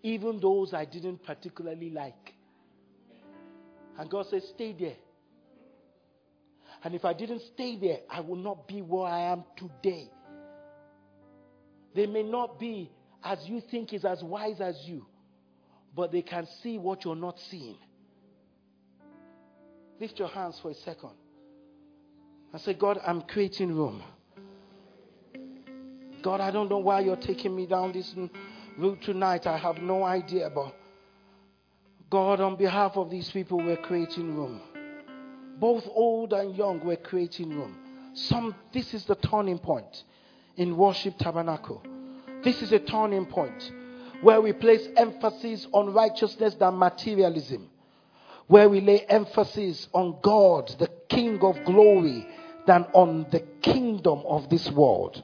even 0.03 0.39
those 0.39 0.73
I 0.73 0.85
didn't 0.85 1.23
particularly 1.23 1.89
like. 1.89 2.33
And 3.97 4.09
God 4.09 4.27
said, 4.29 4.43
Stay 4.53 4.75
there. 4.77 4.97
And 6.83 6.93
if 6.93 7.05
I 7.05 7.13
didn't 7.13 7.41
stay 7.53 7.77
there, 7.79 7.99
I 8.09 8.19
would 8.19 8.39
not 8.39 8.67
be 8.67 8.81
where 8.81 9.07
I 9.07 9.31
am 9.31 9.43
today. 9.57 10.11
They 11.95 12.05
may 12.05 12.23
not 12.23 12.59
be 12.59 12.91
as 13.23 13.39
you 13.45 13.61
think 13.71 13.93
is 13.93 14.05
as 14.05 14.21
wise 14.21 14.59
as 14.61 14.75
you, 14.85 15.05
but 15.95 16.11
they 16.11 16.21
can 16.21 16.45
see 16.61 16.77
what 16.77 17.05
you're 17.05 17.15
not 17.15 17.39
seeing. 17.49 17.77
Lift 19.99 20.19
your 20.19 20.27
hands 20.27 20.59
for 20.61 20.71
a 20.71 20.75
second. 20.75 21.13
I 22.55 22.57
say, 22.57 22.73
God, 22.73 23.01
I'm 23.05 23.21
creating 23.23 23.75
room. 23.75 24.01
God, 26.21 26.39
I 26.39 26.51
don't 26.51 26.69
know 26.69 26.77
why 26.77 27.01
you're 27.01 27.17
taking 27.17 27.53
me 27.53 27.65
down 27.65 27.91
this 27.91 28.15
route 28.77 29.01
tonight. 29.01 29.45
I 29.45 29.57
have 29.57 29.79
no 29.79 30.05
idea. 30.05 30.49
But 30.49 30.73
God, 32.09 32.39
on 32.39 32.55
behalf 32.55 32.93
of 32.95 33.09
these 33.09 33.29
people, 33.29 33.57
we're 33.57 33.75
creating 33.75 34.33
room. 34.37 34.61
Both 35.59 35.83
old 35.89 36.31
and 36.31 36.55
young, 36.55 36.79
we're 36.85 36.95
creating 36.95 37.49
room. 37.49 37.77
Some, 38.13 38.55
this 38.71 38.93
is 38.93 39.03
the 39.03 39.15
turning 39.15 39.59
point 39.59 40.05
in 40.55 40.77
Worship 40.77 41.17
Tabernacle. 41.17 41.83
This 42.41 42.61
is 42.61 42.71
a 42.71 42.79
turning 42.79 43.25
point 43.25 43.69
where 44.21 44.39
we 44.39 44.53
place 44.53 44.87
emphasis 44.95 45.67
on 45.73 45.93
righteousness 45.93 46.55
than 46.55 46.79
materialism, 46.79 47.69
where 48.47 48.69
we 48.69 48.79
lay 48.79 48.99
emphasis 49.09 49.89
on 49.91 50.19
God, 50.21 50.73
the 50.79 50.89
King 51.09 51.39
of 51.41 51.57
glory, 51.65 52.25
than 52.65 52.85
on 52.93 53.27
the 53.31 53.41
kingdom 53.61 54.21
of 54.25 54.49
this 54.49 54.69
world, 54.71 55.23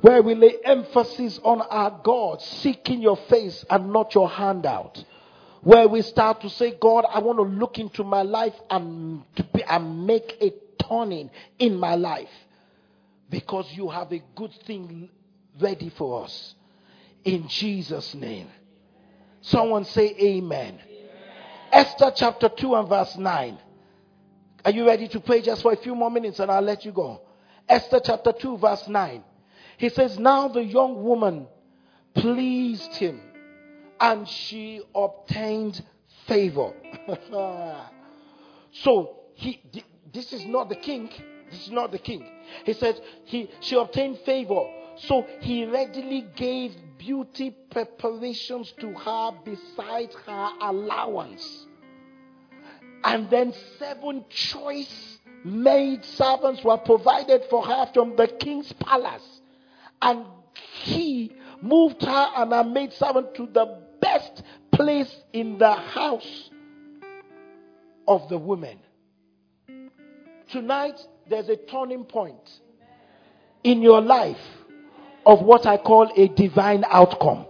where 0.00 0.22
we 0.22 0.34
lay 0.34 0.56
emphasis 0.64 1.40
on 1.42 1.60
our 1.62 2.00
God, 2.02 2.40
seeking 2.42 3.00
your 3.02 3.16
face 3.28 3.64
and 3.68 3.92
not 3.92 4.14
your 4.14 4.28
handout 4.28 5.04
where 5.62 5.88
we 5.88 6.02
start 6.02 6.40
to 6.42 6.50
say, 6.50 6.76
God, 6.80 7.04
I 7.12 7.18
want 7.18 7.38
to 7.38 7.42
look 7.42 7.78
into 7.78 8.04
my 8.04 8.22
life 8.22 8.54
and, 8.70 9.22
be, 9.52 9.62
and 9.64 10.06
make 10.06 10.36
a 10.40 10.52
turning 10.82 11.30
in 11.58 11.76
my 11.76 11.94
life 11.94 12.30
because 13.28 13.70
you 13.72 13.88
have 13.88 14.12
a 14.12 14.22
good 14.34 14.52
thing 14.66 15.10
ready 15.60 15.90
for 15.90 16.24
us. 16.24 16.54
In 17.24 17.48
Jesus' 17.48 18.14
name. 18.14 18.48
Someone 19.40 19.84
say 19.84 20.14
amen. 20.18 20.78
amen. 20.80 20.80
Esther 21.72 22.12
chapter 22.14 22.48
2 22.48 22.74
and 22.74 22.88
verse 22.88 23.16
9. 23.16 23.58
Are 24.68 24.70
you 24.70 24.86
ready 24.86 25.08
to 25.08 25.20
pray 25.20 25.40
just 25.40 25.62
for 25.62 25.72
a 25.72 25.76
few 25.76 25.94
more 25.94 26.10
minutes 26.10 26.40
and 26.40 26.50
I'll 26.50 26.60
let 26.60 26.84
you 26.84 26.92
go? 26.92 27.22
Esther 27.66 28.00
chapter 28.04 28.32
2 28.32 28.58
verse 28.58 28.86
9. 28.86 29.24
He 29.78 29.88
says, 29.88 30.18
Now 30.18 30.48
the 30.48 30.62
young 30.62 31.02
woman 31.02 31.46
pleased 32.12 32.92
him 32.96 33.18
and 33.98 34.28
she 34.28 34.82
obtained 34.94 35.82
favor. 36.26 36.74
so 38.72 39.16
he, 39.36 39.62
this 40.12 40.34
is 40.34 40.44
not 40.44 40.68
the 40.68 40.76
king. 40.76 41.08
This 41.50 41.62
is 41.62 41.70
not 41.70 41.90
the 41.90 41.98
king. 41.98 42.28
He 42.66 42.74
said 42.74 43.00
he, 43.24 43.48
she 43.60 43.74
obtained 43.74 44.18
favor. 44.26 44.66
So 44.96 45.24
he 45.40 45.64
readily 45.64 46.26
gave 46.36 46.76
beauty 46.98 47.56
preparations 47.70 48.74
to 48.80 48.92
her 48.92 49.30
besides 49.46 50.14
her 50.26 50.50
allowance. 50.60 51.67
And 53.04 53.30
then 53.30 53.54
seven 53.78 54.24
choice 54.28 55.18
maid 55.44 56.04
servants 56.04 56.62
were 56.64 56.78
provided 56.78 57.44
for 57.48 57.64
her 57.64 57.88
from 57.94 58.16
the 58.16 58.26
king's 58.26 58.72
palace. 58.72 59.40
And 60.02 60.24
he 60.82 61.32
moved 61.60 62.02
her 62.02 62.26
and 62.36 62.52
her 62.52 62.64
maid 62.64 62.92
servant 62.92 63.34
to 63.36 63.46
the 63.46 63.82
best 64.00 64.42
place 64.72 65.14
in 65.32 65.58
the 65.58 65.72
house 65.72 66.50
of 68.06 68.28
the 68.28 68.38
women. 68.38 68.78
Tonight, 70.50 70.98
there's 71.28 71.48
a 71.48 71.56
turning 71.56 72.04
point 72.04 72.60
in 73.62 73.82
your 73.82 74.00
life 74.00 74.40
of 75.26 75.42
what 75.42 75.66
I 75.66 75.76
call 75.76 76.10
a 76.16 76.28
divine 76.28 76.84
outcome. 76.88 77.46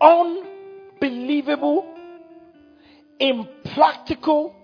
Unbelievable, 0.00 1.94
impractical, 3.18 4.54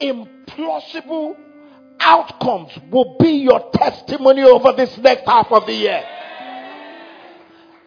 implausible 0.00 1.36
outcomes 2.00 2.72
will 2.90 3.16
be 3.18 3.30
your 3.30 3.70
testimony 3.72 4.42
over 4.42 4.72
this 4.72 4.96
next 4.98 5.24
half 5.24 5.50
of 5.52 5.66
the 5.66 5.72
year. 5.72 6.04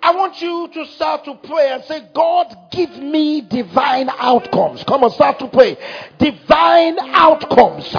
I 0.08 0.12
want 0.12 0.42
you 0.42 0.70
to 0.74 0.86
start 0.94 1.26
to 1.26 1.36
pray 1.36 1.70
and 1.70 1.84
say, 1.84 2.02
God, 2.14 2.56
give 2.72 2.96
me 2.98 3.42
divine 3.42 4.10
outcomes. 4.10 4.82
Come 4.86 5.04
on, 5.04 5.12
start 5.12 5.38
to 5.40 5.50
pray. 5.50 5.76
Divine 6.18 6.98
outcomes. 6.98 7.94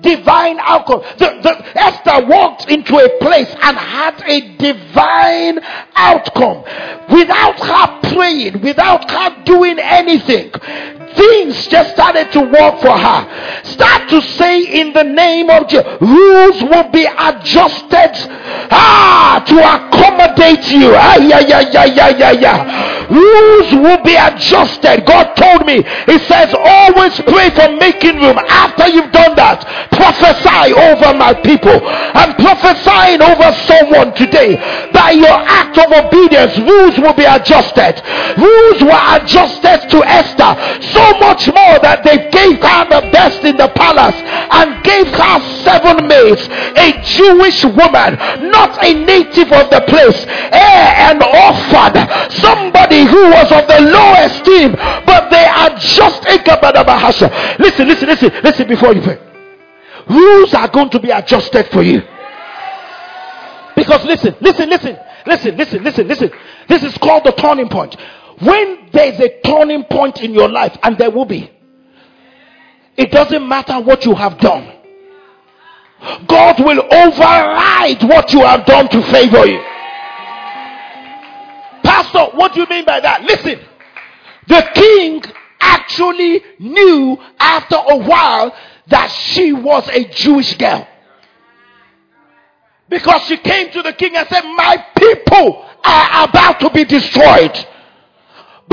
Divine 0.00 0.58
outcomes. 0.58 1.04
The, 1.16 1.38
the, 1.44 1.80
Esther 1.80 2.26
walked 2.26 2.68
into 2.68 2.96
a 2.96 3.18
place 3.20 3.54
and 3.62 3.76
had 3.76 4.20
a 4.26 4.56
divine 4.56 5.60
outcome 5.94 6.64
without 7.12 7.60
her 7.60 8.12
praying, 8.12 8.60
without 8.60 9.08
her 9.08 9.44
doing 9.44 9.78
anything 9.78 10.50
things 11.16 11.66
just 11.68 11.90
started 11.92 12.30
to 12.32 12.40
work 12.40 12.80
for 12.80 12.96
her. 12.96 13.20
Start 13.64 14.08
to 14.10 14.20
say 14.36 14.80
in 14.80 14.92
the 14.92 15.04
name 15.04 15.50
of 15.50 15.68
Jesus, 15.68 15.86
rules 16.00 16.62
will 16.62 16.90
be 16.90 17.06
adjusted 17.06 18.12
ah, 18.70 19.42
to 19.46 19.56
accommodate 19.58 20.66
you. 20.70 20.94
Ah, 20.94 21.18
yeah, 21.18 21.40
yeah, 21.40 21.60
yeah, 21.72 21.84
yeah, 21.86 22.10
yeah, 22.10 22.32
yeah. 22.32 22.58
Rules 23.10 23.68
will 23.74 24.02
be 24.02 24.16
adjusted. 24.16 25.04
God 25.06 25.34
told 25.34 25.66
me, 25.66 25.82
He 26.06 26.18
says, 26.24 26.54
always 26.54 27.14
pray 27.28 27.50
for 27.54 27.76
making 27.76 28.16
room. 28.20 28.38
After 28.48 28.88
you've 28.88 29.12
done 29.12 29.36
that, 29.36 29.64
prophesy 29.92 30.72
over 30.72 31.16
my 31.16 31.34
people. 31.34 31.80
I'm 31.84 32.34
prophesying 32.36 33.22
over 33.22 33.48
someone 33.68 34.14
today. 34.14 34.56
By 34.92 35.12
your 35.12 35.36
act 35.36 35.78
of 35.78 35.92
obedience, 35.92 36.56
rules 36.58 36.98
will 36.98 37.14
be 37.14 37.24
adjusted. 37.24 38.00
Rules 38.38 38.80
were 38.82 39.04
adjusted 39.16 39.88
to 39.90 39.98
Esther 40.04 40.52
so 40.80 41.03
much 41.20 41.46
more 41.48 41.76
that 41.80 42.04
they 42.04 42.30
gave 42.30 42.60
her 42.60 42.82
the 42.88 43.02
best 43.10 43.44
in 43.44 43.56
the 43.56 43.68
palace 43.74 44.16
and 44.52 44.82
gave 44.84 45.08
her 45.08 45.36
seven 45.62 46.06
maids, 46.08 46.42
a 46.76 46.88
Jewish 47.02 47.64
woman, 47.64 48.16
not 48.50 48.78
a 48.84 48.92
native 48.94 49.52
of 49.52 49.70
the 49.70 49.82
place, 49.86 50.24
eh, 50.52 51.10
an 51.10 51.22
orphan, 51.22 51.94
somebody 52.30 53.04
who 53.04 53.22
was 53.30 53.48
of 53.52 53.66
the 53.68 53.80
low 53.80 54.12
esteem, 54.24 54.72
but 55.04 55.30
they 55.30 55.44
are 55.44 55.70
just 55.78 56.24
Listen, 57.58 57.88
listen, 57.88 58.08
listen, 58.08 58.30
listen 58.42 58.68
before 58.68 58.94
you 58.94 59.02
pray. 59.02 59.18
Rules 60.08 60.52
are 60.54 60.68
going 60.68 60.90
to 60.90 61.00
be 61.00 61.10
adjusted 61.10 61.66
for 61.68 61.82
you. 61.82 62.02
Because 63.76 64.04
listen, 64.04 64.36
listen, 64.40 64.68
listen, 64.68 64.96
listen, 65.26 65.56
listen, 65.56 65.82
listen, 65.82 66.08
listen. 66.08 66.30
This 66.68 66.82
is 66.82 66.96
called 66.98 67.24
the 67.24 67.32
turning 67.32 67.68
point. 67.68 67.96
When 68.40 68.88
there's 68.92 69.20
a 69.20 69.40
turning 69.42 69.84
point 69.84 70.20
in 70.20 70.34
your 70.34 70.48
life, 70.48 70.76
and 70.82 70.98
there 70.98 71.10
will 71.10 71.24
be, 71.24 71.50
it 72.96 73.10
doesn't 73.10 73.46
matter 73.48 73.80
what 73.80 74.04
you 74.04 74.14
have 74.14 74.38
done. 74.38 74.72
God 76.26 76.58
will 76.60 76.82
override 76.82 78.02
what 78.02 78.32
you 78.32 78.40
have 78.40 78.66
done 78.66 78.88
to 78.88 79.02
favor 79.10 79.46
you. 79.46 79.62
Pastor, 81.82 82.36
what 82.36 82.54
do 82.54 82.60
you 82.60 82.66
mean 82.68 82.84
by 82.84 83.00
that? 83.00 83.22
Listen, 83.22 83.60
the 84.48 84.70
king 84.74 85.22
actually 85.60 86.42
knew 86.58 87.18
after 87.38 87.76
a 87.76 87.96
while 87.96 88.54
that 88.88 89.08
she 89.08 89.52
was 89.52 89.88
a 89.88 90.04
Jewish 90.08 90.56
girl. 90.56 90.86
Because 92.88 93.22
she 93.22 93.38
came 93.38 93.70
to 93.70 93.82
the 93.82 93.92
king 93.92 94.14
and 94.16 94.28
said, 94.28 94.42
My 94.42 94.84
people 94.96 95.64
are 95.82 96.28
about 96.28 96.60
to 96.60 96.70
be 96.70 96.84
destroyed. 96.84 97.66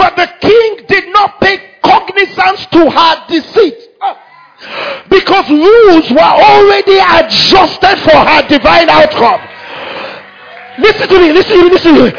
But 0.01 0.15
the 0.15 0.33
king 0.41 0.85
did 0.87 1.13
not 1.13 1.39
pay 1.39 1.61
cognizance 1.83 2.65
to 2.71 2.89
her 2.89 3.25
deceit. 3.27 3.77
Because 5.07 5.47
rules 5.47 6.09
were 6.09 6.33
already 6.41 6.97
adjusted 6.97 7.99
for 7.99 8.17
her 8.17 8.47
divine 8.47 8.89
outcome. 8.89 9.41
Listen 10.79 11.07
to 11.07 11.19
me, 11.19 11.31
listen 11.31 11.55
to 11.55 11.63
me, 11.65 11.69
listen 11.69 11.93
to 11.93 12.03
me. 12.05 12.11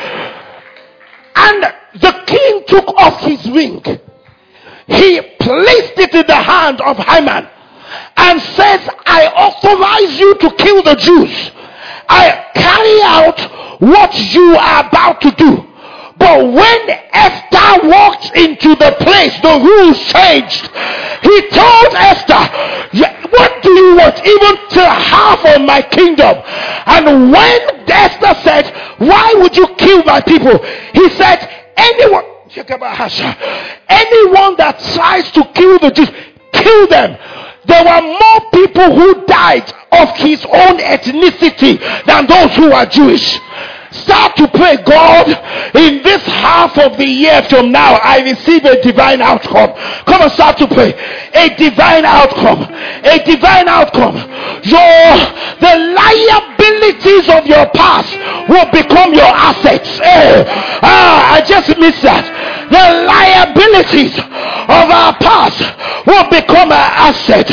And 1.34 1.64
the 1.94 2.22
king 2.24 2.62
took 2.68 2.86
off 2.86 3.20
his 3.22 3.50
ring. 3.50 3.82
He 4.86 5.20
placed 5.40 5.98
it 5.98 6.14
in 6.14 6.26
the 6.28 6.36
hand 6.36 6.80
of 6.82 6.96
Haman 6.98 7.48
and 8.16 8.40
says, 8.42 8.88
I 9.06 9.26
authorize 9.26 10.20
you 10.20 10.36
to 10.36 10.54
kill 10.54 10.84
the 10.84 10.94
Jews. 10.94 11.50
I 12.08 12.46
carry 12.54 13.02
out 13.02 13.80
what 13.80 14.16
you 14.32 14.54
are 14.54 14.86
about 14.86 15.20
to 15.22 15.32
do. 15.32 15.71
But 16.22 16.52
when 16.52 16.90
Esther 17.10 17.88
walked 17.88 18.30
into 18.36 18.76
the 18.76 18.94
place, 19.00 19.34
the 19.42 19.58
rules 19.58 19.98
changed. 20.06 20.70
He 21.18 21.36
told 21.50 21.90
Esther, 21.98 22.46
What 23.28 23.60
do 23.60 23.70
you 23.72 23.96
want? 23.96 24.18
Even 24.24 24.54
to 24.70 24.82
half 24.86 25.44
of 25.44 25.62
my 25.66 25.82
kingdom. 25.82 26.38
And 26.86 27.32
when 27.32 27.90
Esther 27.90 28.38
said, 28.44 28.70
Why 28.98 29.34
would 29.38 29.56
you 29.56 29.66
kill 29.74 30.04
my 30.04 30.20
people? 30.20 30.62
He 30.94 31.10
said, 31.10 31.42
Anyone, 31.76 32.24
anyone 33.88 34.56
that 34.62 34.78
tries 34.94 35.28
to 35.32 35.42
kill 35.54 35.80
the 35.80 35.90
Jews, 35.90 36.10
kill 36.52 36.86
them. 36.86 37.18
There 37.64 37.84
were 37.84 38.02
more 38.02 38.40
people 38.52 38.94
who 38.94 39.26
died 39.26 39.72
of 39.90 40.16
his 40.18 40.44
own 40.44 40.78
ethnicity 40.78 41.80
than 42.06 42.26
those 42.26 42.54
who 42.54 42.70
are 42.70 42.86
Jewish. 42.86 43.40
Start 43.92 44.36
to 44.36 44.48
pray, 44.48 44.76
God, 44.82 45.28
in 45.76 46.02
this 46.02 46.24
half 46.24 46.78
of 46.78 46.96
the 46.96 47.04
year 47.04 47.42
from 47.44 47.70
now, 47.70 48.00
I 48.02 48.20
receive 48.22 48.64
a 48.64 48.80
divine 48.80 49.20
outcome. 49.20 49.76
Come 50.06 50.22
on, 50.22 50.30
start 50.30 50.56
to 50.58 50.66
pray. 50.66 50.96
A 51.34 51.54
divine 51.56 52.04
outcome. 52.04 52.72
A 53.04 53.22
divine 53.24 53.68
outcome. 53.68 54.16
Your 54.64 55.12
the 55.60 55.74
liabilities 55.92 57.28
of 57.28 57.46
your 57.46 57.68
past 57.76 58.16
will 58.48 58.70
become 58.72 59.12
your 59.12 59.28
assets. 59.28 59.98
Hey, 59.98 60.40
eh, 60.40 60.80
ah, 60.82 61.34
I 61.34 61.40
just 61.44 61.68
missed 61.78 62.02
that. 62.02 62.24
The 62.72 63.04
liabilities 63.04 64.16
of 64.16 64.86
our 64.88 65.12
past 65.20 65.60
will 66.06 66.24
become 66.32 66.72
an 66.72 66.88
asset. 67.04 67.44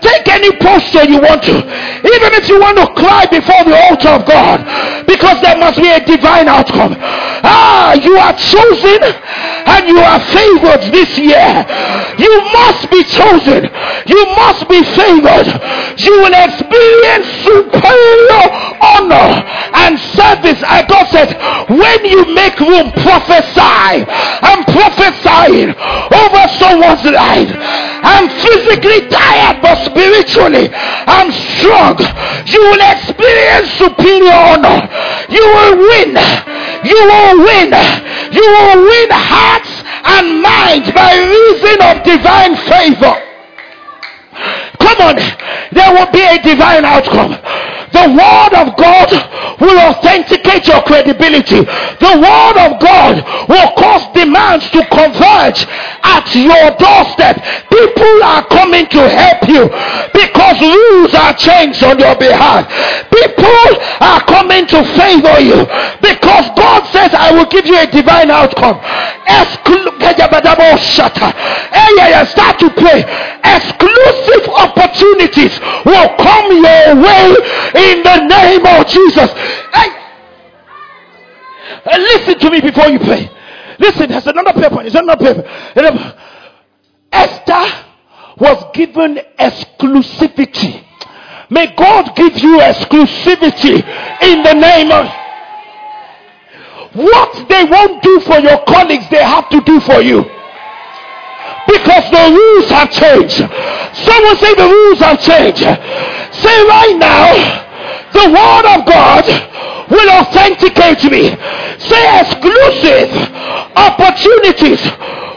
Take 0.00 0.28
any 0.28 0.56
posture 0.56 1.04
you 1.04 1.20
want 1.20 1.42
to. 1.44 1.56
Even 1.60 2.30
if 2.40 2.48
you 2.48 2.60
want 2.60 2.78
to 2.80 2.86
cry 2.96 3.26
before 3.28 3.64
the 3.68 3.76
altar 3.76 4.16
of 4.16 4.24
God. 4.24 4.64
Because 5.06 5.40
there 5.42 5.58
must 5.58 5.76
be 5.76 5.88
a 5.88 6.00
divine 6.00 6.48
outcome. 6.48 6.96
Ah, 7.44 7.94
you 8.00 8.16
are 8.16 8.32
chosen 8.32 9.02
and 9.04 9.88
you 9.88 9.98
are 9.98 10.20
favored 10.32 10.88
this 10.88 11.18
year. 11.18 11.52
You 12.16 12.32
must 12.54 12.88
be 12.88 13.04
chosen. 13.04 13.68
You 14.08 14.22
must 14.40 14.68
be 14.72 14.80
favored. 14.96 15.48
You 16.00 16.14
will 16.22 16.36
experience 16.36 17.26
superior 17.44 18.44
honor 18.80 19.42
and 19.84 19.98
service. 20.16 20.60
And 20.64 20.86
God 20.88 21.06
said, 21.12 21.34
when 21.68 22.00
you 22.06 22.34
make 22.34 22.58
room, 22.60 22.92
prophesy. 23.04 24.06
I'm 24.46 24.62
prophesying 24.62 25.74
over 25.74 26.42
someone's 26.62 27.02
life. 27.02 27.50
I'm 28.06 28.30
physically 28.30 29.10
tired, 29.10 29.58
but 29.60 29.74
spiritually, 29.90 30.70
I'm 30.72 31.34
strong. 31.58 31.98
You 32.46 32.62
will 32.70 32.84
experience 32.94 33.74
superior 33.74 34.38
honor. 34.38 34.86
You 35.26 35.42
will 35.42 35.74
win. 35.82 36.14
You 36.86 36.98
will 37.10 37.34
win. 37.42 37.74
You 38.30 38.46
will 38.46 38.78
win 38.86 39.08
hearts 39.10 39.72
and 40.14 40.40
minds 40.40 40.88
by 40.94 41.10
reason 41.18 41.78
of 41.82 42.06
divine 42.06 42.54
favor. 42.70 43.18
Come 44.78 44.98
on, 45.10 45.16
there 45.72 45.90
will 45.90 46.10
be 46.12 46.22
a 46.22 46.38
divine 46.42 46.84
outcome. 46.84 47.34
The 47.92 48.06
word 48.10 48.52
of 48.56 48.76
God 48.76 49.10
will 49.60 49.78
authenticate 49.78 50.66
your 50.66 50.82
credibility. 50.82 51.62
The 51.62 52.14
word 52.18 52.56
of 52.58 52.80
God 52.80 53.22
will 53.48 53.70
cause 53.76 54.06
demands 54.14 54.68
to 54.70 54.84
converge 54.88 55.66
at 56.02 56.26
your 56.34 56.70
doorstep. 56.76 57.42
People 57.70 58.16
are 58.24 58.46
coming 58.48 58.86
to 58.88 59.02
help 59.08 59.48
you 59.48 59.68
because 60.12 60.60
rules 60.60 61.14
are 61.14 61.34
changed 61.34 61.82
on 61.84 61.98
your 61.98 62.16
behalf. 62.16 62.66
People 63.16 63.68
are 64.04 64.20
coming 64.28 64.66
to 64.68 64.84
favor 64.92 65.40
you 65.40 65.64
because 66.04 66.46
God 66.52 66.84
says, 66.92 67.14
I 67.14 67.32
will 67.32 67.46
give 67.46 67.64
you 67.64 67.78
a 67.78 67.86
divine 67.86 68.30
outcome. 68.30 68.76
Start 72.36 72.58
to 72.58 72.70
pray. 72.70 73.00
Exclusive 73.44 74.48
opportunities 74.48 75.58
will 75.84 76.08
come 76.16 76.52
your 76.52 76.96
way 77.00 77.36
in 77.74 78.02
the 78.02 78.26
name 78.28 78.66
of 78.66 78.86
Jesus. 78.86 79.30
Hey. 79.72 79.90
Listen 81.96 82.38
to 82.38 82.50
me 82.50 82.60
before 82.60 82.88
you 82.88 82.98
pray. 82.98 83.30
Listen, 83.78 84.10
there's 84.10 84.26
another 84.26 84.52
paper. 84.52 84.82
There's 84.82 84.94
another 84.94 85.24
paper. 85.24 86.14
Esther 87.12 87.84
was 88.38 88.64
given 88.74 89.20
exclusivity. 89.38 90.85
May 91.50 91.74
God 91.76 92.16
give 92.16 92.38
you 92.38 92.58
exclusivity 92.58 93.82
in 94.22 94.42
the 94.42 94.54
name 94.54 94.90
of 94.90 95.06
what 96.96 97.48
they 97.48 97.64
won't 97.64 98.02
do 98.02 98.20
for 98.20 98.38
your 98.40 98.64
colleagues, 98.64 99.04
they 99.10 99.22
have 99.22 99.48
to 99.50 99.60
do 99.60 99.80
for 99.80 100.00
you. 100.00 100.24
Because 101.68 102.10
the 102.10 102.24
rules 102.32 102.70
have 102.70 102.90
changed. 102.90 103.36
Someone 103.36 104.36
say 104.38 104.54
the 104.54 104.68
rules 104.70 104.98
have 105.00 105.20
changed. 105.20 105.60
Say 105.60 106.56
right 106.66 106.96
now, 106.98 107.36
the 108.12 108.26
word 108.32 108.66
of 108.74 108.86
God 108.86 109.24
will 109.90 110.10
authenticate 110.10 111.04
me. 111.10 111.30
Say 111.78 112.02
exclusive 112.20 113.12
opportunities 113.76 114.82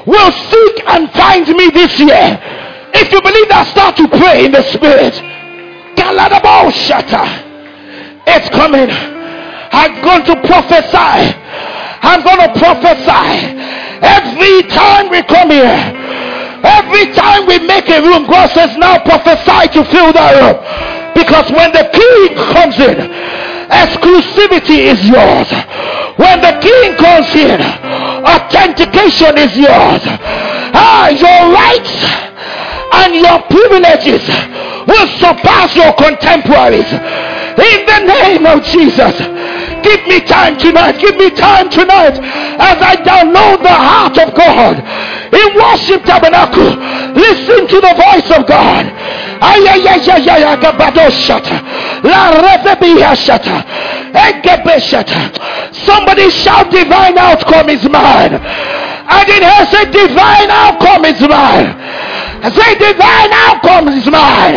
will 0.07 0.31
seek 0.31 0.75
and 0.87 1.11
find 1.11 1.47
me 1.49 1.69
this 1.69 1.99
year. 1.99 2.39
If 2.93 3.11
you 3.11 3.21
believe 3.21 3.49
that, 3.49 3.67
start 3.67 3.97
to 3.97 4.07
pray 4.07 4.45
in 4.45 4.51
the 4.51 4.63
spirit. 4.63 5.13
It's 8.27 8.49
coming. 8.49 8.89
I'm 8.89 10.01
going 10.01 10.23
to 10.25 10.35
prophesy. 10.47 11.35
I'm 12.01 12.23
going 12.23 12.39
to 12.39 12.51
prophesy. 12.57 13.57
Every 14.01 14.63
time 14.69 15.09
we 15.09 15.21
come 15.23 15.49
here, 15.49 15.77
every 16.63 17.13
time 17.13 17.45
we 17.45 17.59
make 17.65 17.89
a 17.89 18.01
room, 18.01 18.25
God 18.27 18.49
says, 18.51 18.77
now 18.77 18.99
prophesy 19.03 19.73
to 19.75 19.83
fill 19.91 20.13
that 20.13 20.31
room. 20.39 20.57
Because 21.13 21.51
when 21.51 21.71
the 21.73 21.89
king 21.91 22.37
comes 22.53 22.79
in, 22.79 22.97
exclusivity 23.67 24.87
is 24.87 25.03
yours. 25.03 25.49
When 26.15 26.39
the 26.41 26.55
king 26.63 26.95
comes 26.95 27.29
in, 27.35 27.59
authentication 28.23 29.37
is 29.37 29.57
yours. 29.57 30.01
Ah, 30.71 31.09
your 31.09 31.51
rights 31.51 32.28
and 32.93 33.15
your 33.15 33.39
privileges 33.49 34.23
will 34.87 35.07
surpass 35.19 35.75
your 35.75 35.93
contemporaries. 35.93 36.89
In 37.59 37.85
the 37.85 37.99
name 38.07 38.45
of 38.45 38.63
Jesus. 38.63 39.13
Give 39.83 40.01
me 40.07 40.19
time 40.21 40.57
tonight. 40.57 40.99
Give 40.99 41.15
me 41.15 41.29
time 41.31 41.69
tonight 41.69 42.15
as 42.59 42.77
I 42.81 42.95
download 42.99 43.63
the 43.63 43.71
heart 43.71 44.17
of 44.17 44.35
God. 44.35 44.75
In 45.31 45.49
worship 45.55 46.03
tabernacle, 46.03 46.75
listen 47.15 47.67
to 47.67 47.77
the 47.79 47.93
voice 47.95 48.29
of 48.37 48.47
God. 48.47 48.85
Somebody 55.71 56.29
shout 56.29 56.71
divine 56.71 57.17
outcome 57.17 57.69
is 57.69 57.83
mine. 57.87 58.35
I 59.11 59.23
didn't 59.25 59.67
say 59.71 59.85
divine 59.91 60.49
outcome 60.49 61.05
is 61.05 61.19
mine. 61.21 61.71
I 62.41 62.49
say 62.51 62.75
divine 62.75 63.33
outcomes 63.33 63.95
is 63.95 64.05
mine. 64.09 64.55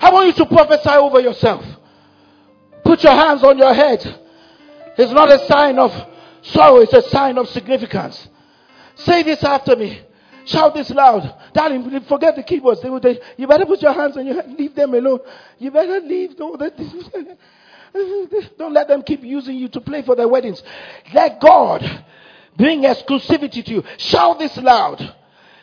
I 0.00 0.10
want 0.10 0.26
you 0.26 0.32
to 0.44 0.46
prophesy 0.46 0.90
over 0.90 1.20
yourself. 1.20 1.64
Put 2.84 3.04
your 3.04 3.12
hands 3.12 3.44
on 3.44 3.56
your 3.56 3.72
head. 3.72 4.00
It's 4.98 5.12
not 5.12 5.30
a 5.30 5.38
sign 5.46 5.78
of 5.78 5.92
sorrow, 6.42 6.80
it's 6.80 6.92
a 6.92 7.02
sign 7.10 7.38
of 7.38 7.48
significance. 7.48 8.28
Say 8.96 9.22
this 9.22 9.44
after 9.44 9.76
me. 9.76 10.00
Shout 10.46 10.74
this 10.74 10.90
loud. 10.90 11.32
Darling, 11.54 12.00
forget 12.08 12.34
the 12.36 12.42
keyboards. 12.42 12.82
They, 12.82 12.90
they, 12.98 13.20
you 13.36 13.46
better 13.46 13.64
put 13.64 13.80
your 13.80 13.92
hands 13.92 14.16
on 14.16 14.26
your 14.26 14.34
head. 14.34 14.52
Leave 14.58 14.74
them 14.74 14.94
alone. 14.94 15.20
You 15.58 15.70
better 15.70 16.00
leave. 16.00 16.36
Don't, 16.36 16.58
don't 18.58 18.72
let 18.72 18.88
them 18.88 19.02
keep 19.02 19.22
using 19.22 19.56
you 19.56 19.68
to 19.68 19.80
play 19.80 20.02
for 20.02 20.16
their 20.16 20.28
weddings. 20.28 20.60
Let 21.14 21.40
God 21.40 22.04
bring 22.56 22.82
exclusivity 22.82 23.64
to 23.64 23.70
you. 23.70 23.84
Shout 23.98 24.38
this 24.38 24.56
loud. 24.56 25.14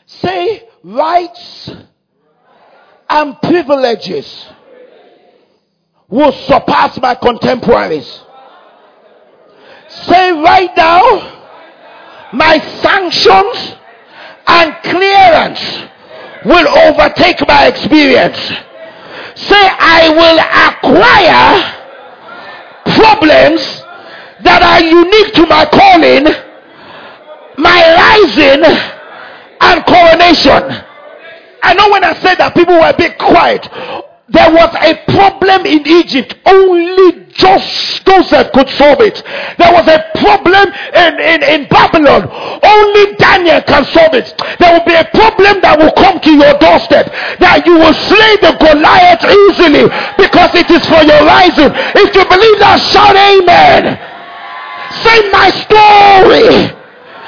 Say 0.05 0.67
rights 0.83 1.71
and 3.09 3.39
privileges 3.41 4.47
will 6.07 6.31
surpass 6.31 6.99
my 6.99 7.15
contemporaries. 7.15 8.21
Say 9.87 10.31
right 10.31 10.71
now, 10.75 11.41
my 12.33 12.59
sanctions 12.81 13.75
and 14.47 14.75
clearance 14.83 15.61
will 16.45 16.67
overtake 16.67 17.45
my 17.47 17.67
experience. 17.67 18.37
Say, 19.35 19.63
I 19.79 20.09
will 20.09 20.39
acquire 20.67 21.81
problems 22.95 23.61
that 24.43 24.61
are 24.61 24.81
unique 24.81 25.33
to 25.33 25.45
my 25.47 25.65
calling, 25.65 26.25
rising, 28.26 28.63
and 29.61 29.86
coronation. 29.86 30.86
I 31.63 31.74
know 31.76 31.89
when 31.89 32.03
I 32.03 32.13
said 32.22 32.36
that 32.36 32.53
people 32.55 32.74
were 32.74 32.89
a 32.89 32.97
bit 32.97 33.17
quiet. 33.17 33.69
There 34.32 34.47
was 34.49 34.72
a 34.80 34.95
problem 35.11 35.67
in 35.67 35.84
Egypt. 35.86 36.39
Only 36.47 37.28
Joseph 37.36 38.47
could 38.55 38.69
solve 38.80 39.03
it. 39.03 39.19
There 39.59 39.74
was 39.76 39.86
a 39.91 39.99
problem 40.24 40.72
in, 40.72 41.11
in, 41.19 41.39
in 41.43 41.59
Babylon. 41.67 42.32
Only 42.63 43.13
Daniel 43.19 43.61
can 43.67 43.84
solve 43.91 44.15
it. 44.15 44.32
There 44.57 44.72
will 44.72 44.88
be 44.88 44.95
a 44.95 45.03
problem 45.11 45.59
that 45.61 45.76
will 45.76 45.91
come 45.99 46.24
to 46.24 46.32
your 46.32 46.55
doorstep. 46.63 47.11
That 47.43 47.67
you 47.67 47.76
will 47.76 47.93
slay 47.93 48.34
the 48.39 48.55
Goliath 48.55 49.22
easily 49.28 49.91
because 50.15 50.55
it 50.55 50.72
is 50.72 50.84
for 50.88 51.03
your 51.03 51.22
rising. 51.28 51.69
If 51.99 52.15
you 52.15 52.24
believe 52.24 52.57
that, 52.63 52.80
shout 52.80 53.19
amen. 53.19 53.99
Say 55.03 55.28
my 55.30 55.51
story. 55.51 56.80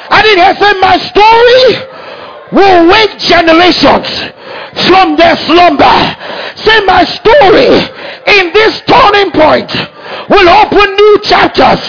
I 0.09 0.21
didn't 0.21 0.43
hear 0.43 0.55
say 0.55 0.73
my 0.79 0.97
story 0.97 1.93
will 2.53 2.87
wake 2.87 3.17
generations 3.17 4.07
from 4.87 5.17
their 5.17 5.35
slumber. 5.49 5.97
Say, 6.55 6.77
my 6.85 7.03
story 7.03 7.73
in 8.37 8.53
this 8.53 8.81
turning 8.85 9.31
point 9.33 9.73
will 10.29 10.49
open 10.49 10.93
new 10.95 11.15
chapters 11.23 11.81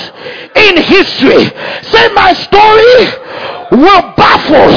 in 0.56 0.80
history. 0.80 1.52
Say, 1.84 2.08
my 2.16 2.32
story 2.32 2.96
will 3.76 4.02
baffle, 4.16 4.72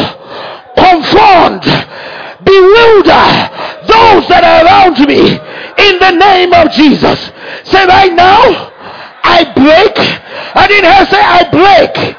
confound, 0.75 1.63
bewilder 2.43 3.27
those 3.87 4.27
that 4.27 4.43
are 4.43 4.67
around 4.67 4.99
me 5.07 5.39
in 5.87 5.99
the 5.99 6.11
name 6.11 6.53
of 6.53 6.71
Jesus. 6.71 7.31
Say, 7.63 7.85
right 7.87 8.13
now, 8.13 8.71
I 9.23 9.43
break. 9.55 9.95
I 10.55 10.67
didn't 10.67 10.89
hear 10.91 11.05
say 11.11 11.19
I 11.19 11.43
break 11.51 12.17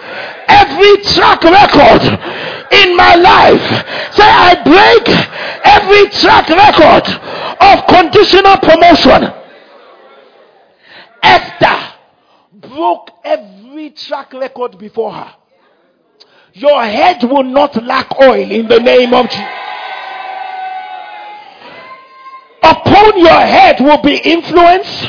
every 0.49 0.97
track 1.03 1.45
record 1.45 2.03
in 2.73 2.97
my 2.97 3.15
life. 3.15 3.67
Say, 4.15 4.25
I 4.25 4.55
break 4.65 5.09
every 5.65 6.09
track 6.11 6.49
record 6.49 7.07
of 7.61 7.87
conditional 7.87 8.57
promotion. 8.59 9.33
Esther 11.23 11.95
broke 12.53 13.11
every 13.25 13.91
track 13.91 14.33
record 14.33 14.79
before 14.79 15.13
her. 15.13 15.35
Your 16.55 16.83
head 16.83 17.23
will 17.23 17.45
not 17.45 17.83
lack 17.85 18.21
oil 18.21 18.51
in 18.51 18.67
the 18.67 18.81
name 18.81 19.15
of 19.15 19.29
Jesus. 19.29 19.59
Upon 22.63 23.19
your 23.19 23.41
head 23.41 23.81
will 23.81 24.03
be 24.03 24.17
influence. 24.17 25.07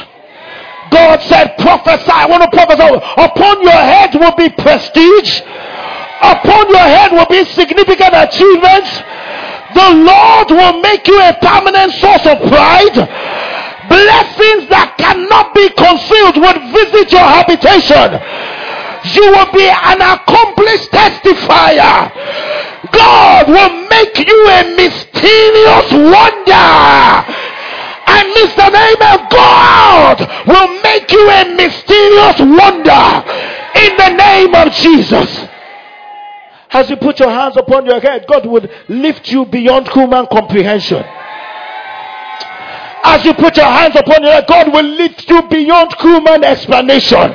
God 0.91 1.21
said, 1.23 1.57
prophesy. 1.57 2.11
I 2.11 2.25
want 2.25 2.43
to 2.43 2.49
prophesy. 2.49 2.83
Upon 3.17 3.61
your 3.61 3.71
head 3.71 4.15
will 4.15 4.35
be 4.35 4.49
prestige 4.49 5.41
upon 6.21 6.67
your 6.69 6.83
head 6.83 7.11
will 7.11 7.29
be 7.31 7.43
significant 7.55 8.13
achievements. 8.13 8.91
The 9.73 9.89
Lord 10.03 10.49
will 10.51 10.81
make 10.81 11.07
you 11.07 11.19
a 11.19 11.33
permanent 11.39 11.93
source 11.93 12.25
of 12.27 12.37
pride. 12.49 12.97
Blessings 13.87 14.69
that 14.69 14.97
cannot 14.99 15.53
be 15.55 15.69
concealed 15.73 16.37
will 16.37 16.59
visit 16.75 17.11
your 17.13 17.25
habitation. 17.25 18.19
You 19.15 19.25
will 19.31 19.51
be 19.55 19.65
an 19.65 20.01
accomplished 20.03 20.91
testifier. 20.91 22.11
God 22.91 23.47
will 23.47 23.73
make 23.87 24.17
you 24.19 24.39
a 24.49 24.61
mysterious 24.75 25.87
wonder. 25.93 27.48
And 28.09 28.33
Mr. 28.33 28.65
Name 28.73 29.01
of 29.13 29.29
God 29.29 30.17
will 30.47 30.81
make 30.81 31.11
you 31.11 31.29
a 31.29 31.55
mysterious 31.55 32.39
wonder 32.39 33.05
in 33.75 33.97
the 33.97 34.09
name 34.17 34.55
of 34.55 34.73
Jesus. 34.73 35.47
As 36.71 36.89
you 36.89 36.97
put 36.97 37.19
your 37.19 37.29
hands 37.29 37.57
upon 37.57 37.85
your 37.85 37.99
head, 37.99 38.25
God 38.27 38.45
would 38.45 38.69
lift 38.87 39.31
you 39.31 39.45
beyond 39.45 39.87
human 39.89 40.27
comprehension. 40.27 41.03
As 43.03 43.23
you 43.25 43.33
put 43.33 43.57
your 43.57 43.65
hands 43.65 43.95
upon 43.95 44.23
your 44.23 44.33
head, 44.33 44.45
God 44.47 44.73
will 44.73 44.83
lift 44.85 45.29
you 45.29 45.41
beyond 45.49 45.95
human 45.99 46.43
explanation. 46.43 47.33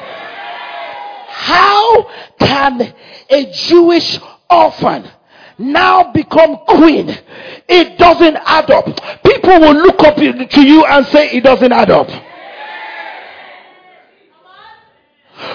How 1.29 2.05
can 2.39 2.95
a 3.31 3.53
Jewish 3.53 4.21
orphan 4.51 5.11
now 5.59 6.13
become 6.13 6.59
queen? 6.67 7.09
It 7.69 7.99
doesn't 7.99 8.37
add 8.37 8.71
up. 8.71 8.87
People 9.25 9.61
will 9.61 9.75
look 9.75 10.01
up 10.03 10.17
to 10.17 10.61
you 10.63 10.85
and 10.85 11.07
say 11.07 11.31
it 11.31 11.45
doesn't 11.45 11.73
add 11.73 11.91
up. 11.91 12.09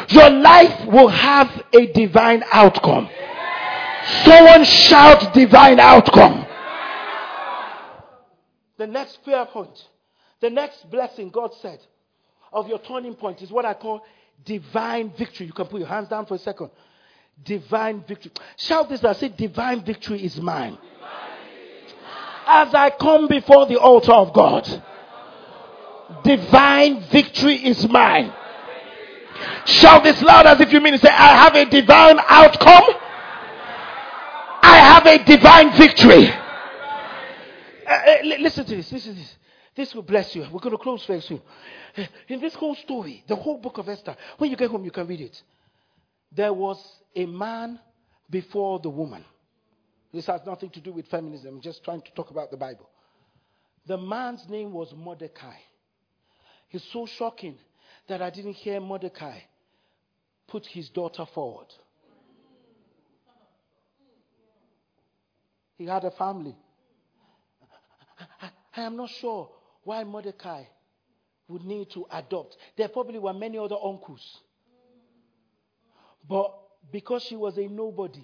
Your 0.09 0.29
life 0.29 0.85
will 0.87 1.07
have 1.07 1.63
a 1.73 1.87
divine 1.93 2.43
outcome. 2.51 3.09
Someone 4.23 4.63
shout 4.63 5.33
divine 5.33 5.79
outcome. 5.79 6.45
The 8.77 8.87
next 8.87 9.23
prayer 9.23 9.45
point, 9.45 9.87
the 10.39 10.49
next 10.49 10.89
blessing 10.89 11.29
God 11.29 11.53
said 11.61 11.79
of 12.51 12.67
your 12.67 12.79
turning 12.79 13.15
point 13.15 13.41
is 13.41 13.51
what 13.51 13.65
I 13.65 13.73
call 13.73 14.01
divine 14.45 15.11
victory. 15.17 15.47
You 15.47 15.53
can 15.53 15.65
put 15.65 15.79
your 15.79 15.87
hands 15.87 16.07
down 16.07 16.25
for 16.25 16.35
a 16.35 16.39
second. 16.39 16.69
Divine 17.43 18.03
victory. 18.07 18.31
Shout 18.57 18.89
this 18.89 19.03
I 19.03 19.13
say, 19.13 19.29
divine 19.29 19.83
victory 19.83 20.23
is 20.23 20.39
mine. 20.39 20.77
As 22.45 22.73
I 22.73 22.89
come 22.89 23.27
before 23.27 23.67
the 23.67 23.79
altar 23.79 24.11
of 24.11 24.33
God, 24.33 24.83
divine 26.23 27.01
victory 27.11 27.55
is 27.55 27.87
mine. 27.87 28.33
Shout 29.65 30.03
this 30.03 30.21
loud 30.21 30.47
as 30.47 30.59
if 30.59 30.73
you 30.73 30.81
mean 30.81 30.93
to 30.93 30.99
say, 30.99 31.09
I 31.09 31.43
have 31.43 31.55
a 31.55 31.65
divine 31.65 32.19
outcome 32.27 32.95
I 34.61 34.77
have 34.77 35.05
a 35.05 35.23
divine 35.23 35.71
victory. 35.77 36.29
Uh, 37.87 37.91
uh, 37.91 38.37
listen 38.39 38.65
to 38.65 38.75
this. 38.75 38.91
Listen 38.91 39.13
to 39.13 39.19
this. 39.19 39.35
This 39.75 39.95
will 39.95 40.03
bless 40.03 40.35
you. 40.35 40.41
We're 40.51 40.59
going 40.59 40.77
to 40.77 40.83
close 40.83 41.05
very 41.05 41.21
soon. 41.21 41.41
Uh, 41.97 42.03
in 42.27 42.39
this 42.39 42.53
whole 42.53 42.75
story, 42.75 43.23
the 43.27 43.35
whole 43.35 43.57
book 43.57 43.77
of 43.77 43.87
Esther, 43.87 44.15
when 44.37 44.51
you 44.51 44.57
get 44.57 44.69
home, 44.69 44.83
you 44.83 44.91
can 44.91 45.07
read 45.07 45.21
it. 45.21 45.41
There 46.31 46.53
was 46.53 46.77
a 47.15 47.25
man 47.25 47.79
before 48.29 48.79
the 48.79 48.89
woman. 48.89 49.23
This 50.13 50.27
has 50.27 50.41
nothing 50.45 50.69
to 50.71 50.81
do 50.81 50.91
with 50.91 51.07
feminism. 51.07 51.55
I'm 51.55 51.61
just 51.61 51.83
trying 51.83 52.01
to 52.01 52.11
talk 52.15 52.31
about 52.31 52.51
the 52.51 52.57
Bible. 52.57 52.89
The 53.87 53.97
man's 53.97 54.43
name 54.49 54.71
was 54.71 54.93
Mordecai. 54.95 55.55
It's 56.71 56.85
so 56.91 57.05
shocking 57.05 57.57
that 58.07 58.21
I 58.21 58.29
didn't 58.29 58.53
hear 58.53 58.79
Mordecai 58.79 59.39
put 60.47 60.65
his 60.65 60.89
daughter 60.89 61.25
forward. 61.33 61.67
He 65.77 65.85
had 65.85 66.03
a 66.03 66.11
family. 66.11 66.55
I 68.75 68.81
am 68.81 68.97
not 68.97 69.09
sure 69.21 69.49
why 69.83 70.03
Mordecai 70.03 70.63
would 71.47 71.63
need 71.63 71.89
to 71.91 72.05
adopt. 72.11 72.57
There 72.77 72.89
probably 72.89 73.19
were 73.19 73.33
many 73.33 73.57
other 73.57 73.77
uncles. 73.83 74.39
But 76.27 76.53
because 76.91 77.23
she 77.23 77.35
was 77.35 77.57
a 77.57 77.67
nobody, 77.67 78.23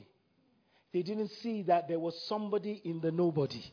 they 0.94 1.02
didn't 1.02 1.30
see 1.42 1.64
that 1.64 1.88
there 1.88 2.00
was 2.00 2.20
somebody 2.28 2.82
in 2.84 3.02
the 3.02 3.12
nobody. 3.12 3.64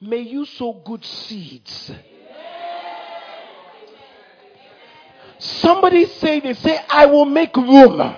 May 0.00 0.20
you 0.20 0.44
sow 0.44 0.82
good 0.84 1.04
seeds. 1.04 1.92
Somebody 5.38 6.06
say, 6.06 6.40
they 6.40 6.54
say, 6.54 6.78
I 6.88 7.06
will 7.06 7.24
make 7.24 7.56
room 7.56 8.16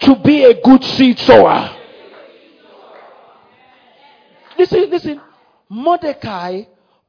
to 0.00 0.16
be 0.22 0.44
a 0.44 0.60
good 0.60 0.84
seed 0.84 1.18
sower. 1.18 1.76
Listen, 4.58 4.90
listen. 4.90 5.20
Mordecai 5.68 6.64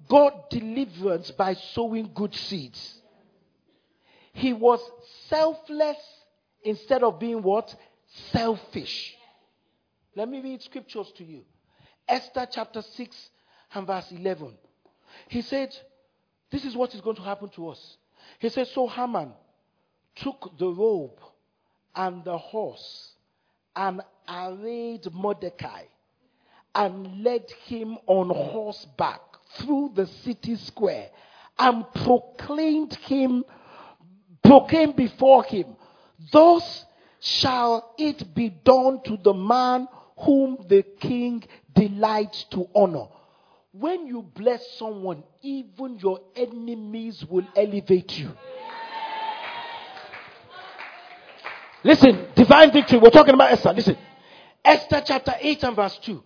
got 0.08 0.50
deliverance 0.50 1.32
by 1.32 1.54
sowing 1.54 2.12
good 2.14 2.34
seeds. 2.34 3.02
He 4.34 4.54
was 4.54 4.80
selfless 5.30 5.98
instead 6.66 7.04
of 7.04 7.20
being 7.20 7.42
what? 7.42 7.74
Selfish. 8.32 9.16
Let 10.16 10.28
me 10.28 10.42
read 10.42 10.62
scriptures 10.62 11.12
to 11.18 11.24
you. 11.24 11.42
Esther 12.08 12.48
chapter 12.52 12.82
6 12.82 13.30
and 13.74 13.88
verse 13.88 14.12
11. 14.12 14.58
He 15.30 15.42
said, 15.42 15.76
This 16.52 16.66
is 16.66 16.76
what 16.76 16.94
is 16.94 17.02
going 17.02 17.16
to 17.16 17.22
happen 17.22 17.50
to 17.56 17.70
us. 17.70 17.98
He 18.40 18.50
said, 18.50 18.68
So 18.68 18.88
Haman 18.88 19.32
took 20.16 20.58
the 20.58 20.68
robe 20.68 21.20
and 21.96 22.24
the 22.24 22.38
horse 22.38 23.14
and 23.76 24.02
arrayed 24.28 25.08
Mordecai 25.14 25.84
and 26.74 27.24
led 27.24 27.50
him 27.66 27.98
on 28.08 28.30
horseback 28.30 29.22
through 29.58 29.92
the 29.96 30.08
city 30.08 30.56
square 30.56 31.10
and 31.58 31.86
proclaimed 31.94 32.94
him, 32.96 33.44
proclaimed 34.44 34.96
before 34.96 35.44
him, 35.44 35.75
Thus 36.32 36.86
shall 37.20 37.94
it 37.98 38.34
be 38.34 38.50
done 38.50 39.02
to 39.06 39.18
the 39.18 39.34
man 39.34 39.88
whom 40.18 40.66
the 40.68 40.84
king 41.00 41.44
delights 41.74 42.46
to 42.52 42.68
honor. 42.74 43.08
When 43.72 44.08
you 44.08 44.22
bless 44.22 44.66
someone, 44.78 45.24
even 45.42 46.00
your 46.00 46.22
enemies 46.36 47.26
will 47.26 47.46
elevate 47.56 48.18
you. 48.18 48.32
Listen, 51.84 52.28
divine 52.36 52.72
victory. 52.72 52.98
We're 53.00 53.10
talking 53.10 53.34
about 53.34 53.52
Esther. 53.52 53.74
Listen. 53.74 53.98
Esther 54.64 55.04
chapter 55.06 55.34
8 55.40 55.64
and 55.64 55.76
verse 55.76 56.00
2. 56.00 56.24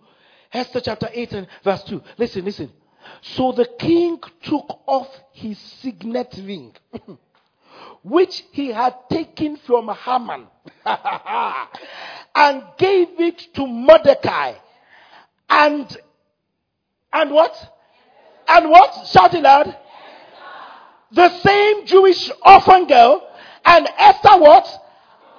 Esther 0.52 0.80
chapter 0.80 1.08
8 1.12 1.32
and 1.32 1.46
verse 1.62 1.82
2. 1.84 2.02
Listen, 2.16 2.44
listen. 2.44 2.72
So 3.20 3.52
the 3.52 3.66
king 3.78 4.18
took 4.42 4.80
off 4.86 5.08
his 5.32 5.58
signet 5.58 6.34
ring, 6.38 6.74
which 8.02 8.44
he 8.52 8.68
had 8.68 8.94
taken 9.10 9.56
from 9.66 9.88
Haman, 9.88 10.46
and 12.34 12.62
gave 12.78 13.08
it 13.18 13.54
to 13.54 13.66
Mordecai. 13.66 14.54
And, 15.48 15.96
and 17.12 17.30
what? 17.32 17.54
And 18.48 18.70
what? 18.70 19.06
Shout 19.08 19.34
it 19.34 19.42
loud. 19.42 19.76
The 21.12 21.28
same 21.40 21.86
Jewish 21.86 22.30
orphan 22.44 22.86
girl 22.86 23.26
and 23.64 23.88
Esther 23.98 24.38
what? 24.40 24.66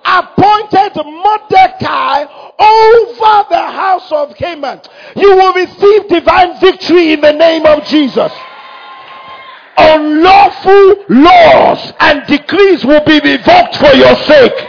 appointed 0.03 0.95
Mordecai 1.05 2.23
over 2.59 3.45
the 3.49 3.67
house 3.71 4.11
of 4.11 4.35
Haman. 4.35 4.81
You 5.15 5.35
will 5.35 5.53
receive 5.53 6.07
divine 6.07 6.59
victory 6.59 7.13
in 7.13 7.21
the 7.21 7.33
name 7.33 7.65
of 7.65 7.83
Jesus. 7.85 8.31
Unlawful 9.81 11.05
laws 11.09 11.93
and 11.99 12.25
decrees 12.27 12.85
will 12.85 13.03
be 13.03 13.19
revoked 13.19 13.75
for 13.77 13.93
your 13.95 14.15
sake. 14.29 14.67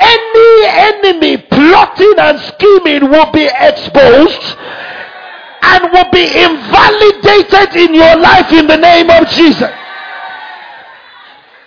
Any 0.00 0.66
enemy 0.66 1.36
plotting 1.38 2.14
and 2.18 2.38
scheming 2.40 3.10
will 3.10 3.32
be 3.32 3.48
exposed 3.52 4.56
and 5.62 5.92
will 5.92 6.10
be 6.12 6.24
invalidated 6.24 7.74
in 7.76 7.94
your 7.94 8.16
life 8.16 8.52
in 8.52 8.66
the 8.66 8.76
name 8.76 9.10
of 9.10 9.28
Jesus. 9.28 9.70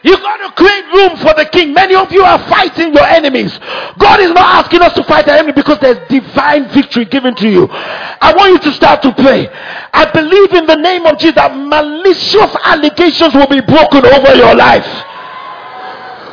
You 0.04 0.16
got 0.18 0.38
to 0.38 0.52
create 0.54 0.86
room 0.94 1.18
for 1.18 1.34
the 1.34 1.50
king. 1.52 1.74
Many 1.74 1.96
of 1.96 2.12
you 2.12 2.22
are 2.22 2.38
fighting 2.48 2.94
your 2.94 3.04
enemies. 3.04 3.58
God 3.98 4.20
is 4.20 4.30
not 4.30 4.64
asking 4.64 4.82
us 4.82 4.94
to 4.94 5.04
fight 5.04 5.26
the 5.26 5.34
enemy 5.34 5.54
because 5.54 5.80
there's 5.80 5.98
divine 6.08 6.70
victory 6.70 7.06
given 7.06 7.36
to 7.36 7.50
you. 7.50 7.68
I 7.72 8.32
want 8.36 8.54
you 8.54 8.60
to 8.70 8.72
start 8.74 9.02
to 9.02 9.14
pray. 9.14 9.50
I 9.50 10.10
believe 10.14 10.54
in 10.54 10.68
the 10.68 10.76
name 10.76 11.06
of 11.06 11.18
Jesus 11.18 11.36
that 11.36 11.50
malicious 11.56 12.56
allegations 12.64 13.34
will 13.34 13.50
be 13.50 13.62
broken 13.62 14.06
over 14.06 14.36
your 14.36 14.54
life. 14.54 14.86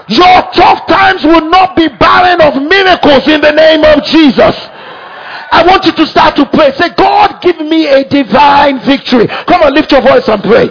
Your 0.08 0.42
tough 0.52 0.86
times 0.86 1.24
will 1.24 1.48
not 1.48 1.74
be 1.74 1.88
barren 1.88 2.42
of 2.42 2.60
miracles 2.60 3.26
in 3.26 3.40
the 3.40 3.52
name 3.52 3.82
of 3.82 4.04
Jesus. 4.04 4.54
I 5.50 5.64
want 5.66 5.86
you 5.86 5.92
to 5.92 6.06
start 6.06 6.36
to 6.36 6.44
pray. 6.46 6.72
Say, 6.72 6.90
God, 6.90 7.40
give 7.40 7.58
me 7.60 7.86
a 7.86 8.04
divine 8.04 8.80
victory. 8.80 9.26
Come 9.26 9.62
on, 9.62 9.72
lift 9.72 9.92
your 9.92 10.02
voice 10.02 10.28
and 10.28 10.42
pray. 10.42 10.68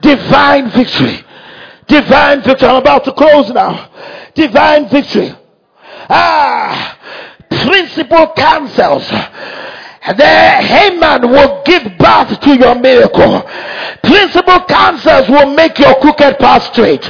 Divine 0.00 0.70
victory. 0.70 1.25
Divine 1.86 2.42
victory. 2.42 2.68
I'm 2.68 2.76
about 2.76 3.04
to 3.04 3.12
close 3.12 3.50
now. 3.50 3.90
Divine 4.34 4.88
victory. 4.88 5.34
Ah, 6.08 6.98
principal 7.48 8.32
counsels 8.36 9.10
the 10.14 10.22
Haman 10.62 11.30
will 11.30 11.62
give 11.66 11.82
birth 11.98 12.38
to 12.46 12.54
your 12.54 12.78
miracle. 12.78 13.42
Principal 14.06 14.62
counsels 14.70 15.26
will 15.28 15.50
make 15.50 15.78
your 15.82 15.98
crooked 15.98 16.38
path 16.38 16.62
straight. 16.70 17.02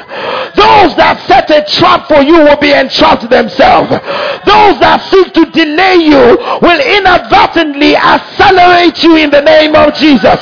Those 0.57 0.97
that 0.97 1.21
set 1.29 1.53
a 1.53 1.61
trap 1.77 2.09
for 2.09 2.25
you 2.25 2.41
will 2.41 2.57
be 2.57 2.73
entrapped 2.73 3.29
themselves. 3.29 3.93
Those 4.49 4.81
that 4.81 5.05
seek 5.13 5.29
to 5.37 5.45
delay 5.53 6.09
you 6.09 6.41
will 6.65 6.81
inadvertently 6.81 8.01
accelerate 8.01 8.97
you 9.05 9.21
in 9.21 9.29
the 9.29 9.45
name 9.45 9.77
of 9.77 9.93
Jesus. 9.93 10.41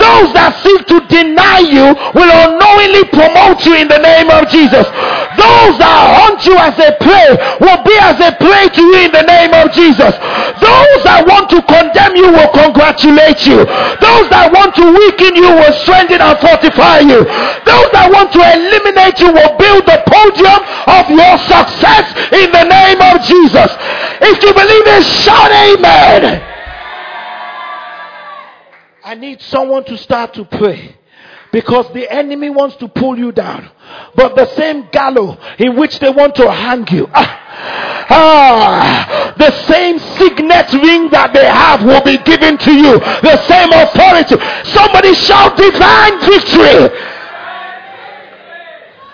Those 0.00 0.32
that 0.32 0.56
seek 0.64 0.88
to 0.88 1.04
deny 1.12 1.68
you 1.68 1.92
will 2.16 2.32
unknowingly 2.32 3.04
promote 3.12 3.60
you 3.68 3.76
in 3.76 3.92
the 3.92 4.00
name 4.00 4.32
of 4.32 4.48
Jesus. 4.48 4.88
Those 5.36 5.76
that 5.76 6.00
hunt 6.16 6.40
you 6.48 6.56
as 6.56 6.80
a 6.80 6.96
prey 6.96 7.36
will 7.60 7.80
be 7.84 7.96
as 8.00 8.16
a 8.24 8.32
prey 8.40 8.72
to 8.72 8.80
you 8.80 9.04
in 9.04 9.12
the 9.12 9.26
name 9.28 9.52
of 9.52 9.68
Jesus. 9.76 10.16
Those 10.64 11.00
that 11.04 11.28
want 11.28 11.52
to 11.52 11.60
condemn 11.60 11.89
condemn 11.90 12.16
you 12.16 12.30
will 12.30 12.50
congratulate 12.54 13.46
you. 13.46 13.66
Those 13.98 14.26
that 14.30 14.50
want 14.54 14.74
to 14.78 14.84
weaken 14.86 15.34
you 15.34 15.50
will 15.50 15.74
strengthen 15.82 16.22
and 16.22 16.38
fortify 16.38 17.02
you. 17.02 17.26
Those 17.66 17.88
that 17.90 18.08
want 18.10 18.30
to 18.34 18.40
eliminate 18.40 19.18
you 19.18 19.30
will 19.34 19.54
build 19.58 19.82
the 19.86 19.98
podium 20.06 20.60
of 20.86 21.04
your 21.10 21.34
success 21.46 22.06
in 22.30 22.48
the 22.54 22.66
name 22.66 23.00
of 23.02 23.22
Jesus. 23.26 23.70
If 24.22 24.38
you 24.42 24.52
believe 24.54 24.86
it, 24.86 25.04
shout 25.04 25.50
amen. 25.50 26.46
I 29.02 29.14
need 29.14 29.40
someone 29.42 29.84
to 29.84 29.96
start 29.98 30.34
to 30.34 30.44
pray 30.44 30.99
because 31.52 31.92
the 31.92 32.10
enemy 32.12 32.50
wants 32.50 32.76
to 32.76 32.88
pull 32.88 33.18
you 33.18 33.32
down. 33.32 33.68
But 34.14 34.36
the 34.36 34.46
same 34.54 34.88
gallows 34.92 35.36
in 35.58 35.76
which 35.76 35.98
they 35.98 36.10
want 36.10 36.34
to 36.36 36.50
hang 36.50 36.86
you. 36.88 37.08
Ah, 37.12 37.36
Ah, 38.12 39.34
the 39.38 39.50
same 39.70 39.98
signet 39.98 40.72
ring 40.72 41.10
that 41.10 41.30
they 41.32 41.46
have 41.46 41.84
will 41.84 42.02
be 42.02 42.18
given 42.18 42.58
to 42.58 42.72
you. 42.72 42.98
The 43.22 43.36
same 43.46 43.70
authority. 43.70 44.34
Somebody 44.66 45.14
shout 45.14 45.56
divine 45.56 46.18
victory. 46.26 46.90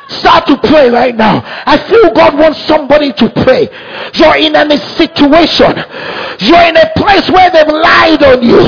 Start 0.09 0.47
to 0.47 0.57
pray 0.59 0.89
right 0.89 1.17
now. 1.17 1.43
I 1.67 1.75
feel 1.91 2.15
God 2.15 2.39
wants 2.39 2.63
somebody 2.63 3.13
to 3.15 3.27
pray. 3.43 3.67
You're 4.15 4.39
in 4.39 4.55
a 4.55 4.79
situation. 4.95 5.75
You're 6.39 6.67
in 6.71 6.79
a 6.79 6.89
place 6.95 7.27
where 7.27 7.51
they've 7.51 7.67
lied 7.67 8.23
on 8.23 8.39
you. 8.39 8.63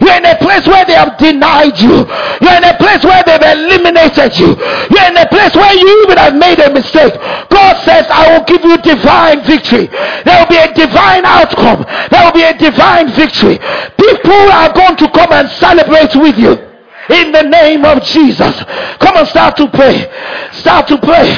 You're 0.00 0.16
in 0.16 0.24
a 0.24 0.38
place 0.40 0.64
where 0.64 0.88
they 0.88 0.96
have 0.96 1.18
denied 1.18 1.76
you. 1.76 2.08
You're 2.40 2.56
in 2.56 2.64
a 2.64 2.76
place 2.80 3.04
where 3.04 3.20
they've 3.20 3.48
eliminated 3.52 4.32
you. 4.40 4.56
You're 4.88 5.08
in 5.12 5.16
a 5.20 5.28
place 5.28 5.52
where 5.52 5.76
you 5.76 6.08
even 6.08 6.16
have 6.16 6.36
made 6.36 6.58
a 6.60 6.72
mistake. 6.72 7.12
God 7.52 7.76
says, 7.84 8.08
I 8.08 8.32
will 8.32 8.44
give 8.48 8.64
you 8.64 8.80
divine 8.80 9.44
victory. 9.44 9.92
There 10.24 10.40
will 10.40 10.48
be 10.48 10.56
a 10.56 10.72
divine 10.72 11.28
outcome. 11.28 11.84
There 12.08 12.24
will 12.24 12.32
be 12.32 12.48
a 12.48 12.56
divine 12.56 13.12
victory. 13.12 13.60
People 14.00 14.44
are 14.56 14.72
going 14.72 14.96
to 14.96 15.08
come 15.12 15.32
and 15.36 15.48
celebrate 15.60 16.16
with 16.16 16.38
you 16.38 16.67
in 17.10 17.32
the 17.32 17.42
name 17.42 17.84
of 17.84 18.02
Jesus. 18.02 18.62
Come 19.00 19.16
on, 19.16 19.26
start 19.26 19.56
to 19.56 19.68
pray. 19.70 20.06
Start 20.52 20.88
to 20.88 20.98
pray. 20.98 21.32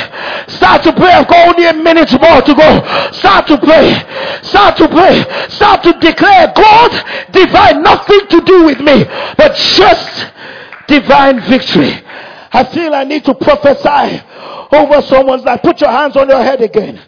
Start 0.49 0.83
to 0.83 0.93
pray. 0.93 1.13
I've 1.13 1.29
got 1.29 1.49
only 1.49 1.67
a 1.67 1.75
minute 1.75 2.11
more 2.21 2.43
to 2.43 2.55
go. 2.55 3.11
Start 3.13 3.47
to 3.49 3.59
pray. 3.59 3.95
Start 4.43 4.77
to 4.79 4.89
pray. 4.89 5.25
Start 5.49 5.83
to 5.85 5.93
declare 6.01 6.53
God 6.55 6.91
divine, 7.33 7.83
nothing 7.83 8.27
to 8.29 8.41
do 8.43 8.65
with 8.67 8.81
me, 8.81 9.05
but 9.37 9.55
just 9.55 10.27
divine 10.89 11.41
victory. 11.49 12.03
I 12.53 12.65
feel 12.65 12.95
I 12.95 13.05
need 13.05 13.25
to 13.27 13.35
prophesy 13.35 14.23
over 14.73 15.03
someone's 15.03 15.45
life. 15.45 15.63
Put 15.63 15.81
your 15.81 15.91
hands 15.91 16.17
on 16.17 16.29
your 16.29 16.43
head 16.43 16.61
again. 16.61 17.01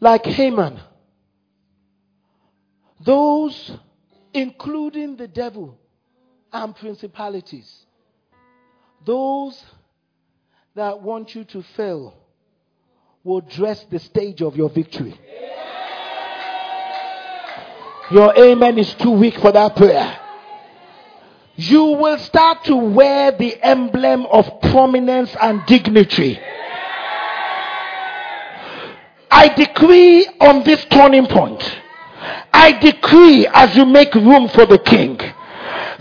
like 0.00 0.24
Haman, 0.26 0.80
those, 3.04 3.72
including 4.32 5.16
the 5.16 5.28
devil 5.28 5.78
and 6.52 6.74
principalities, 6.74 7.86
those 9.04 9.62
that 10.74 11.00
want 11.00 11.34
you 11.34 11.44
to 11.44 11.62
fail 11.76 12.14
will 13.22 13.40
dress 13.40 13.84
the 13.90 13.98
stage 13.98 14.42
of 14.42 14.56
your 14.56 14.70
victory. 14.70 15.18
Your 18.10 18.36
amen 18.38 18.78
is 18.78 18.92
too 18.94 19.12
weak 19.12 19.38
for 19.38 19.50
that 19.52 19.76
prayer. 19.76 20.20
You 21.56 21.84
will 21.84 22.18
start 22.18 22.64
to 22.64 22.76
wear 22.76 23.30
the 23.32 23.56
emblem 23.62 24.26
of 24.26 24.60
prominence 24.60 25.34
and 25.40 25.64
dignity. 25.66 26.38
I 29.30 29.48
decree 29.48 30.26
on 30.40 30.64
this 30.64 30.84
turning 30.86 31.26
point, 31.26 31.62
I 32.52 32.72
decree 32.80 33.46
as 33.46 33.76
you 33.76 33.84
make 33.84 34.14
room 34.14 34.48
for 34.48 34.66
the 34.66 34.78
king, 34.78 35.18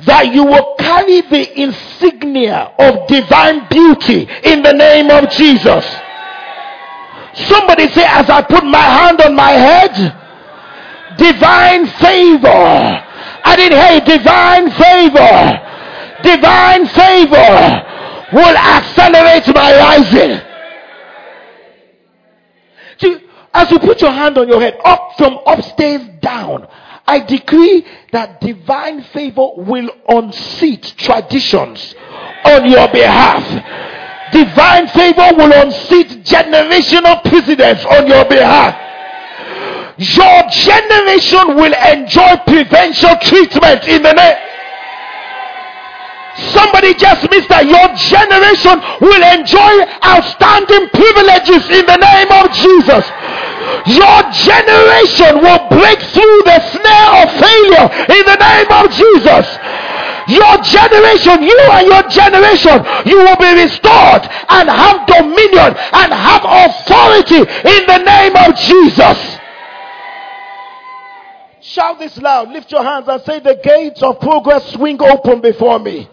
that 0.06 0.34
you 0.34 0.44
will 0.46 0.76
carry 0.78 1.22
the 1.22 1.62
insignia 1.62 2.74
of 2.80 3.08
divine 3.08 3.68
beauty 3.70 4.28
in 4.44 4.62
the 4.62 4.74
name 4.74 5.10
of 5.10 5.30
Jesus. 5.32 5.86
Somebody 7.50 7.88
say, 7.90 8.04
as 8.06 8.30
I 8.30 8.44
put 8.44 8.64
my 8.64 8.80
hand 8.80 9.22
on 9.22 9.36
my 9.36 9.52
head, 9.52 9.94
divine 11.18 11.88
favor. 11.88 13.10
I 13.46 13.56
didn't 13.56 13.80
hear 13.80 14.18
divine 14.18 14.72
favor. 14.72 15.60
Divine 16.24 16.88
favor 16.88 17.84
will 18.34 18.58
accelerate 18.58 19.48
my 19.54 19.78
rising. 19.78 20.42
See, 23.00 23.18
as 23.54 23.70
you 23.72 23.80
put 23.80 24.02
your 24.02 24.12
hand 24.12 24.38
on 24.38 24.48
your 24.48 24.60
head, 24.60 24.78
up 24.84 25.12
from 25.18 25.40
upstairs 25.46 26.02
down, 26.22 26.68
I 27.06 27.20
decree 27.20 27.86
that 28.12 28.42
divine 28.42 29.04
favor 29.04 29.50
will 29.58 29.90
unseat 30.08 30.94
traditions 30.98 31.94
on 32.46 32.70
your 32.70 32.88
behalf. 32.92 33.44
Divine 34.32 34.88
favor 34.88 35.30
will 35.38 35.54
unseat 35.54 36.24
generational 36.24 37.22
precedents 37.24 37.86
on 37.86 38.08
your 38.08 38.26
behalf. 38.26 38.80
Your 39.98 40.44
generation 40.50 41.56
will 41.56 41.74
enjoy 41.94 42.36
prevention 42.48 43.20
treatment 43.22 43.88
in 43.88 44.02
the 44.02 44.14
name. 44.14 44.53
Somebody 46.54 46.98
just 46.98 47.30
missed 47.30 47.50
that. 47.54 47.70
Your 47.70 47.90
generation 47.94 48.82
will 48.98 49.22
enjoy 49.22 49.74
outstanding 50.02 50.90
privileges 50.90 51.62
in 51.70 51.86
the 51.86 52.00
name 52.02 52.30
of 52.34 52.50
Jesus. 52.50 53.06
Your 53.86 54.20
generation 54.34 55.46
will 55.46 55.62
break 55.70 56.02
through 56.10 56.40
the 56.50 56.60
snare 56.74 57.12
of 57.22 57.28
failure 57.38 57.88
in 58.18 58.24
the 58.26 58.40
name 58.42 58.70
of 58.74 58.86
Jesus. 58.90 59.46
Your 60.34 60.56
generation, 60.64 61.44
you 61.44 61.60
and 61.70 61.86
your 61.86 62.04
generation, 62.10 62.82
you 63.06 63.18
will 63.22 63.38
be 63.38 63.54
restored 63.62 64.24
and 64.50 64.70
have 64.70 65.06
dominion 65.06 65.76
and 65.78 66.10
have 66.10 66.44
authority 66.44 67.46
in 67.46 67.82
the 67.86 68.02
name 68.02 68.36
of 68.36 68.56
Jesus. 68.58 69.40
Shout 71.62 72.00
this 72.00 72.18
loud. 72.18 72.50
Lift 72.50 72.72
your 72.72 72.84
hands 72.84 73.08
and 73.08 73.22
say, 73.24 73.40
The 73.40 73.60
gates 73.64 74.02
of 74.02 74.20
progress 74.20 74.74
swing 74.74 75.02
open 75.02 75.42
before 75.42 75.80
me. 75.80 76.10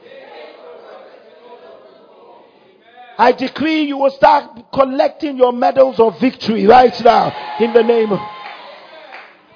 I 3.21 3.33
decree 3.33 3.83
you 3.83 3.99
will 3.99 4.11
start 4.13 4.73
collecting 4.73 5.37
your 5.37 5.53
medals 5.53 6.01
of 6.01 6.19
victory 6.19 6.67
right 6.67 6.99
now 7.05 7.59
in 7.61 7.75
the 7.75 7.83
name 7.83 8.13
of. 8.13 8.19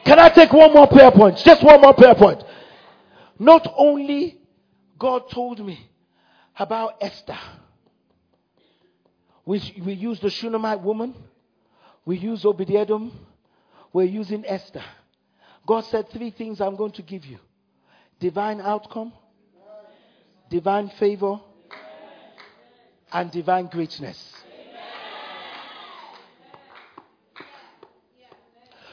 Can 0.04 0.18
I 0.18 0.28
take 0.28 0.52
one 0.52 0.74
more 0.74 0.86
prayer 0.86 1.10
point? 1.10 1.38
Just 1.38 1.62
one 1.64 1.80
more 1.80 1.94
prayer 1.94 2.14
point. 2.14 2.44
Not 3.38 3.66
only 3.74 4.38
God 4.98 5.30
told 5.30 5.64
me 5.64 5.80
about 6.58 6.98
Esther. 7.00 7.38
We, 9.46 9.62
we 9.82 9.94
use 9.94 10.20
the 10.20 10.28
Shunammite 10.28 10.82
woman. 10.82 11.14
We 12.04 12.18
use 12.18 12.44
Obed-Edom. 12.44 13.12
We're 13.94 14.04
using 14.04 14.44
Esther. 14.46 14.84
God 15.66 15.86
said 15.86 16.10
three 16.10 16.32
things 16.32 16.60
I'm 16.60 16.76
going 16.76 16.92
to 16.92 17.02
give 17.02 17.24
you 17.24 17.38
divine 18.20 18.60
outcome, 18.60 19.14
divine 20.50 20.90
favor, 20.98 21.40
and 23.14 23.30
divine 23.30 23.68
greatness. 23.68 24.32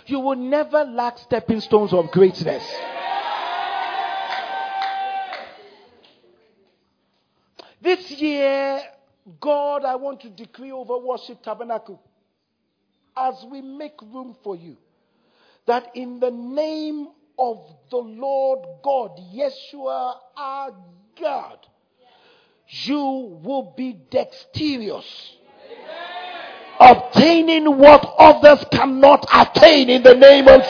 You 0.06 0.20
will 0.20 0.36
never 0.36 0.84
lack 0.84 1.18
stepping 1.18 1.60
stones 1.60 1.92
of 1.92 2.12
greatness. 2.12 2.64
This 7.82 8.12
year, 8.12 8.82
God, 9.40 9.84
I 9.86 9.96
want 9.96 10.22
to 10.22 10.30
decree 10.30 10.72
over 10.72 10.98
Worship 11.00 11.42
Tabernacle 11.42 12.02
as 13.18 13.44
we 13.50 13.62
make 13.62 14.00
room 14.02 14.36
for 14.44 14.56
you 14.56 14.78
that 15.66 15.88
in 15.96 16.20
the 16.20 16.32
name 16.32 17.08
of 17.40 17.58
the 17.90 17.98
Lord 17.98 18.68
God, 18.84 19.20
Yeshua 19.34 20.16
our 20.38 20.72
God, 21.20 21.58
you 22.72 23.40
will 23.44 23.74
be 23.76 23.94
dexterous. 24.10 25.36
Obtaining 26.80 27.78
what 27.78 28.16
others 28.18 28.64
cannot 28.72 29.26
attain 29.34 29.90
in 29.90 30.02
the 30.04 30.16
name 30.16 30.48
of 30.48 30.62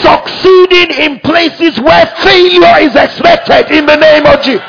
succeeding 0.00 0.90
in 0.98 1.20
places 1.20 1.78
where 1.78 2.06
failure 2.16 2.78
is 2.80 2.96
expected 2.96 3.70
in 3.70 3.84
the 3.84 3.96
name 3.96 4.24
of 4.24 4.42
Jesus. 4.42 4.62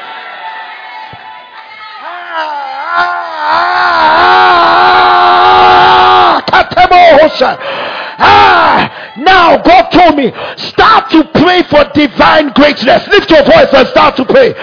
Ah, 1.99 2.47
Ah, 8.19 9.13
now 9.17 9.57
God 9.57 9.89
told 9.91 10.15
me, 10.15 10.31
start 10.57 11.09
to 11.11 11.23
pray 11.39 11.63
for 11.63 11.83
divine 11.93 12.49
greatness. 12.53 13.07
Lift 13.07 13.29
your 13.29 13.43
voice 13.43 13.71
and 13.73 13.87
start 13.89 14.15
to 14.17 14.25
pray. 14.25 14.53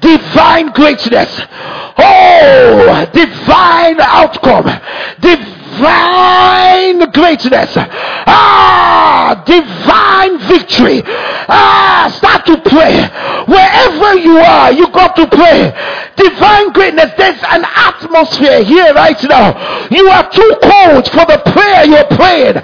Divine 0.00 0.68
greatness. 0.72 1.40
Oh, 1.98 3.10
divine 3.12 4.00
outcome. 4.00 4.66
Divine 5.20 5.57
greatness. 7.28 7.72
Ah, 8.26 9.42
divine 9.46 10.38
victory. 10.48 11.02
Ah, 11.48 12.08
start 12.16 12.46
to 12.46 12.56
pray. 12.68 12.94
Wherever 13.46 14.18
you 14.18 14.38
are, 14.38 14.72
you 14.72 14.90
got 14.92 15.16
to 15.16 15.26
pray. 15.28 15.72
Divine 16.16 16.72
greatness. 16.72 17.12
There's 17.16 17.42
an 17.50 17.64
atmosphere 17.64 18.64
here 18.64 18.92
right 18.94 19.18
now. 19.28 19.54
You 19.90 20.08
are 20.08 20.30
too 20.30 20.52
cold 20.62 21.08
for 21.10 21.24
the 21.26 21.40
prayer 21.52 21.84
you're 21.86 22.10
praying. 22.16 22.56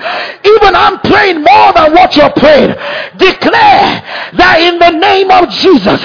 Even 0.44 0.72
I'm 0.74 0.98
praying 1.00 1.42
more 1.42 1.72
than 1.72 1.92
what 1.92 2.16
you're 2.16 2.34
praying. 2.34 2.74
Declare 3.16 4.02
that 4.34 4.56
in 4.60 4.78
the 4.78 4.90
name 4.98 5.30
of 5.30 5.48
Jesus, 5.50 6.00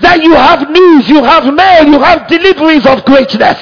that 0.00 0.20
you 0.22 0.34
have 0.34 0.68
news, 0.70 1.08
you 1.08 1.22
have 1.24 1.48
mail, 1.52 1.86
you 1.86 1.98
have 2.00 2.28
deliveries 2.28 2.86
of 2.86 3.04
greatness. 3.04 3.58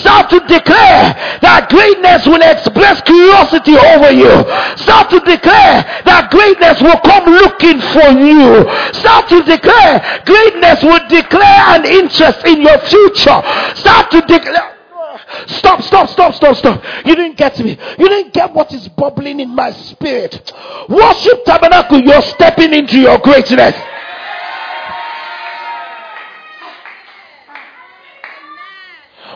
Start 0.00 0.30
to 0.30 0.40
declare 0.46 1.14
that 1.40 1.68
greatness 1.70 2.26
will 2.34 2.42
express 2.42 3.00
curiosity 3.02 3.78
over 3.78 4.10
you. 4.10 4.34
Start 4.74 5.10
to 5.14 5.22
declare 5.22 5.86
that 6.02 6.34
greatness 6.34 6.82
will 6.82 6.98
come 7.06 7.30
looking 7.30 7.78
for 7.94 8.10
you. 8.18 8.66
Start 8.98 9.30
to 9.30 9.38
declare 9.46 10.02
greatness 10.26 10.82
will 10.82 11.06
declare 11.06 11.78
an 11.78 11.86
interest 11.86 12.42
in 12.46 12.62
your 12.62 12.78
future. 12.90 13.38
Start 13.78 14.10
to 14.10 14.20
declare. 14.26 14.74
Stop, 15.46 15.82
stop, 15.82 16.08
stop, 16.10 16.34
stop, 16.34 16.56
stop. 16.56 17.06
You 17.06 17.14
didn't 17.14 17.36
get 17.36 17.58
me. 17.58 17.78
You 17.98 18.08
didn't 18.08 18.34
get 18.34 18.52
what 18.52 18.72
is 18.72 18.88
bubbling 18.88 19.40
in 19.40 19.54
my 19.54 19.70
spirit. 19.70 20.52
Worship 20.88 21.44
tabernacle, 21.44 22.00
you're 22.00 22.22
stepping 22.22 22.74
into 22.74 22.98
your 22.98 23.18
greatness. 23.18 23.74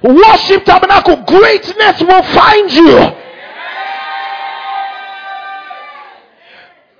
Worship 0.03 0.65
tabernacle, 0.65 1.25
greatness 1.27 2.01
will 2.03 2.23
find 2.23 2.73
you. 2.73 3.29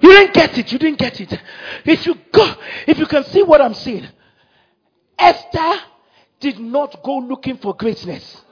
You 0.01 0.11
didn't 0.11 0.35
get 0.35 0.59
it. 0.59 0.73
You 0.73 0.79
didn't 0.79 0.99
get 0.99 1.21
it. 1.21 1.41
If 1.85 2.07
you 2.07 2.17
go, 2.33 2.55
if 2.87 2.99
you 2.99 3.07
can 3.07 3.25
see 3.25 3.43
what 3.43 3.61
I'm 3.61 3.75
saying, 3.75 4.09
Esther 5.19 5.81
did 6.41 6.59
not 6.59 7.03
go 7.03 7.19
looking 7.19 7.59
for 7.59 7.75
greatness. 7.75 8.43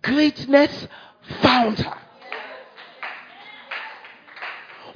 Greatness 0.00 0.88
found 1.42 1.78
her. 1.78 1.98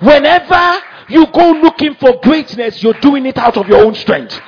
Whenever 0.00 0.82
you 1.08 1.26
go 1.26 1.52
looking 1.52 1.94
for 1.94 2.20
greatness, 2.22 2.82
you're 2.82 2.94
doing 2.94 3.26
it 3.26 3.38
out 3.38 3.56
of 3.56 3.68
your 3.68 3.84
own 3.84 3.94
strength. 3.94 4.38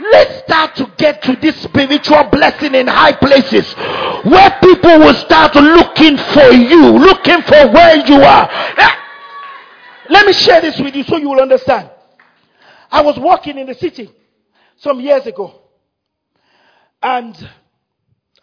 Let's 0.00 0.44
start 0.44 0.76
to 0.76 0.92
get 0.96 1.22
to 1.22 1.36
this 1.36 1.60
spiritual 1.62 2.24
blessing 2.24 2.74
in 2.74 2.86
high 2.86 3.12
places 3.12 3.72
where 4.24 4.58
people 4.62 4.98
will 4.98 5.14
start 5.14 5.54
looking 5.54 6.16
for 6.16 6.50
you, 6.52 6.98
looking 6.98 7.42
for 7.42 7.70
where 7.70 7.96
you 8.06 8.16
are. 8.22 8.48
Eh, 8.78 8.94
let 10.08 10.26
me 10.26 10.32
share 10.32 10.60
this 10.60 10.78
with 10.80 10.94
you 10.94 11.04
so 11.04 11.16
you 11.18 11.28
will 11.28 11.40
understand. 11.40 11.90
I 12.90 13.02
was 13.02 13.18
walking 13.18 13.58
in 13.58 13.66
the 13.66 13.74
city 13.74 14.10
some 14.76 15.00
years 15.00 15.26
ago 15.26 15.60
and 17.02 17.36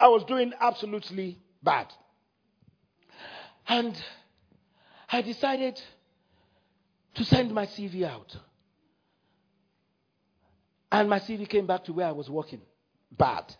I 0.00 0.08
was 0.08 0.24
doing 0.24 0.52
absolutely 0.60 1.38
bad. 1.62 1.86
And 3.66 4.00
I 5.10 5.22
decided 5.22 5.80
to 7.14 7.24
send 7.24 7.52
my 7.52 7.66
CV 7.66 8.04
out. 8.04 8.36
And 10.90 11.08
my 11.08 11.18
CV 11.20 11.48
came 11.48 11.66
back 11.66 11.84
to 11.84 11.92
where 11.92 12.06
I 12.06 12.12
was 12.12 12.30
working. 12.30 12.62
Bad. 13.10 13.54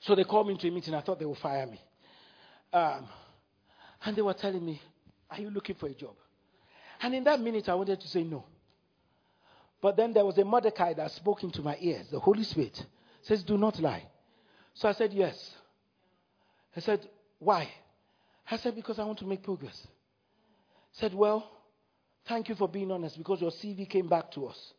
So 0.00 0.14
they 0.14 0.24
called 0.24 0.46
me 0.46 0.54
into 0.54 0.68
a 0.68 0.70
meeting. 0.70 0.94
I 0.94 1.00
thought 1.00 1.18
they 1.18 1.24
would 1.24 1.38
fire 1.38 1.66
me. 1.66 1.80
Um, 2.72 3.06
and 4.04 4.16
they 4.16 4.22
were 4.22 4.34
telling 4.34 4.64
me, 4.64 4.80
Are 5.30 5.40
you 5.40 5.50
looking 5.50 5.76
for 5.76 5.86
a 5.86 5.94
job? 5.94 6.14
And 7.00 7.14
in 7.14 7.24
that 7.24 7.40
minute, 7.40 7.68
I 7.68 7.74
wanted 7.74 8.00
to 8.00 8.08
say 8.08 8.22
no. 8.22 8.44
But 9.82 9.96
then 9.96 10.12
there 10.12 10.24
was 10.24 10.38
a 10.38 10.44
Mordecai 10.44 10.94
that 10.94 11.10
spoke 11.10 11.42
into 11.42 11.60
my 11.62 11.76
ears. 11.80 12.06
The 12.10 12.18
Holy 12.18 12.44
Spirit 12.44 12.84
says, 13.22 13.42
Do 13.42 13.58
not 13.58 13.78
lie. 13.80 14.06
So 14.74 14.88
I 14.88 14.92
said, 14.92 15.12
Yes. 15.12 15.54
He 16.74 16.80
said, 16.80 17.08
Why? 17.38 17.68
I 18.50 18.56
said, 18.56 18.74
Because 18.74 18.98
I 18.98 19.04
want 19.04 19.18
to 19.18 19.26
make 19.26 19.42
progress. 19.42 19.86
He 20.92 21.00
said, 21.00 21.14
Well, 21.14 21.50
thank 22.26 22.48
you 22.48 22.54
for 22.54 22.68
being 22.68 22.90
honest 22.90 23.18
because 23.18 23.40
your 23.40 23.50
CV 23.50 23.88
came 23.88 24.08
back 24.08 24.30
to 24.32 24.46
us. 24.46 24.72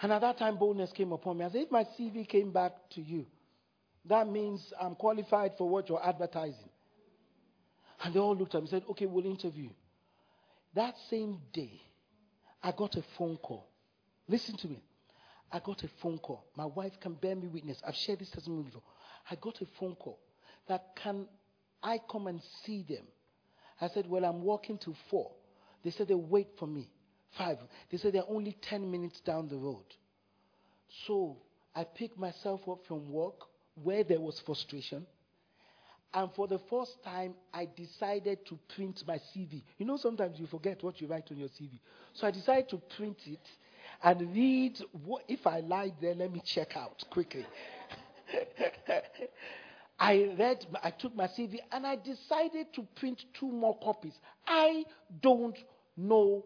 And 0.00 0.12
at 0.12 0.20
that 0.20 0.38
time, 0.38 0.56
boldness 0.56 0.92
came 0.92 1.12
upon 1.12 1.38
me. 1.38 1.44
I 1.44 1.50
said, 1.50 1.62
If 1.62 1.70
my 1.70 1.84
CV 1.98 2.28
came 2.28 2.52
back 2.52 2.72
to 2.90 3.00
you, 3.00 3.26
that 4.04 4.28
means 4.28 4.72
I'm 4.80 4.94
qualified 4.94 5.52
for 5.58 5.68
what 5.68 5.88
you're 5.88 6.04
advertising. 6.04 6.70
And 8.04 8.14
they 8.14 8.20
all 8.20 8.36
looked 8.36 8.54
at 8.54 8.58
me 8.62 8.68
and 8.70 8.70
said, 8.70 8.84
Okay, 8.90 9.06
we'll 9.06 9.26
interview. 9.26 9.70
That 10.74 10.94
same 11.10 11.38
day, 11.52 11.80
I 12.62 12.72
got 12.72 12.94
a 12.96 13.02
phone 13.16 13.38
call. 13.38 13.66
Listen 14.28 14.56
to 14.58 14.68
me. 14.68 14.82
I 15.50 15.60
got 15.60 15.82
a 15.82 15.88
phone 16.02 16.18
call. 16.18 16.44
My 16.54 16.66
wife 16.66 16.92
can 17.00 17.14
bear 17.14 17.34
me 17.34 17.48
witness. 17.48 17.78
I've 17.86 17.96
shared 17.96 18.20
this 18.20 18.30
testimony 18.30 18.64
before. 18.64 18.82
I 19.30 19.34
got 19.34 19.60
a 19.62 19.66
phone 19.80 19.96
call 19.96 20.18
that 20.68 20.94
can 21.02 21.26
I 21.82 22.00
come 22.10 22.26
and 22.26 22.40
see 22.64 22.84
them? 22.88 23.04
I 23.80 23.88
said, 23.88 24.08
Well, 24.08 24.24
I'm 24.24 24.42
walking 24.42 24.78
to 24.78 24.94
four. 25.10 25.32
They 25.82 25.90
said 25.90 26.08
they 26.08 26.14
wait 26.14 26.48
for 26.58 26.66
me. 26.66 26.88
Five. 27.36 27.58
They 27.90 27.98
said 27.98 28.14
they're 28.14 28.22
only 28.28 28.56
10 28.62 28.90
minutes 28.90 29.20
down 29.20 29.48
the 29.48 29.56
road. 29.56 29.84
So 31.06 31.36
I 31.74 31.84
picked 31.84 32.18
myself 32.18 32.68
up 32.68 32.80
from 32.86 33.10
work 33.10 33.34
where 33.82 34.02
there 34.04 34.20
was 34.20 34.40
frustration. 34.40 35.06
And 36.14 36.30
for 36.34 36.48
the 36.48 36.58
first 36.70 37.02
time, 37.04 37.34
I 37.52 37.68
decided 37.76 38.46
to 38.46 38.58
print 38.74 39.04
my 39.06 39.18
CV. 39.18 39.62
You 39.76 39.84
know, 39.84 39.98
sometimes 39.98 40.38
you 40.40 40.46
forget 40.46 40.82
what 40.82 41.00
you 41.00 41.06
write 41.06 41.30
on 41.30 41.36
your 41.36 41.48
CV. 41.48 41.78
So 42.14 42.26
I 42.26 42.30
decided 42.30 42.70
to 42.70 42.80
print 42.96 43.18
it 43.26 43.46
and 44.02 44.34
read. 44.34 44.78
What, 45.04 45.24
if 45.28 45.46
I 45.46 45.60
lied 45.60 45.94
there, 46.00 46.14
let 46.14 46.32
me 46.32 46.40
check 46.44 46.76
out 46.76 47.04
quickly. 47.10 47.44
I 50.00 50.34
read, 50.38 50.64
I 50.82 50.90
took 50.90 51.14
my 51.14 51.26
CV 51.26 51.58
and 51.72 51.86
I 51.86 51.96
decided 51.96 52.72
to 52.74 52.86
print 52.96 53.22
two 53.38 53.50
more 53.50 53.76
copies. 53.78 54.14
I 54.46 54.84
don't 55.20 55.58
know 55.96 56.44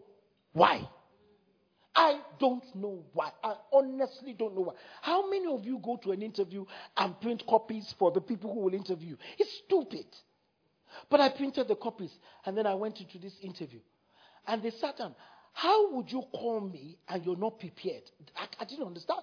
why. 0.53 0.87
I 1.95 2.19
don't 2.39 2.63
know 2.75 3.03
why. 3.13 3.31
I 3.43 3.55
honestly 3.71 4.33
don't 4.33 4.55
know 4.55 4.61
why. 4.61 4.73
How 5.01 5.29
many 5.29 5.45
of 5.45 5.63
you 5.65 5.79
go 5.83 5.97
to 5.97 6.11
an 6.11 6.23
interview 6.23 6.65
and 6.97 7.19
print 7.19 7.43
copies 7.47 7.93
for 7.99 8.11
the 8.11 8.21
people 8.21 8.51
who 8.53 8.61
will 8.61 8.73
interview? 8.73 9.15
It's 9.37 9.61
stupid. 9.65 10.05
But 11.09 11.19
I 11.21 11.29
printed 11.29 11.67
the 11.67 11.75
copies 11.75 12.11
and 12.45 12.57
then 12.57 12.65
I 12.65 12.73
went 12.73 12.99
into 12.99 13.19
this 13.19 13.33
interview. 13.41 13.79
And 14.47 14.63
they 14.63 14.71
sat 14.71 14.97
down. 14.97 15.15
How 15.53 15.93
would 15.93 16.11
you 16.11 16.23
call 16.33 16.61
me 16.61 16.97
and 17.07 17.23
you're 17.23 17.37
not 17.37 17.59
prepared? 17.59 18.03
I, 18.35 18.47
I 18.59 18.65
didn't 18.65 18.87
understand. 18.87 19.21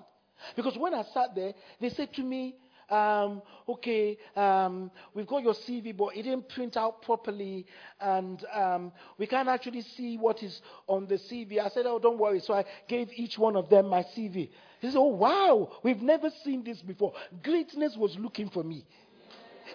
Because 0.57 0.77
when 0.79 0.95
I 0.95 1.03
sat 1.13 1.35
there, 1.35 1.53
they 1.81 1.91
said 1.91 2.13
to 2.15 2.23
me, 2.23 2.57
um, 2.91 3.43
okay, 3.69 4.19
um, 4.37 4.91
we've 5.15 5.27
got 5.27 5.43
your 5.43 5.55
CV, 5.55 5.97
but 5.97 6.17
it 6.17 6.23
didn't 6.23 6.49
print 6.49 6.77
out 6.77 7.03
properly, 7.03 7.67
and 8.01 8.45
um, 8.53 8.93
we 9.19 9.27
can't 9.27 9.49
actually 9.49 9.83
see 9.83 10.17
what 10.17 10.43
is 10.43 10.61
on 10.87 11.07
the 11.07 11.17
CV. 11.17 11.59
I 11.61 11.69
said, 11.69 11.87
oh, 11.87 11.99
don't 11.99 12.19
worry. 12.19 12.41
So 12.41 12.55
I 12.55 12.65
gave 12.89 13.11
each 13.15 13.39
one 13.39 13.57
of 13.57 13.69
them 13.69 13.89
my 13.89 14.03
CV. 14.03 14.51
He 14.81 14.89
said, 14.89 14.97
oh, 14.97 15.09
wow, 15.09 15.73
we've 15.83 16.03
never 16.03 16.31
seen 16.45 16.65
this 16.65 16.81
before. 16.83 17.13
Greatness 17.43 17.97
was 17.97 18.17
looking 18.19 18.49
for 18.49 18.65
me. 18.65 18.85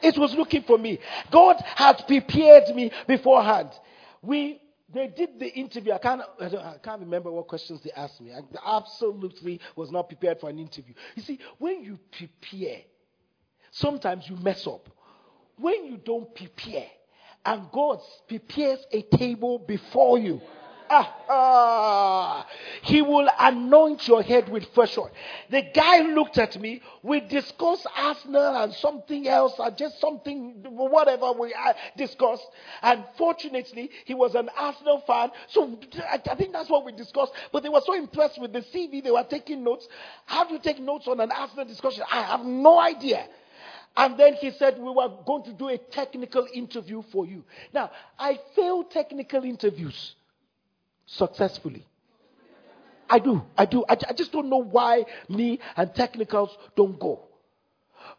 It 0.02 0.18
was 0.18 0.34
looking 0.36 0.64
for 0.64 0.78
me. 0.78 1.00
God 1.32 1.58
had 1.76 2.04
prepared 2.08 2.76
me 2.76 2.92
beforehand. 3.08 3.70
We 4.22 4.62
they 4.94 5.08
did 5.08 5.40
the 5.40 5.48
interview. 5.48 5.94
I 5.94 5.98
can't, 5.98 6.22
I 6.40 6.76
can't 6.82 7.02
remember 7.02 7.32
what 7.32 7.48
questions 7.48 7.82
they 7.84 7.92
asked 7.92 8.22
me. 8.22 8.32
I 8.32 8.78
absolutely 8.78 9.60
was 9.76 9.92
not 9.92 10.08
prepared 10.08 10.40
for 10.40 10.50
an 10.50 10.60
interview. 10.60 10.94
You 11.16 11.24
see, 11.24 11.40
when 11.58 11.84
you 11.84 12.00
prepare, 12.12 12.82
sometimes 13.76 14.30
you 14.30 14.36
mess 14.38 14.66
up. 14.68 14.90
When 15.58 15.86
you 15.86 15.98
don't 15.98 16.34
prepare, 16.36 16.88
and 17.46 17.70
God 17.72 18.00
prepares 18.28 18.80
a 18.92 19.02
table 19.04 19.60
before 19.60 20.18
you, 20.18 20.42
Ah, 20.90 21.16
ah, 21.30 22.48
he 22.84 23.02
will 23.02 23.28
anoint 23.40 24.08
your 24.08 24.22
head 24.22 24.50
with 24.50 24.66
fresh 24.76 24.98
oil. 24.98 25.10
The 25.50 25.64
guy 25.74 26.02
looked 26.02 26.38
at 26.38 26.60
me. 26.60 26.82
We 27.02 27.22
discussed 27.22 27.88
Arsenal 27.96 28.56
and 28.58 28.74
something 28.74 29.28
else, 29.28 29.54
or 29.58 29.72
just 29.72 30.00
something, 30.00 30.64
whatever 30.64 31.32
we 31.32 31.54
uh, 31.54 31.74
discussed. 31.98 32.46
And 32.84 33.04
fortunately, 33.18 33.90
he 34.06 34.14
was 34.14 34.36
an 34.36 34.50
Arsenal 34.56 35.02
fan. 35.08 35.32
So 35.48 35.80
I, 36.08 36.22
I 36.30 36.36
think 36.36 36.54
that's 36.54 36.70
what 36.70 36.86
we 36.86 36.92
discussed. 36.92 37.34
But 37.52 37.64
they 37.64 37.70
were 37.70 37.82
so 37.84 37.94
impressed 37.94 38.40
with 38.40 38.54
the 38.54 38.62
CV, 38.62 39.04
they 39.04 39.12
were 39.12 39.26
taking 39.28 39.64
notes. 39.64 39.88
How 40.26 40.46
do 40.46 40.54
you 40.54 40.60
take 40.60 40.80
notes 40.80 41.08
on 41.08 41.20
an 41.20 41.32
Arsenal 41.32 41.66
discussion? 41.66 42.04
I 42.12 42.22
have 42.22 42.46
no 42.46 42.80
idea. 42.80 43.28
And 43.98 44.18
then 44.20 44.34
he 44.34 44.52
said, 44.52 44.78
We 44.78 44.90
were 44.92 45.10
going 45.26 45.44
to 45.44 45.54
do 45.54 45.70
a 45.70 45.78
technical 45.78 46.48
interview 46.54 47.04
for 47.12 47.26
you. 47.26 47.44
Now, 47.74 47.92
I 48.20 48.40
fail 48.56 48.84
technical 48.84 49.44
interviews 49.44 50.16
successfully. 51.06 51.86
I 53.10 53.20
do. 53.20 53.44
I 53.58 53.66
do. 53.66 53.86
I, 53.88 53.98
I 54.10 54.14
just 54.14 54.32
don't 54.32 54.50
know 54.50 54.64
why 54.64 55.06
me 55.30 55.60
and 55.78 55.94
technicals 55.94 56.56
don't 56.76 57.00
go. 57.00 57.22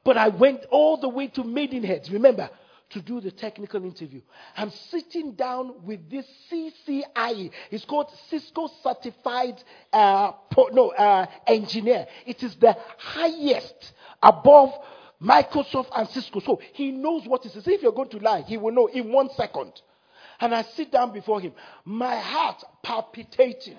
But 0.05 0.16
I 0.16 0.28
went 0.28 0.65
all 0.70 0.97
the 1.01 1.09
way 1.09 1.28
to 1.28 1.43
Maidenheads, 1.43 2.11
remember, 2.11 2.48
to 2.90 3.01
do 3.01 3.20
the 3.20 3.31
technical 3.31 3.85
interview. 3.85 4.20
I'm 4.57 4.70
sitting 4.70 5.32
down 5.32 5.85
with 5.85 6.09
this 6.09 6.27
CCIE. 6.51 7.51
It's 7.70 7.85
called 7.85 8.11
Cisco 8.31 8.69
Certified 8.82 9.62
uh, 9.93 10.32
no, 10.73 10.90
uh, 10.90 11.27
Engineer. 11.47 12.07
It 12.24 12.43
is 12.43 12.55
the 12.57 12.77
highest 12.98 13.93
above 14.23 14.73
Microsoft 15.22 15.88
and 15.97 16.09
Cisco. 16.09 16.40
So 16.40 16.60
he 16.72 16.90
knows 16.90 17.26
what 17.26 17.47
it 17.47 17.55
is. 17.56 17.66
If 17.66 17.82
you're 17.82 17.93
going 17.93 18.10
to 18.10 18.18
lie, 18.18 18.43
he 18.43 18.56
will 18.56 18.72
know 18.72 18.86
in 18.86 19.12
one 19.12 19.30
second. 19.30 19.72
And 20.40 20.55
I 20.55 20.62
sit 20.62 20.93
down 20.93 21.12
before 21.12 21.40
him, 21.40 21.52
my 21.84 22.16
heart 22.16 22.62
palpitating. 22.82 23.78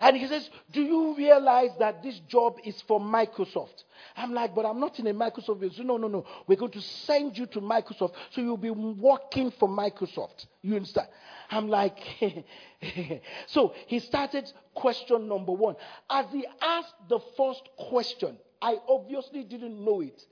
And 0.00 0.16
he 0.16 0.26
says, 0.26 0.48
Do 0.72 0.82
you 0.82 1.16
realize 1.16 1.70
that 1.78 2.02
this 2.02 2.18
job 2.28 2.58
is 2.64 2.80
for 2.82 3.00
Microsoft? 3.00 3.84
I'm 4.16 4.32
like, 4.32 4.54
But 4.54 4.66
I'm 4.66 4.80
not 4.80 4.98
in 4.98 5.06
a 5.06 5.14
Microsoft. 5.14 5.60
Says, 5.60 5.84
No, 5.84 5.96
no, 5.96 6.08
no. 6.08 6.24
We're 6.46 6.56
going 6.56 6.72
to 6.72 6.80
send 6.80 7.36
you 7.36 7.46
to 7.46 7.60
Microsoft. 7.60 8.14
So 8.30 8.40
you'll 8.40 8.56
be 8.56 8.70
working 8.70 9.52
for 9.58 9.68
Microsoft. 9.68 10.46
You 10.62 10.76
understand? 10.76 11.08
I'm 11.50 11.68
like, 11.68 11.98
So 13.46 13.74
he 13.86 13.98
started 13.98 14.50
question 14.74 15.28
number 15.28 15.52
one. 15.52 15.76
As 16.08 16.26
he 16.32 16.46
asked 16.60 16.94
the 17.08 17.20
first 17.36 17.68
question, 17.76 18.38
I 18.62 18.76
obviously 18.88 19.42
didn't 19.42 19.84
know 19.84 20.00
it. 20.00 20.22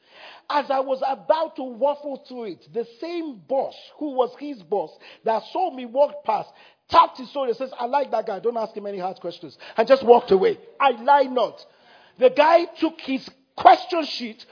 As 0.49 0.71
I 0.71 0.81
was 0.81 1.03
about 1.07 1.57
to 1.57 1.65
waffle 1.65 2.25
through 2.29 2.45
it, 2.45 2.69
the 2.73 2.87
same 3.01 3.41
boss 3.49 3.75
who 3.99 4.13
was 4.13 4.31
his 4.39 4.63
boss 4.63 4.91
that 5.25 5.43
saw 5.53 5.75
me 5.75 5.85
walk 5.87 6.25
past 6.25 6.51
tapped 6.91 7.19
his 7.19 7.31
shoulder 7.31 7.51
and 7.51 7.57
says, 7.57 7.73
I 7.79 7.87
like 7.87 8.11
that 8.11 8.27
guy. 8.27 8.41
Don't 8.41 8.57
ask 8.57 8.77
him 8.77 8.87
any 8.87 8.99
hard 8.99 9.21
questions. 9.21 9.57
And 9.77 9.89
just 9.89 10.05
walked 10.05 10.31
away. 10.31 10.59
I 10.79 10.91
lie 10.91 11.23
not. 11.23 11.65
The 12.19 12.31
guy 12.31 12.65
took 12.65 13.01
his 13.01 13.29
question 13.57 14.05
sheet, 14.05 14.45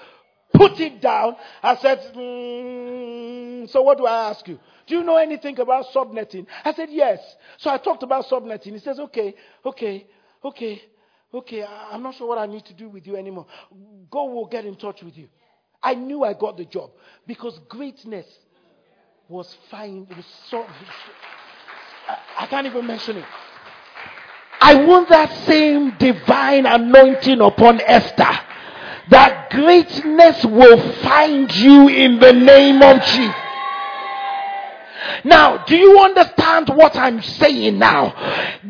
put 0.55 0.81
it 0.81 1.01
down, 1.01 1.37
and 1.63 1.79
said, 1.81 1.99
mm, 2.15 3.69
So 3.71 3.83
what 3.83 3.99
do 3.99 4.07
I 4.07 4.31
ask 4.31 4.47
you? 4.49 4.59
Do 4.87 4.97
you 4.97 5.05
know 5.05 5.17
anything 5.17 5.59
about 5.59 5.87
subnetting? 5.95 6.47
I 6.65 6.73
said, 6.73 6.89
Yes. 6.91 7.19
So 7.59 7.71
I 7.71 7.79
talked 7.79 8.03
about 8.03 8.27
subnetting. 8.27 8.73
He 8.73 8.79
says, 8.79 8.99
Okay, 8.99 9.35
okay, 9.65 10.07
okay. 10.45 10.83
Okay, 11.33 11.65
I'm 11.65 12.03
not 12.03 12.15
sure 12.15 12.27
what 12.27 12.39
I 12.39 12.47
need 12.47 12.65
to 12.67 12.75
do 12.75 12.89
with 12.89 13.07
you 13.07 13.17
anymore. 13.17 13.47
God 14.11 14.25
will 14.25 14.47
get 14.47 14.65
in 14.65 14.77
touch 14.77 15.03
with 15.03 15.17
you. 15.17 15.29
I 15.83 15.95
knew 15.95 16.25
I 16.25 16.33
got 16.33 16.57
the 16.57 16.65
job 16.65 16.91
because 17.27 17.59
greatness 17.69 18.27
was 19.29 19.55
fine. 19.71 20.07
Was 20.17 20.25
so. 20.49 20.65
I, 22.09 22.19
I 22.41 22.47
can't 22.47 22.67
even 22.67 22.87
mention 22.87 23.19
it. 23.19 23.25
I 24.61 24.75
want 24.87 25.09
that 25.11 25.31
same 25.47 25.95
divine 25.99 26.67
anointing 26.67 27.41
upon 27.41 27.81
Esther. 27.83 28.39
That 29.11 29.51
greatness 29.51 30.45
will 30.45 30.93
find 31.03 31.55
you 31.55 31.89
in 31.89 32.19
the 32.19 32.33
name 32.33 32.83
of 32.83 33.03
Jesus. 33.05 33.35
Now, 35.25 35.65
do 35.65 35.77
you 35.77 35.99
understand 36.01 36.69
what 36.71 36.97
I'm 36.97 37.23
saying 37.23 37.79
now? 37.79 38.15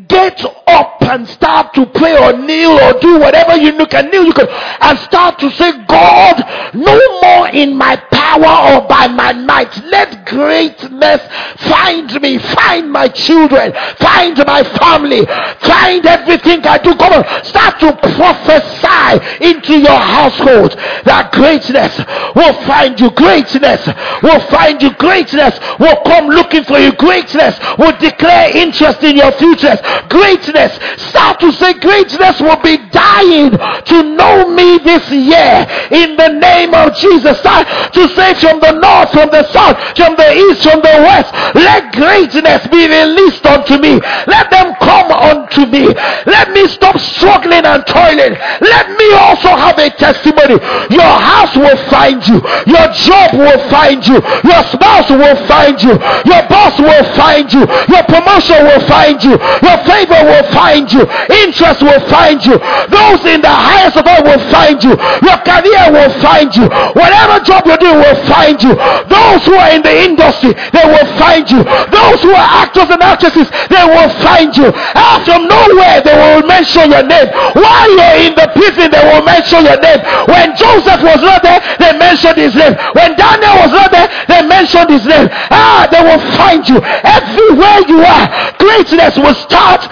Get 0.08 0.44
up 0.66 0.97
and 1.08 1.28
start 1.28 1.74
to 1.74 1.86
pray 1.86 2.16
or 2.16 2.32
kneel 2.38 2.72
or 2.72 2.98
do 3.00 3.18
whatever 3.18 3.56
you 3.56 3.72
can 3.86 4.10
kneel 4.10 4.24
you 4.24 4.32
can 4.32 4.46
and 4.48 4.98
start 5.00 5.38
to 5.38 5.50
say, 5.52 5.72
God, 5.86 6.74
no 6.74 7.20
more 7.22 7.48
in 7.48 7.76
my 7.76 7.96
power 8.12 8.76
or 8.76 8.88
by 8.88 9.08
my 9.08 9.32
might. 9.32 9.74
Let 9.84 10.26
greatness 10.26 11.22
find 11.68 12.20
me, 12.20 12.38
find 12.38 12.90
my 12.90 13.08
children, 13.08 13.72
find 13.98 14.36
my 14.46 14.62
family, 14.78 15.24
find 15.60 16.04
everything 16.06 16.64
I 16.66 16.78
do. 16.78 16.94
Come 16.94 17.12
on, 17.12 17.44
start 17.44 17.80
to 17.80 17.92
prophesy 18.14 19.44
into 19.44 19.78
your 19.78 19.98
household 19.98 20.72
that 21.04 21.32
greatness 21.32 21.98
will 22.34 22.54
find 22.66 23.00
you. 23.00 23.10
Greatness 23.12 23.86
will 24.22 24.40
find 24.48 24.82
you. 24.82 24.92
Greatness 24.94 25.58
will 25.78 25.96
come 26.04 26.28
looking 26.28 26.64
for 26.64 26.78
you. 26.78 26.92
Greatness 26.92 27.58
will 27.78 27.96
declare 27.98 28.56
interest 28.56 29.02
in 29.02 29.16
your 29.16 29.32
futures. 29.32 29.78
Greatness, 30.08 30.76
start 30.98 31.40
to 31.40 31.52
say 31.52 31.74
greatness 31.74 32.40
will 32.40 32.60
be 32.62 32.76
dying 32.90 33.50
to 33.52 33.96
know 34.14 34.48
me 34.50 34.78
this 34.78 35.10
year 35.10 35.66
in 35.90 36.16
the 36.16 36.28
name 36.38 36.74
of 36.74 36.94
Jesus. 36.96 37.38
Start 37.38 37.66
to 37.94 38.08
say 38.14 38.34
from 38.40 38.60
the 38.60 38.72
north, 38.72 39.10
from 39.12 39.30
the 39.30 39.44
south, 39.52 39.78
from 39.96 40.16
the 40.16 40.30
east, 40.34 40.62
from 40.62 40.80
the 40.80 40.96
west, 41.06 41.30
let 41.54 41.92
greatness 41.94 42.66
be 42.68 42.86
released 42.86 43.44
unto 43.46 43.78
me. 43.78 44.00
Let 44.26 44.50
them 44.50 44.74
come 44.80 45.10
unto 45.10 45.66
me. 45.66 45.88
Let 46.26 46.50
me 46.52 46.66
stop 46.68 46.98
struggling 46.98 47.64
and 47.64 47.86
toiling. 47.86 48.34
Let 48.60 48.90
me 48.96 49.08
also 49.14 49.54
have 49.54 49.78
a 49.78 49.90
testimony. 49.90 50.58
Your 50.90 51.14
house 51.18 51.54
will 51.56 51.78
find 51.88 52.20
you. 52.26 52.40
Your 52.66 52.86
job 52.92 53.34
will 53.34 53.60
find 53.70 54.06
you. 54.06 54.18
Your 54.44 54.62
spouse 54.70 55.10
will 55.10 55.38
find 55.46 55.80
you. 55.82 55.94
Your 56.26 56.42
boss 56.48 56.78
will 56.78 57.04
find 57.14 57.52
you. 57.52 57.64
Your 57.88 58.04
promotion 58.04 58.64
will 58.64 58.84
find 58.86 59.22
you. 59.22 59.36
Your 59.38 59.78
favor 59.84 60.20
will 60.24 60.46
find 60.52 60.87
you. 60.92 61.06
Interest 61.46 61.80
will 61.80 62.02
find 62.10 62.42
you. 62.44 62.60
Those 62.92 63.22
in 63.24 63.40
the 63.40 63.50
highest 63.52 63.96
of 63.96 64.04
all 64.04 64.20
will 64.26 64.42
find 64.52 64.82
you. 64.82 64.92
Your 65.24 65.38
career 65.46 65.88
will 65.94 66.12
find 66.20 66.52
you. 66.52 66.68
Whatever 66.92 67.40
job 67.40 67.64
you 67.64 67.78
do 67.80 67.90
will 67.96 68.18
find 68.28 68.60
you. 68.60 68.74
Those 69.08 69.40
who 69.48 69.54
are 69.56 69.72
in 69.72 69.80
the 69.80 69.94
industry, 70.04 70.52
they 70.52 70.84
will 70.84 71.08
find 71.16 71.48
you. 71.48 71.64
Those 71.88 72.20
who 72.20 72.36
are 72.36 72.48
actors 72.66 72.92
and 72.92 73.00
actresses, 73.00 73.48
they 73.72 73.84
will 73.88 74.12
find 74.20 74.52
you. 74.52 74.68
Out 74.98 75.24
from 75.24 75.48
nowhere, 75.48 76.04
they 76.04 76.12
will 76.12 76.44
mention 76.44 76.92
your 76.92 77.06
name. 77.08 77.32
While 77.56 77.88
you're 77.88 78.18
in 78.28 78.32
the 78.36 78.52
prison, 78.52 78.92
they 78.92 79.04
will 79.06 79.24
mention 79.24 79.64
your 79.64 79.80
name. 79.80 80.04
When 80.28 80.52
Joseph 80.58 81.00
was 81.00 81.24
not 81.24 81.40
there, 81.40 81.62
they 81.80 81.96
mentioned 81.96 82.36
his 82.36 82.52
name. 82.52 82.76
When 82.92 83.16
Daniel 83.16 83.64
was 83.64 83.72
not 83.72 83.88
there, 83.94 84.12
they 84.28 84.44
mentioned 84.44 84.92
his 84.92 85.06
name. 85.08 85.28
Ah, 85.48 85.88
they 85.88 86.02
will 86.04 86.18
will 86.18 86.36
find 86.36 86.66
you. 86.68 86.78
Everywhere 86.82 87.78
you 87.86 88.00
are, 88.02 88.26
greatness 88.58 89.16
will 89.16 89.34
start 89.34 89.82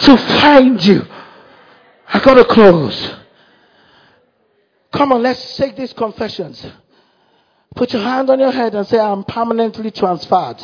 to 0.00 0.16
find 0.16 0.45
you. 0.54 1.06
I 2.08 2.20
gotta 2.20 2.44
close. 2.44 3.14
Come 4.92 5.12
on, 5.12 5.22
let's 5.22 5.56
take 5.56 5.76
these 5.76 5.92
confessions. 5.92 6.64
Put 7.74 7.92
your 7.92 8.02
hand 8.02 8.30
on 8.30 8.40
your 8.40 8.52
head 8.52 8.74
and 8.74 8.86
say, 8.86 8.98
I'm 8.98 9.24
permanently 9.24 9.90
transferred. 9.90 10.56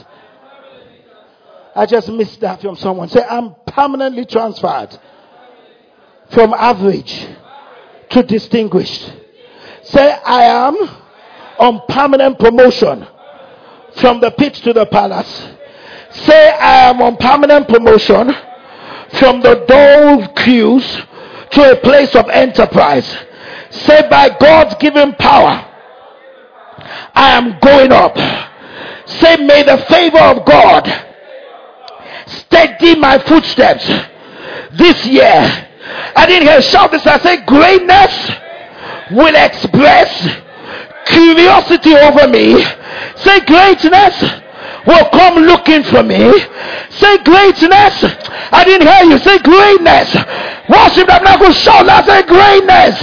I 1.75 1.87
just 1.87 2.09
missed 2.09 2.41
that 2.41 2.61
from 2.61 2.77
someone. 2.77 3.09
Say, 3.09 3.23
I'm 3.23 3.55
permanently 3.67 4.25
transferred 4.25 4.97
from 6.31 6.55
average 6.55 7.27
to 8.11 8.23
distinguished. 8.23 9.13
Say, 9.83 10.13
I 10.13 10.45
am 10.45 10.77
on 11.59 11.83
permanent 11.89 12.39
promotion 12.39 13.07
from 13.97 14.21
the 14.21 14.31
pit 14.31 14.55
to 14.55 14.73
the 14.73 14.87
palace. 14.87 15.49
Say, 16.11 16.51
I 16.51 16.91
am 16.91 17.03
on 17.03 17.17
permanent 17.17 17.69
promotion 17.69 18.35
from 19.15 19.41
the 19.41 19.65
dull 19.67 20.29
queues 20.35 20.85
to 21.51 21.73
a 21.73 21.77
place 21.77 22.15
of 22.15 22.29
enterprise. 22.29 23.07
Say, 23.71 24.09
by 24.09 24.37
God's 24.39 24.75
given 24.77 25.13
power, 25.15 25.69
I 27.15 27.37
am 27.37 27.59
going 27.61 27.93
up. 27.93 28.17
Say, 29.09 29.37
may 29.37 29.63
the 29.63 29.79
favor 29.89 30.19
of 30.19 30.45
God 30.47 30.87
steady 32.27 32.97
my 32.97 33.19
footsteps 33.19 33.87
this 34.73 35.07
year. 35.07 35.69
I 36.17 36.27
didn't 36.27 36.49
hear 36.49 36.63
shout 36.63 36.93
this. 36.93 37.07
I 37.07 37.19
say, 37.19 37.45
greatness 37.45 38.31
will 39.11 39.35
express 39.35 40.39
curiosity 41.07 41.95
over 41.95 42.29
me 42.29 42.65
Say 43.17 43.41
greatness 43.41 44.42
will 44.87 45.07
come 45.11 45.43
looking 45.45 45.83
for 45.85 46.03
me. 46.03 46.19
Say 46.91 47.19
greatness. 47.23 47.95
I 48.53 48.63
didn't 48.65 48.87
hear 48.87 49.05
you. 49.11 49.19
Say 49.19 49.39
greatness. 49.43 50.15
Worship 50.69 51.09
I'm 51.11 51.23
not 51.25 51.39
to 51.41 51.53
shout. 51.53 51.89
I 51.89 52.03
say 52.03 52.23
greatness 52.27 52.97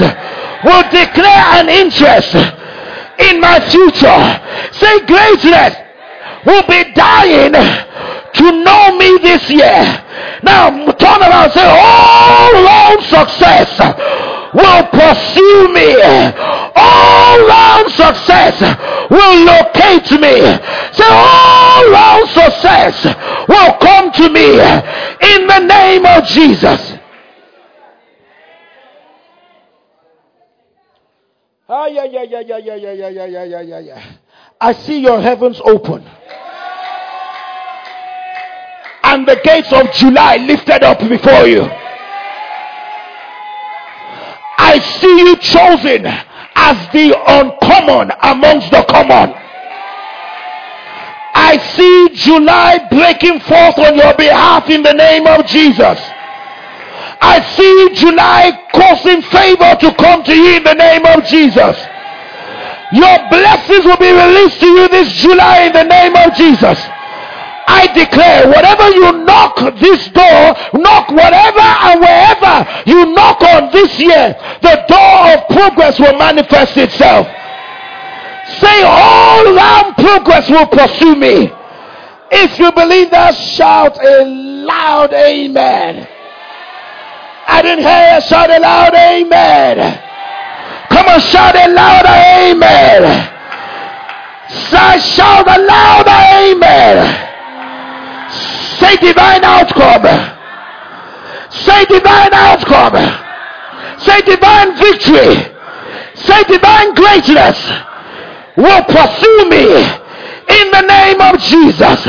will 0.64 0.84
declare 0.91 1.45
an 1.60 1.69
interest 1.69 2.35
in 3.19 3.39
my 3.39 3.60
future. 3.72 4.22
Say 4.76 5.06
greatness 5.06 5.76
will 6.45 6.64
be 6.68 6.91
dying 6.93 7.53
to 7.53 8.45
know 8.64 8.97
me 8.97 9.18
this 9.19 9.49
year. 9.49 9.84
Now 10.43 10.69
turn 10.93 11.19
around 11.22 11.43
and 11.45 11.53
say 11.53 11.64
oh, 11.64 11.80
all 11.80 12.53
round 12.64 13.03
success 13.03 14.39
will 14.54 14.84
pursue 14.88 15.74
me. 15.74 16.02
All 16.76 17.48
round 17.48 17.92
success 17.92 18.62
will 19.10 19.46
locate 19.46 20.12
me. 20.20 20.36
Say, 20.94 21.04
so 21.04 21.06
all 21.08 21.92
round 21.92 22.30
success 22.30 23.06
will 23.48 23.74
come 23.80 24.12
to 24.14 24.30
me 24.30 24.60
in 25.34 25.48
the 25.48 25.60
name 25.60 26.06
of 26.06 26.26
Jesus. 26.26 26.94
I 34.62 34.74
see 34.74 35.00
your 35.00 35.22
heavens 35.22 35.62
open. 35.64 36.04
And 39.04 39.28
the 39.28 39.40
gates 39.44 39.72
of 39.72 39.92
July 39.94 40.38
lifted 40.38 40.84
up 40.84 41.00
before 41.00 41.48
you. 41.48 41.70
I 44.60 44.77
see 44.99 45.15
you 45.23 45.36
chosen 45.38 46.06
as 46.06 46.77
the 46.91 47.15
uncommon 47.15 48.11
amongst 48.22 48.69
the 48.72 48.84
common. 48.91 49.31
I 51.34 51.56
see 51.80 52.10
July 52.27 52.84
breaking 52.91 53.40
forth 53.40 53.80
on 53.80 53.95
your 53.95 54.14
behalf 54.19 54.69
in 54.69 54.84
the 54.84 54.94
name 54.94 55.26
of 55.27 55.48
Jesus. 55.48 55.98
I 57.22 57.40
see 57.56 58.03
July 58.03 58.52
causing 58.76 59.22
favor 59.31 59.80
to 59.80 59.95
come 59.95 60.23
to 60.23 60.36
you 60.36 60.57
in 60.57 60.64
the 60.64 60.76
name 60.76 61.06
of 61.07 61.23
Jesus. 61.23 61.80
Your 62.91 63.18
blessings 63.31 63.86
will 63.86 64.02
be 64.02 64.11
released 64.11 64.60
to 64.60 64.68
you 64.68 64.88
this 64.90 65.14
July 65.23 65.72
in 65.72 65.73
the 65.73 65.88
name 65.88 66.15
of 66.19 66.36
Jesus. 66.36 66.77
I 67.69 67.86
declare, 67.94 68.49
whatever 68.49 68.90
you 68.90 69.23
knock 69.23 69.56
this 69.80 70.10
door, 70.10 70.44
knock 70.73 71.11
whatever 71.11 71.59
wherever 72.00 72.68
you 72.86 73.14
knock 73.14 73.42
on 73.42 73.72
this 73.72 74.00
year, 74.00 74.36
the 74.62 74.84
door 74.88 75.34
of 75.36 75.48
progress 75.48 76.00
will 76.00 76.18
manifest 76.18 76.78
itself. 76.78 77.28
Say, 78.60 78.82
all 78.84 79.56
round 79.56 79.96
progress 79.96 80.50
will 80.50 80.68
pursue 80.68 81.16
me. 81.16 81.52
If 82.32 82.60
you 82.60 82.72
believe 82.72 83.12
that, 83.12 83.36
shout 83.36 83.98
a 84.04 84.24
loud 84.26 85.14
amen. 85.14 86.08
I 87.48 87.62
didn't 87.62 87.84
hear 87.84 88.14
you 88.14 88.22
shout 88.22 88.50
a 88.52 88.60
loud 88.60 88.94
amen. 88.94 90.06
Come 90.90 91.08
on, 91.08 91.20
shout 91.20 91.56
a 91.56 91.68
louder 91.74 92.18
amen. 92.46 93.02
Say, 94.70 95.00
shout 95.00 95.48
a 95.48 95.62
louder 95.62 96.20
amen. 96.46 97.28
Say 98.80 98.96
divine 98.98 99.44
outcome. 99.44 100.39
Say 101.52 101.86
divine 101.86 102.34
outcome. 102.34 102.96
Say 104.00 104.22
divine 104.22 104.78
victory. 104.78 105.56
Say 106.16 106.44
divine 106.44 106.94
greatness 106.94 107.70
will 108.58 108.84
pursue 108.84 109.50
me 109.50 110.10
in 110.50 110.72
the 110.72 110.82
name 110.82 111.22
of 111.22 111.40
Jesus. 111.40 112.08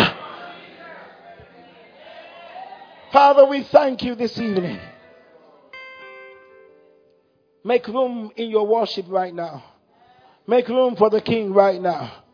Father, 3.12 3.46
we 3.46 3.62
thank 3.64 4.02
you 4.02 4.14
this 4.14 4.38
evening. 4.38 4.78
Make 7.64 7.86
room 7.88 8.30
in 8.36 8.50
your 8.50 8.66
worship 8.66 9.06
right 9.08 9.34
now. 9.34 9.64
Make 10.46 10.68
room 10.68 10.96
for 10.96 11.10
the 11.10 11.20
King 11.20 11.52
right 11.52 11.80
now. 11.80 12.24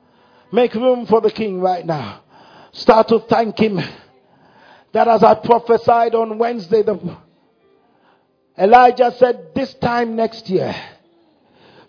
Make 0.53 0.75
room 0.75 1.07
for 1.07 1.21
the 1.21 1.31
King 1.31 1.61
right 1.61 1.85
now. 1.85 2.23
Start 2.73 3.09
to 3.09 3.21
thank 3.21 3.59
Him 3.59 3.81
that 4.97 5.09
as 5.09 5.23
I 5.23 5.35
prophesied 5.35 6.15
on 6.15 6.39
Wednesday, 6.39 6.83
the 6.83 6.99
Elijah 8.57 9.15
said, 9.19 9.55
This 9.55 9.75
time 9.75 10.17
next 10.17 10.49
year, 10.49 10.75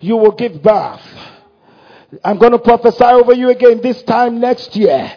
you 0.01 0.17
will 0.17 0.33
give 0.33 0.61
birth. 0.61 1.01
I'm 2.21 2.37
going 2.37 2.51
to 2.51 2.59
prophesy 2.59 3.05
over 3.05 3.33
you 3.33 3.49
again 3.49 3.79
this 3.81 4.03
time 4.03 4.41
next 4.41 4.75
year. 4.75 5.09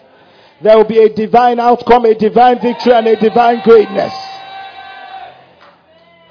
There 0.63 0.77
will 0.77 0.85
be 0.85 0.99
a 0.99 1.09
divine 1.09 1.59
outcome, 1.59 2.05
a 2.05 2.15
divine 2.15 2.61
victory, 2.61 2.93
and 2.93 3.09
a 3.09 3.17
divine 3.17 3.61
greatness. 3.65 4.13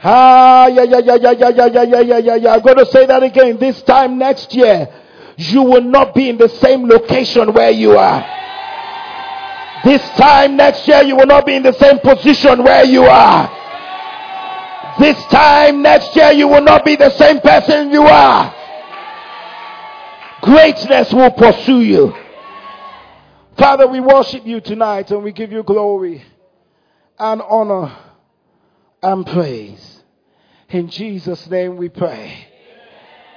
Ah, 0.02 0.68
yeah, 0.68 0.84
yeah, 0.84 1.00
yeah, 1.00 1.16
yeah, 1.16 1.32
yeah, 1.32 1.50
yeah, 1.50 1.84
yeah, 1.84 2.02
yeah, 2.02 2.18
yeah, 2.20 2.36
yeah. 2.36 2.54
I'm 2.54 2.62
going 2.62 2.78
to 2.78 2.86
say 2.86 3.06
that 3.06 3.22
again. 3.22 3.58
This 3.58 3.82
time 3.84 4.18
next 4.18 4.56
year, 4.56 4.88
you 5.36 5.64
will 5.64 5.84
not 5.84 6.16
be 6.16 6.30
in 6.30 6.38
the 6.38 6.48
same 6.48 6.88
location 6.88 7.52
where 7.54 7.72
you 7.72 7.98
are. 7.98 8.49
This 9.84 10.02
time 10.18 10.58
next 10.58 10.88
year, 10.88 11.04
you 11.04 11.16
will 11.16 11.26
not 11.26 11.46
be 11.46 11.56
in 11.56 11.64
the 11.64 11.74
same 11.74 12.00
position 12.00 12.64
where 12.64 12.84
you 12.86 13.04
are. 13.04 13.56
This 15.00 15.18
time 15.26 15.82
next 15.82 16.14
year, 16.16 16.32
you 16.32 16.48
will 16.48 16.62
not 16.62 16.84
be 16.84 16.98
the 16.98 17.10
same 17.12 17.40
person 17.40 17.92
you 17.92 18.04
are. 18.04 18.54
Greatness 20.42 21.14
will 21.14 21.32
pursue 21.32 21.82
you. 21.82 22.14
Father, 23.58 23.88
we 23.88 24.00
worship 24.00 24.46
you 24.46 24.62
tonight 24.62 25.12
and 25.12 25.24
we 25.24 25.32
give 25.32 25.52
you 25.52 25.64
glory 25.64 26.24
and 27.18 27.42
honor 27.42 27.96
and 29.02 29.26
praise. 29.26 30.04
In 30.70 30.90
Jesus' 30.90 31.50
name 31.50 31.78
we 31.78 31.90
pray. 31.90 32.49